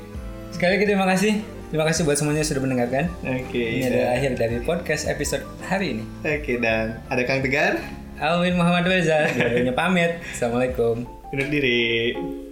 Sekali 0.53 0.71
lagi 0.77 0.85
terima 0.87 1.09
kasih. 1.09 1.33
Terima 1.67 1.83
kasih 1.83 2.05
buat 2.05 2.15
semuanya 2.15 2.45
sudah 2.45 2.63
mendengarkan. 2.63 3.11
Oke. 3.25 3.59
Ini 3.59 3.91
adalah 3.91 4.11
akhir 4.15 4.31
dari 4.37 4.57
podcast 4.61 5.09
episode 5.09 5.43
hari 5.63 5.99
ini. 5.99 6.05
Oke 6.23 6.57
dan 6.57 7.03
ada 7.09 7.23
Kang 7.25 7.41
Tegar. 7.41 7.81
Alwin 8.17 8.55
Muhammad 8.55 8.87
Reza, 8.87 9.27
dua 9.67 9.75
pamit. 9.75 10.23
Assalamualaikum. 10.31 11.05
Undur 11.29 11.49
diri. 11.51 12.46